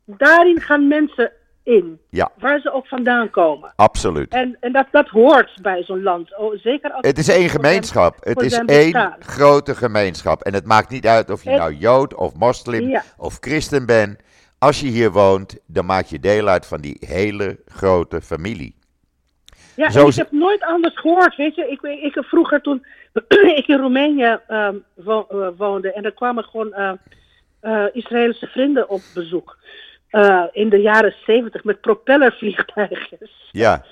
daarin 0.06 0.62
gaan 0.62 0.88
mensen 0.88 1.32
in. 1.64 2.00
Ja. 2.10 2.32
Waar 2.40 2.60
ze 2.60 2.74
ook 2.74 2.88
vandaan 2.88 3.30
komen. 3.30 3.74
Absoluut. 3.76 4.34
En, 4.34 4.58
en 4.60 4.72
dat, 4.72 4.88
dat 4.92 5.08
hoort 5.08 5.60
bij 5.62 5.84
zo'n 5.84 6.04
land. 6.04 6.38
Oh, 6.38 6.58
zeker 6.58 6.92
als 6.92 7.08
het 7.08 7.18
is 7.18 7.28
één 7.28 7.50
gemeenschap. 7.50 8.16
het 8.20 8.42
is 8.42 8.58
één 8.66 9.16
grote 9.20 9.76
gemeenschap. 9.76 10.42
En 10.42 10.54
het 10.54 10.66
maakt 10.66 10.90
niet 10.90 11.08
uit 11.08 11.30
of 11.30 11.44
je 11.44 11.50
nou 11.50 11.74
Jood 11.74 12.16
of 12.16 12.36
moslim 12.36 13.02
of 13.18 13.38
christen 13.40 13.86
bent. 13.86 14.20
Als 14.58 14.80
je 14.80 14.88
hier 14.88 15.12
woont, 15.12 15.60
dan 15.66 15.86
maak 15.86 16.06
je 16.06 16.20
deel 16.20 16.48
uit 16.48 16.66
van 16.66 16.82
die 16.82 16.98
hele 17.00 17.60
grote 17.66 18.22
familie. 18.22 18.76
Ja, 19.76 19.90
Zo 19.90 20.08
ik 20.08 20.16
heb 20.16 20.32
nooit 20.32 20.64
anders 20.64 21.00
gehoord. 21.00 21.36
Weet 21.36 21.56
je, 21.56 21.68
ik, 21.68 21.82
ik, 21.82 22.16
ik 22.16 22.24
vroeger 22.24 22.62
toen 22.62 22.86
ik 23.60 23.68
in 23.68 23.80
Roemenië 23.80 24.40
wo 24.94 25.28
uh, 25.32 25.48
woonde 25.58 25.94
en 25.94 26.06
er 26.06 26.14
kwamen 26.14 26.44
gewoon 26.44 27.00
uh, 27.62 27.86
Israëlische 27.94 28.48
vrienden 28.48 28.90
op 28.90 29.02
bezoek. 29.14 29.58
in 30.52 30.70
de 30.70 30.82
jaren 30.82 31.16
zeventig 31.26 31.64
met 31.64 31.82
propellervliegtuigjes. 31.82 33.50
Ja. 33.52 33.86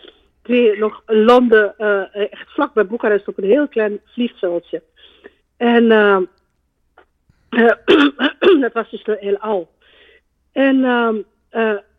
Die 0.44 0.78
nog 0.78 1.04
landen, 1.06 1.78
echt 2.32 2.50
vlak 2.50 2.74
bij 2.74 2.86
Boekarest 2.86 3.28
op 3.28 3.38
een 3.38 3.50
heel 3.50 3.68
klein 3.68 4.00
vliegveldje. 4.06 4.82
En 5.58 5.88
dat 8.62 8.74
was 8.74 8.90
dus 8.90 9.06
heel 9.06 9.38
al. 9.38 9.70
En 10.52 10.86
ehm, 10.86 11.16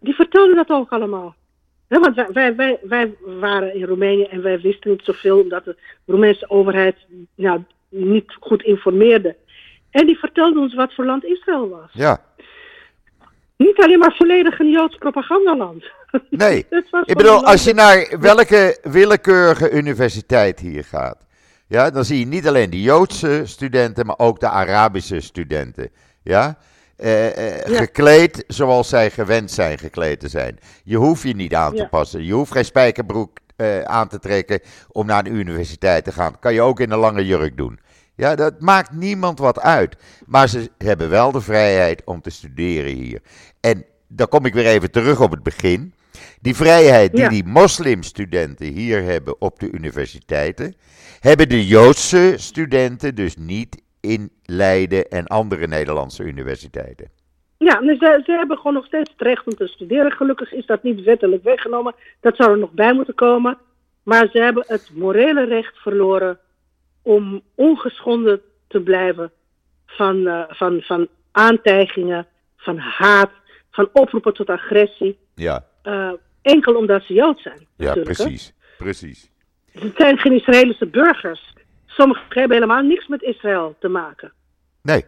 die 0.00 0.14
vertelden 0.14 0.56
dat 0.56 0.70
ook 0.70 0.92
allemaal. 0.92 1.34
Ja, 1.90 2.00
want 2.00 2.32
wij, 2.32 2.56
wij, 2.56 2.78
wij, 2.82 3.14
waren 3.20 3.74
in 3.74 3.84
Roemenië 3.84 4.24
en 4.24 4.42
wij 4.42 4.60
wisten 4.60 4.90
niet 4.90 5.04
zoveel 5.04 5.40
omdat 5.40 5.64
de 5.64 5.76
Roemeense 6.06 6.50
overheid 6.50 6.96
nou, 7.34 7.64
niet 7.88 8.36
goed 8.40 8.62
informeerde. 8.62 9.36
En 9.90 10.06
die 10.06 10.18
vertelde 10.18 10.60
ons 10.60 10.74
wat 10.74 10.94
voor 10.94 11.04
land 11.04 11.24
Israël 11.24 11.68
was. 11.68 11.90
Ja. 11.92 12.24
Niet 13.56 13.80
alleen 13.80 13.98
maar 13.98 14.14
volledig 14.16 14.58
een 14.58 14.70
Joods 14.70 14.96
propagandaland. 14.96 15.84
Nee. 16.28 16.66
Ik 17.04 17.16
bedoel, 17.16 17.44
als 17.44 17.64
je 17.64 17.74
naar 17.74 18.16
welke 18.20 18.78
willekeurige 18.82 19.70
universiteit 19.70 20.60
hier 20.60 20.84
gaat, 20.84 21.26
ja, 21.66 21.90
dan 21.90 22.04
zie 22.04 22.18
je 22.18 22.26
niet 22.26 22.46
alleen 22.48 22.70
de 22.70 22.82
Joodse 22.82 23.42
studenten, 23.44 24.06
maar 24.06 24.18
ook 24.18 24.40
de 24.40 24.48
Arabische 24.48 25.20
studenten. 25.20 25.90
Ja? 26.22 26.58
Eh, 27.00 27.26
eh, 27.60 27.66
Ja. 27.66 27.76
Gekleed 27.78 28.44
zoals 28.46 28.88
zij 28.88 29.10
gewend 29.10 29.50
zijn 29.50 29.78
gekleed 29.78 30.20
te 30.20 30.28
zijn. 30.28 30.58
Je 30.84 30.96
hoeft 30.96 31.22
je 31.22 31.34
niet 31.34 31.54
aan 31.54 31.70
te 31.70 31.76
Ja. 31.82 31.86
passen. 31.88 32.24
Je 32.24 32.32
hoeft 32.32 32.52
geen 32.52 32.64
spijkerbroek 32.64 33.38
eh, 33.56 33.80
aan 33.80 34.08
te 34.08 34.18
trekken 34.18 34.60
om 34.92 35.06
naar 35.06 35.26
een 35.26 35.34
universiteit 35.34 36.04
te 36.04 36.12
gaan. 36.12 36.38
Kan 36.38 36.54
je 36.54 36.60
ook 36.62 36.80
in 36.80 36.90
een 36.90 36.98
lange 36.98 37.26
jurk 37.26 37.56
doen. 37.56 37.78
Ja, 38.14 38.34
dat 38.34 38.60
maakt 38.60 38.92
niemand 38.92 39.38
wat 39.38 39.60
uit. 39.60 39.96
Maar 40.26 40.48
ze 40.48 40.70
hebben 40.78 41.10
wel 41.10 41.32
de 41.32 41.40
vrijheid 41.40 42.02
om 42.04 42.20
te 42.20 42.30
studeren 42.30 42.92
hier. 42.94 43.20
En 43.60 43.84
dan 44.08 44.28
kom 44.28 44.44
ik 44.46 44.54
weer 44.54 44.66
even 44.66 44.90
terug 44.90 45.20
op 45.20 45.30
het 45.30 45.42
begin. 45.42 45.94
Die 46.40 46.56
vrijheid 46.56 47.10
die 47.12 47.20
Ja. 47.20 47.28
die 47.28 47.44
moslimstudenten 47.44 48.66
hier 48.66 49.02
hebben 49.02 49.40
op 49.40 49.58
de 49.60 49.70
universiteiten, 49.70 50.74
hebben 51.20 51.48
de 51.48 51.66
Joodse 51.66 52.34
studenten 52.36 53.14
dus 53.14 53.36
niet 53.36 53.82
in 54.00 54.30
Leiden 54.44 55.08
en 55.08 55.26
andere 55.26 55.66
Nederlandse 55.66 56.22
universiteiten. 56.24 57.10
Ja, 57.58 57.80
dus 57.80 57.98
ze, 57.98 58.20
ze 58.24 58.32
hebben 58.32 58.56
gewoon 58.56 58.74
nog 58.74 58.86
steeds 58.86 59.10
het 59.10 59.20
recht 59.20 59.46
om 59.46 59.54
te 59.54 59.66
studeren. 59.66 60.12
Gelukkig 60.12 60.52
is 60.52 60.66
dat 60.66 60.82
niet 60.82 61.02
wettelijk 61.02 61.42
weggenomen. 61.42 61.94
Dat 62.20 62.36
zou 62.36 62.50
er 62.50 62.58
nog 62.58 62.70
bij 62.72 62.92
moeten 62.92 63.14
komen. 63.14 63.58
Maar 64.02 64.28
ze 64.32 64.38
hebben 64.38 64.64
het 64.66 64.90
morele 64.94 65.44
recht 65.44 65.76
verloren 65.76 66.38
om 67.02 67.42
ongeschonden 67.54 68.40
te 68.68 68.80
blijven 68.80 69.30
van, 69.86 70.26
eh, 70.26 70.42
van, 70.48 70.80
van 70.80 71.08
aantijgingen, 71.32 72.26
van 72.56 72.78
haat, 72.78 73.30
van 73.70 73.88
oproepen 73.92 74.34
tot 74.34 74.48
agressie. 74.48 75.18
Ja, 75.34 75.64
Eh, 75.82 76.12
enkel 76.42 76.74
omdat 76.74 77.02
ze 77.02 77.12
Jood 77.14 77.40
zijn. 77.40 77.66
ja 77.76 77.94
hè. 77.94 78.00
precies. 78.02 78.52
Precies. 78.78 79.30
Het 79.72 79.92
zijn 79.96 80.18
geen 80.18 80.32
Israëlische 80.32 80.86
burgers. 80.86 81.49
Sommigen 82.00 82.24
hebben 82.28 82.56
helemaal 82.56 82.82
niks 82.82 83.06
met 83.06 83.22
Israël 83.22 83.76
te 83.78 83.88
maken. 83.88 84.32
Nee, 84.82 85.04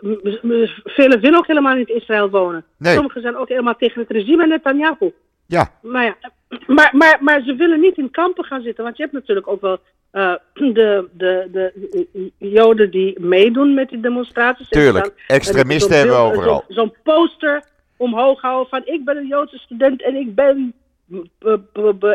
m- 0.00 0.66
velen 0.84 1.20
willen 1.20 1.38
ook 1.38 1.46
helemaal 1.46 1.74
niet 1.74 1.88
in 1.88 1.96
Israël 1.96 2.30
wonen. 2.30 2.64
Nee. 2.78 2.94
Sommigen 2.94 3.20
zijn 3.20 3.36
ook 3.36 3.48
helemaal 3.48 3.76
tegen 3.76 4.00
het 4.00 4.10
regime 4.10 4.42
en 4.42 4.48
Netanyahu. 4.48 5.12
ja, 5.46 5.72
Maar, 5.82 6.04
ja, 6.04 6.16
maar, 6.76 6.90
maar, 6.92 7.18
maar 7.20 7.42
ze 7.42 7.54
willen 7.54 7.80
niet 7.80 7.96
in 7.98 8.10
kampen 8.10 8.44
gaan 8.44 8.62
zitten. 8.62 8.84
Want 8.84 8.96
je 8.96 9.02
hebt 9.02 9.14
natuurlijk 9.14 9.48
ook 9.48 9.60
wel 9.60 9.78
eh, 10.10 10.34
de, 10.78 11.08
de, 11.12 11.48
de 11.52 12.30
Joden 12.38 12.90
die 12.90 13.20
meedoen 13.20 13.74
met 13.74 13.88
die 13.88 14.00
demonstraties. 14.00 14.68
Tuurlijk. 14.68 15.04
dan- 15.04 15.36
Extremisten 15.36 15.96
hebben 15.96 16.14
we 16.16 16.22
overal. 16.22 16.64
zo'n- 16.68 16.76
Zo'n 16.76 16.94
poster 17.02 17.62
omhoog 17.96 18.40
houden 18.40 18.68
van 18.68 18.82
ik 18.84 19.04
ben 19.04 19.16
een 19.16 19.26
Joodse 19.26 19.58
student 19.58 20.02
en 20.02 20.14
ik 20.16 20.34
ben... 20.34 20.72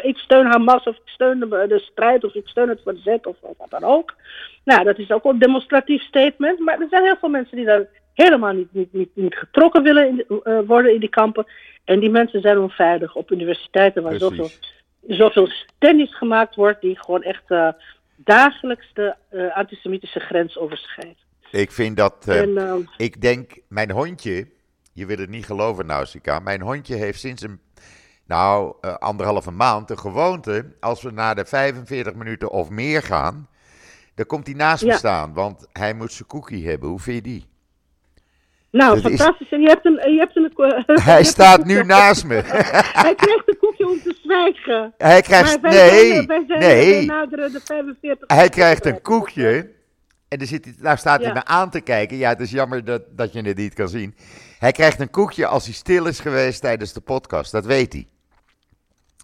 ik 0.02 0.18
steun 0.18 0.46
Hamas 0.46 0.84
of 0.84 0.96
ik 0.96 1.02
steun 1.06 1.40
de, 1.40 1.80
strijd 1.92 2.24
of 2.24 2.34
ik 2.34 2.48
steun 2.48 2.70
het 2.70 2.82
verzet 2.84 3.26
of 3.26 3.36
wat 3.58 3.70
dan 3.70 3.84
ook. 3.84 4.14
Nou, 4.64 4.84
dat 4.84 4.98
is 4.98 5.12
ook 5.12 5.26
een 5.26 5.40
demonstratief 5.40 6.02
statement. 6.02 6.60
Maar 6.60 6.80
er 6.82 6.88
zijn 6.90 7.04
heel 7.04 7.18
veel 7.20 7.30
mensen 7.30 7.58
die 7.58 7.66
daar 7.66 7.86
helemaal 8.14 8.54
niet, 8.54 8.74
niet, 8.74 8.94
niet, 8.94 9.10
niet 9.14 9.36
getrokken 9.36 9.84
willen 9.84 10.08
in, 10.08 10.16
de- 10.16 10.42
eh, 10.44 10.60
worden 10.68 10.94
in 10.94 11.00
die 11.00 11.10
kampen. 11.10 11.46
En 11.84 12.00
die 12.00 12.10
mensen 12.10 12.42
zijn 12.42 12.58
onveilig 12.60 13.16
op 13.16 13.32
universiteiten 13.32 14.04
waar 14.04 14.18
zoveel, 14.20 14.50
zoveel 15.08 15.50
tennis 15.78 16.16
gemaakt 16.18 16.56
wordt, 16.56 16.82
die 16.82 17.00
gewoon 17.00 17.24
echt 17.24 17.44
eh, 17.52 17.68
dagelijks 18.16 18.86
de 18.94 19.16
eh, 19.30 19.56
antisemitische 19.58 20.20
grens 20.20 20.58
overschrijdt. 20.58 21.20
Ik 21.52 21.72
vind 21.72 21.98
dat. 21.98 22.26
en, 22.28 22.58
Ik 22.98 23.22
denk, 23.22 23.52
mijn 23.70 23.92
hondje, 23.92 24.48
je 24.94 25.06
wil 25.06 25.18
het 25.18 25.30
niet 25.30 25.46
geloven, 25.46 25.86
Nausicaa, 25.86 26.40
mijn 26.40 26.62
hondje 26.62 26.96
heeft 26.96 27.20
sinds 27.20 27.42
een, 27.42 27.60
nou, 28.28 28.74
eh, 28.82 28.94
anderhalve 28.94 29.52
maand 29.52 29.88
de 29.88 29.98
gewoonte, 29.98 30.66
als 30.80 31.02
we 31.02 31.12
naar 31.12 31.36
de 31.36 31.46
45 31.46 32.14
minuten 32.14 32.52
of 32.52 32.70
meer 32.70 33.02
gaan, 33.02 33.48
dan 34.16 34.26
komt 34.26 34.46
hij 34.46 34.56
naast 34.56 34.86
me 34.86 34.94
staan, 34.94 35.34
want 35.34 35.68
hij 35.74 35.94
moet 35.94 36.12
zijn 36.12 36.28
cookie 36.28 36.68
hebben. 36.70 36.90
Hoe 36.90 37.00
vind 37.00 37.16
je 37.16 37.22
die? 37.32 37.46
nou, 38.72 39.02
dat 39.02 39.12
is- 39.12 39.18
fantastisch. 39.18 39.52
En 39.52 39.62
je 39.62 39.68
hebt 39.68 39.86
een. 39.86 40.12
Je 40.12 40.18
hebt 40.20 40.36
een 40.36 40.52
eh, 40.56 41.06
Hij 41.14 41.24
staat 41.24 41.66
nu 41.66 41.84
naast 41.84 42.26
me. 42.26 42.36
Hij 43.06 43.16
krijgt 43.16 43.44
een 43.50 43.58
koekje 43.60 43.88
om 43.88 44.00
te 44.02 44.18
zwijgen. 44.24 44.94
Hij 44.98 45.22
krijgt, 45.22 45.62
wij 45.62 45.72
nee, 45.72 46.14
zijn, 46.14 46.28
wij 46.28 46.44
zijn, 46.48 46.60
nee, 46.60 47.08
wij 47.08 47.28
de 47.28 47.62
45. 47.64 48.28
hij 48.28 48.50
krijgt 48.50 48.86
een 48.86 49.02
koekje. 49.02 49.72
En 50.28 50.48
zit, 50.48 50.66
hij- 50.66 50.76
daar 50.80 50.98
staat 50.98 51.20
hij 51.20 51.28
Ja. 51.28 51.34
me 51.34 51.46
aan 51.46 51.70
te 51.70 51.82
kijken. 51.82 52.18
Ja, 52.18 52.30
het 52.30 52.40
is 52.40 52.52
jammer 52.52 52.86
dat, 52.86 53.02
dat 53.18 53.34
je 53.34 53.42
het 53.42 53.58
niet 53.58 53.74
kan 53.74 53.90
zien. 53.90 54.16
Hij 54.60 54.72
krijgt 54.72 55.00
een 55.00 55.10
koekje 55.10 55.48
als 55.48 55.66
hij 55.66 55.74
stil 55.74 56.06
is 56.06 56.20
geweest 56.20 56.62
tijdens 56.62 56.94
de 56.94 57.02
podcast. 57.02 57.52
Dat 57.52 57.66
weet 57.66 57.94
hij. 57.94 58.08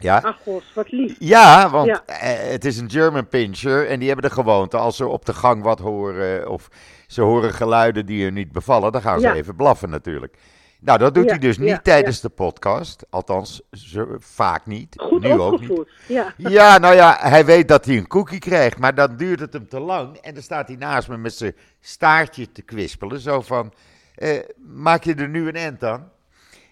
Ja? 0.02 0.22
Ach, 0.24 0.38
god, 0.44 0.64
wat 0.74 0.92
lief. 0.92 1.16
Ja, 1.20 1.70
want 1.70 1.88
Ja. 1.88 2.04
eh, 2.06 2.52
het 2.52 2.66
is 2.66 2.78
een 2.78 2.90
German 2.90 3.28
Pinscher 3.28 3.88
en 3.88 4.00
die 4.00 4.08
hebben 4.10 4.30
de 4.30 4.36
gewoonte 4.36 4.78
als 4.78 4.96
ze 4.98 5.08
op 5.08 5.26
de 5.26 5.34
gang 5.34 5.64
wat 5.64 5.80
horen 5.80 6.50
of 6.50 6.68
ze 7.08 7.22
horen 7.22 7.54
geluiden 7.54 8.06
die 8.06 8.24
hun 8.24 8.34
niet 8.34 8.52
bevallen, 8.52 8.92
dan 8.92 9.02
gaan 9.02 9.20
ze 9.20 9.28
Ja. 9.28 9.34
even 9.34 9.56
blaffen 9.56 9.90
natuurlijk. 9.90 10.38
Nou, 10.80 10.98
dat 11.00 11.14
doet 11.14 11.24
Ja, 11.24 11.30
hij 11.30 11.40
dus 11.40 11.58
niet 11.58 11.68
ja, 11.68 11.80
tijdens 11.80 12.22
de 12.22 12.30
podcast, 12.30 13.06
althans 13.10 13.62
zo, 13.72 14.06
vaak 14.20 14.66
niet, 14.66 14.94
Goed 14.98 15.22
nu 15.22 15.40
ook 15.40 15.60
niet. 15.60 15.84
Ja. 16.08 16.34
Ja, 16.38 16.78
nou 16.78 16.96
ja, 16.96 17.18
hij 17.20 17.46
weet 17.46 17.68
dat 17.68 17.86
hij 17.86 17.98
een 17.98 18.08
koekie 18.08 18.40
krijgt, 18.40 18.78
maar 18.78 18.96
dan 18.96 19.18
duurt 19.18 19.40
het 19.40 19.54
hem 19.54 19.68
te 19.70 19.80
lang 19.80 20.18
en 20.18 20.34
dan 20.34 20.44
staat 20.44 20.68
hij 20.68 20.78
naast 20.78 21.08
me 21.08 21.18
met 21.18 21.34
zijn 21.34 21.56
staartje 21.80 22.52
te 22.52 22.62
kwispelen, 22.62 23.20
zo 23.20 23.42
van, 23.42 23.74
eh, 24.16 24.40
maak 24.76 25.04
je 25.04 25.16
er 25.16 25.30
nu 25.30 25.48
een 25.48 25.56
end 25.56 25.84
aan? 25.84 26.12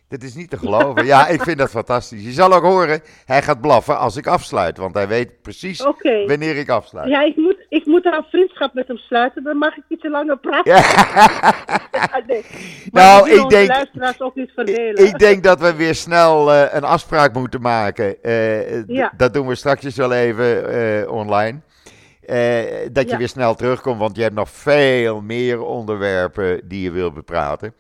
Dat 0.10 0.24
is 0.24 0.34
niet 0.36 0.50
te 0.50 0.58
geloven. 0.58 1.06
Ja, 1.06 1.28
ik 1.28 1.42
vind 1.42 1.58
dat 1.58 1.70
fantastisch. 1.70 2.24
Je 2.24 2.32
zal 2.32 2.54
ook 2.54 2.64
horen, 2.64 3.02
hij 3.26 3.42
gaat 3.42 3.62
blaffen 3.62 3.98
als 3.98 4.16
ik 4.18 4.28
afsluit. 4.28 4.78
Want 4.78 4.94
hij 4.94 5.08
weet 5.08 5.42
precies 5.42 5.82
wanneer 6.28 6.56
ik 6.58 6.70
afsluit. 6.70 7.10
Ja, 7.10 7.22
ik 7.22 7.36
moet, 7.36 7.66
ik 7.70 7.86
moet 7.86 8.06
een 8.06 8.26
vriendschap 8.30 8.74
met 8.74 8.88
hem 8.88 8.98
sluiten. 8.98 9.44
Dan 9.44 9.58
mag 9.58 9.78
ik 9.78 9.84
ietsje 9.88 10.10
langer 10.10 10.38
praten. 10.38 10.72
Ja. 10.74 10.82
Ah, 11.92 12.28
nee. 12.28 12.46
Nou, 12.92 13.30
ik 13.30 13.50
denk- 13.50 13.88
ook 14.20 14.36
niet 14.36 14.52
verdelen. 14.56 15.06
Ik 15.06 15.20
denk 15.20 15.44
dat 15.44 15.60
we 15.60 15.76
weer 15.76 15.96
snel 15.96 16.54
eh, 16.54 16.74
een 16.74 16.84
afspraak 16.84 17.34
moeten 17.34 17.62
maken. 17.62 18.24
Eh, 18.24 18.88
Ja. 18.88 19.14
Dat 19.18 19.34
doen 19.34 19.48
we 19.48 19.56
straks 19.56 19.96
wel 19.96 20.14
even 20.14 20.70
eh, 21.02 21.12
online. 21.12 21.60
Dat 22.92 23.04
je 23.06 23.12
Ja. 23.12 23.18
weer 23.18 23.28
snel 23.28 23.56
terugkomt, 23.56 24.00
want 24.00 24.16
je 24.16 24.22
hebt 24.22 24.36
nog 24.36 24.50
veel 24.50 25.22
meer 25.22 25.62
onderwerpen 25.62 26.62
die 26.68 26.82
je 26.82 26.92
wil 26.92 27.12
bepraten. 27.12 27.74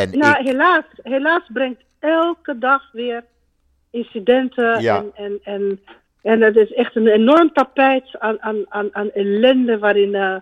En 0.00 0.18
nou, 0.18 0.38
ik, 0.40 0.46
helaas, 0.46 0.84
helaas 1.02 1.42
brengt 1.52 1.80
elke 1.98 2.58
dag 2.58 2.82
weer 2.92 3.24
incidenten. 3.90 4.80
Ja. 4.80 4.96
En, 4.96 5.10
en, 5.14 5.40
en, 5.44 5.80
en 6.22 6.40
het 6.40 6.56
is 6.56 6.72
echt 6.72 6.96
een 6.96 7.06
enorm 7.06 7.52
tapijt 7.52 8.18
aan, 8.18 8.42
aan, 8.42 8.64
aan, 8.68 8.88
aan 8.92 9.10
ellende 9.10 9.78
waarin 9.78 10.14
eh, 10.14 10.36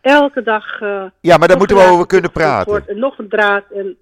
elke 0.00 0.42
dag. 0.42 0.80
eh, 0.80 1.04
ja, 1.20 1.36
maar 1.36 1.48
daar 1.48 1.56
moeten 1.58 1.76
we 1.76 1.82
over 1.82 2.06
kunnen 2.06 2.32
praten. 2.32 2.70
wordt 2.70 2.88
En 2.88 2.98
nog 2.98 3.18
een 3.18 3.28
draad. 3.28 3.64
En, 3.74 3.96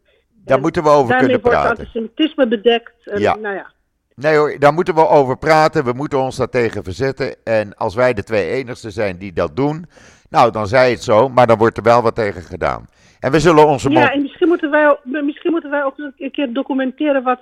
Daar 0.45 0.57
en 0.57 0.63
moeten 0.63 0.83
we 0.83 0.89
over 0.89 1.09
daarmee 1.09 1.27
kunnen 1.31 1.41
wordt 1.43 1.59
praten. 1.63 1.79
antisemitisme 1.79 2.49
bedekt. 2.49 2.93
En, 3.05 3.21
Ja. 3.21 3.35
Nou 3.37 3.55
ja. 3.55 3.75
Nee 4.15 4.37
hoor, 4.37 4.57
daar 4.59 4.73
moeten 4.73 4.95
we 4.95 5.09
over 5.09 5.39
praten. 5.39 5.85
We 5.85 5.93
moeten 5.93 6.19
ons 6.19 6.37
daartegen 6.37 6.85
verzetten. 6.85 7.37
En 7.45 7.75
als 7.77 7.95
wij 7.95 8.15
de 8.15 8.23
twee 8.23 8.49
enigsten 8.51 8.93
zijn 8.93 9.19
die 9.19 9.33
dat 9.33 9.57
doen, 9.57 9.87
nou 10.31 10.51
dan 10.53 10.67
zij 10.67 10.91
het 10.91 11.03
zo, 11.03 11.29
maar 11.29 11.47
dan 11.47 11.59
wordt 11.59 11.77
er 11.77 11.83
wel 11.83 12.03
wat 12.03 12.15
tegen 12.15 12.43
gedaan. 12.43 12.87
En 13.21 13.31
we 13.33 13.41
zullen 13.41 13.67
onze 13.67 13.89
mond... 13.89 14.05
Ja, 14.07 14.13
en 14.13 14.23
misschien 14.23 14.49
moeten, 14.49 14.71
wij, 14.71 14.89
ook- 14.89 15.01
misschien 15.05 15.51
moeten 15.51 15.71
wij 15.71 15.85
ook 15.85 15.95
een 16.19 16.31
keer 16.31 16.53
documenteren 16.53 17.23
wat, 17.23 17.41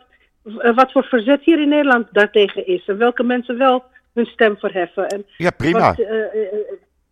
eh, 0.59 0.75
wat 0.75 0.93
voor 0.93 1.05
verzet 1.05 1.41
hier 1.43 1.61
in 1.63 1.69
Nederland 1.69 2.07
daartegen 2.13 2.67
is. 2.67 2.85
En 2.87 2.99
welke 2.99 3.23
mensen 3.23 3.59
wel 3.59 3.85
hun 4.15 4.27
stem 4.27 4.57
verheffen. 4.57 5.09
En 5.09 5.27
Ja, 5.37 5.51
prima. 5.51 5.79
wat, 5.89 5.99
eh, 5.99 6.21
eh, 6.21 6.53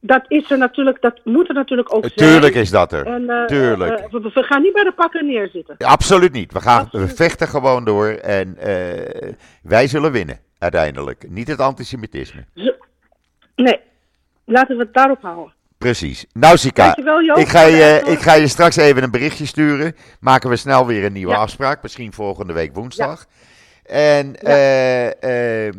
dat 0.00 0.24
is 0.28 0.50
er 0.50 0.58
natuurlijk, 0.58 1.00
dat 1.00 1.20
moet 1.24 1.48
er 1.48 1.54
natuurlijk 1.54 1.94
ook 1.94 2.04
zijn. 2.14 2.30
Tuurlijk 2.30 2.54
is 2.54 2.70
dat 2.70 2.92
er. 2.92 3.06
En, 3.06 3.30
eh, 3.30 3.44
Tuurlijk. 3.44 3.98
eh, 4.00 4.10
we, 4.10 4.30
we 4.34 4.42
gaan 4.42 4.62
niet 4.62 4.72
bij 4.72 4.84
de 4.84 4.92
pakken 4.92 5.26
neerzitten. 5.26 5.76
Absoluut 5.78 6.32
niet. 6.32 6.52
We, 6.52 6.60
gaan, 6.60 6.88
we 6.90 7.08
vechten 7.08 7.48
gewoon 7.48 7.84
door 7.84 8.08
en 8.08 8.56
eh, 8.58 9.32
wij 9.62 9.86
zullen 9.86 10.12
winnen 10.12 10.38
uiteindelijk. 10.58 11.24
Niet 11.30 11.48
het 11.48 11.60
antisemitisme. 11.60 12.44
Nee, 13.56 13.80
laten 14.44 14.76
we 14.76 14.82
het 14.82 14.94
daarop 14.94 15.22
houden. 15.22 15.52
Precies. 15.82 16.26
Nou, 16.32 16.56
Joop, 17.24 17.36
ik 17.36 17.48
ga, 17.48 17.62
voor 17.62 17.70
je, 17.70 18.02
ik 18.06 18.18
ga 18.18 18.34
je 18.34 18.48
straks 18.48 18.76
even 18.76 19.02
een 19.02 19.10
berichtje 19.10 19.46
sturen. 19.46 19.96
Maken 20.20 20.50
we 20.50 20.56
snel 20.56 20.86
weer 20.86 21.04
een 21.04 21.12
nieuwe 21.12 21.32
Ja. 21.32 21.38
afspraak. 21.38 21.82
Misschien 21.82 22.12
volgende 22.12 22.52
week 22.52 22.74
woensdag. 22.74 23.26
En 23.84 24.36
eh, 24.36 25.66
eh, 25.66 25.74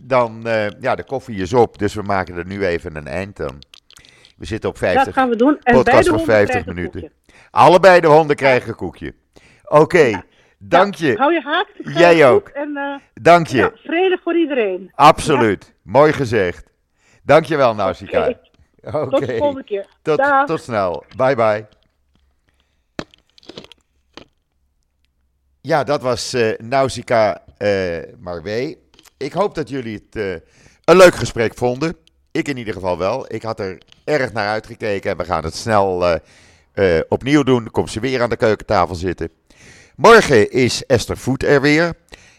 dan, 0.00 0.46
eh, 0.46 0.66
ja, 0.80 0.94
de 0.94 1.04
koffie 1.04 1.40
is 1.42 1.52
op, 1.52 1.78
dus 1.78 1.94
we 1.94 2.02
maken 2.02 2.36
er 2.36 2.46
nu 2.46 2.66
even 2.66 2.96
een 2.96 3.06
eind 3.06 3.40
aan. 3.40 3.58
We 4.36 4.46
zitten 4.46 4.68
op 4.68 4.78
Dat 4.80 4.90
50, 4.90 5.14
gaan 5.14 5.28
we 5.28 5.36
doen. 5.36 5.58
En 5.62 5.74
podcast 5.74 6.08
van 6.08 6.16
honden 6.16 6.34
50 6.34 6.50
krijgen 6.50 6.70
een 6.70 6.90
minuten. 6.90 7.12
Allebei 7.50 8.00
de 8.00 8.06
honden 8.06 8.36
krijgen 8.36 8.68
een 8.68 8.74
koekje. 8.74 9.14
Oké, 9.64 10.22
dank 10.58 10.94
je. 10.94 11.14
Hou 11.16 11.32
je 11.32 11.40
haak. 11.40 11.68
Jij 11.76 12.28
ook. 12.28 12.48
En 12.48 13.00
Dank 13.14 13.46
je. 13.46 13.72
vrede 13.84 14.18
voor 14.22 14.36
iedereen. 14.36 14.92
Absoluut. 14.94 15.74
Mooi 15.82 16.12
gezegd. 16.12 16.66
Dankjewel, 17.22 17.74
Nausicaa. 17.74 18.32
Tot 18.82 19.26
de 19.26 19.36
volgende 19.36 19.64
keer. 19.64 19.86
Tot, 20.46 20.62
snel. 20.62 21.04
Bye 21.16 21.34
bye. 21.34 21.66
Ja, 25.60 25.84
dat 25.84 26.02
was 26.02 26.34
uh, 26.34 26.58
Nausicaa 26.58 27.42
uh, 27.58 27.98
Marwee. 28.18 28.78
Ik 29.16 29.32
hoop 29.32 29.54
dat 29.54 29.68
jullie 29.68 29.94
het 29.94 30.16
eh, 30.16 30.50
een 30.84 30.96
leuk 30.96 31.14
gesprek 31.14 31.54
vonden. 31.54 31.96
Ik 32.30 32.48
in 32.48 32.56
ieder 32.56 32.74
geval 32.74 32.98
wel. 32.98 33.32
Ik 33.32 33.42
had 33.42 33.60
er 33.60 33.78
erg 34.04 34.32
naar 34.32 34.48
uitgekeken 34.48 35.10
en 35.10 35.16
we 35.16 35.24
gaan 35.24 35.44
het 35.44 35.54
snel 35.54 36.18
opnieuw 37.08 37.42
doen. 37.42 37.70
Komt 37.70 37.90
ze 37.90 38.00
weer 38.00 38.22
aan 38.22 38.30
de 38.30 38.36
keukentafel 38.36 38.94
zitten. 38.94 39.30
Morgen 39.96 40.50
is 40.50 40.86
Esther 40.86 41.16
Voet 41.16 41.42
er 41.42 41.60
weer. 41.60 41.94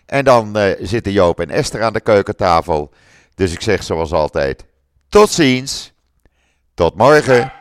En 0.06 0.26
dan 0.26 0.58
zitten 0.80 1.12
Joop 1.12 1.40
en 1.40 1.50
Esther 1.50 1.84
aan 1.84 1.94
de 1.94 2.02
keukentafel. 2.02 2.94
Dus 3.36 3.54
ik 3.54 3.62
zeg 3.62 3.84
zoals 3.84 4.12
altijd: 4.12 4.66
tot 5.10 5.30
ziens. 5.30 5.94
Tot 6.80 6.96
morgen. 6.96 7.59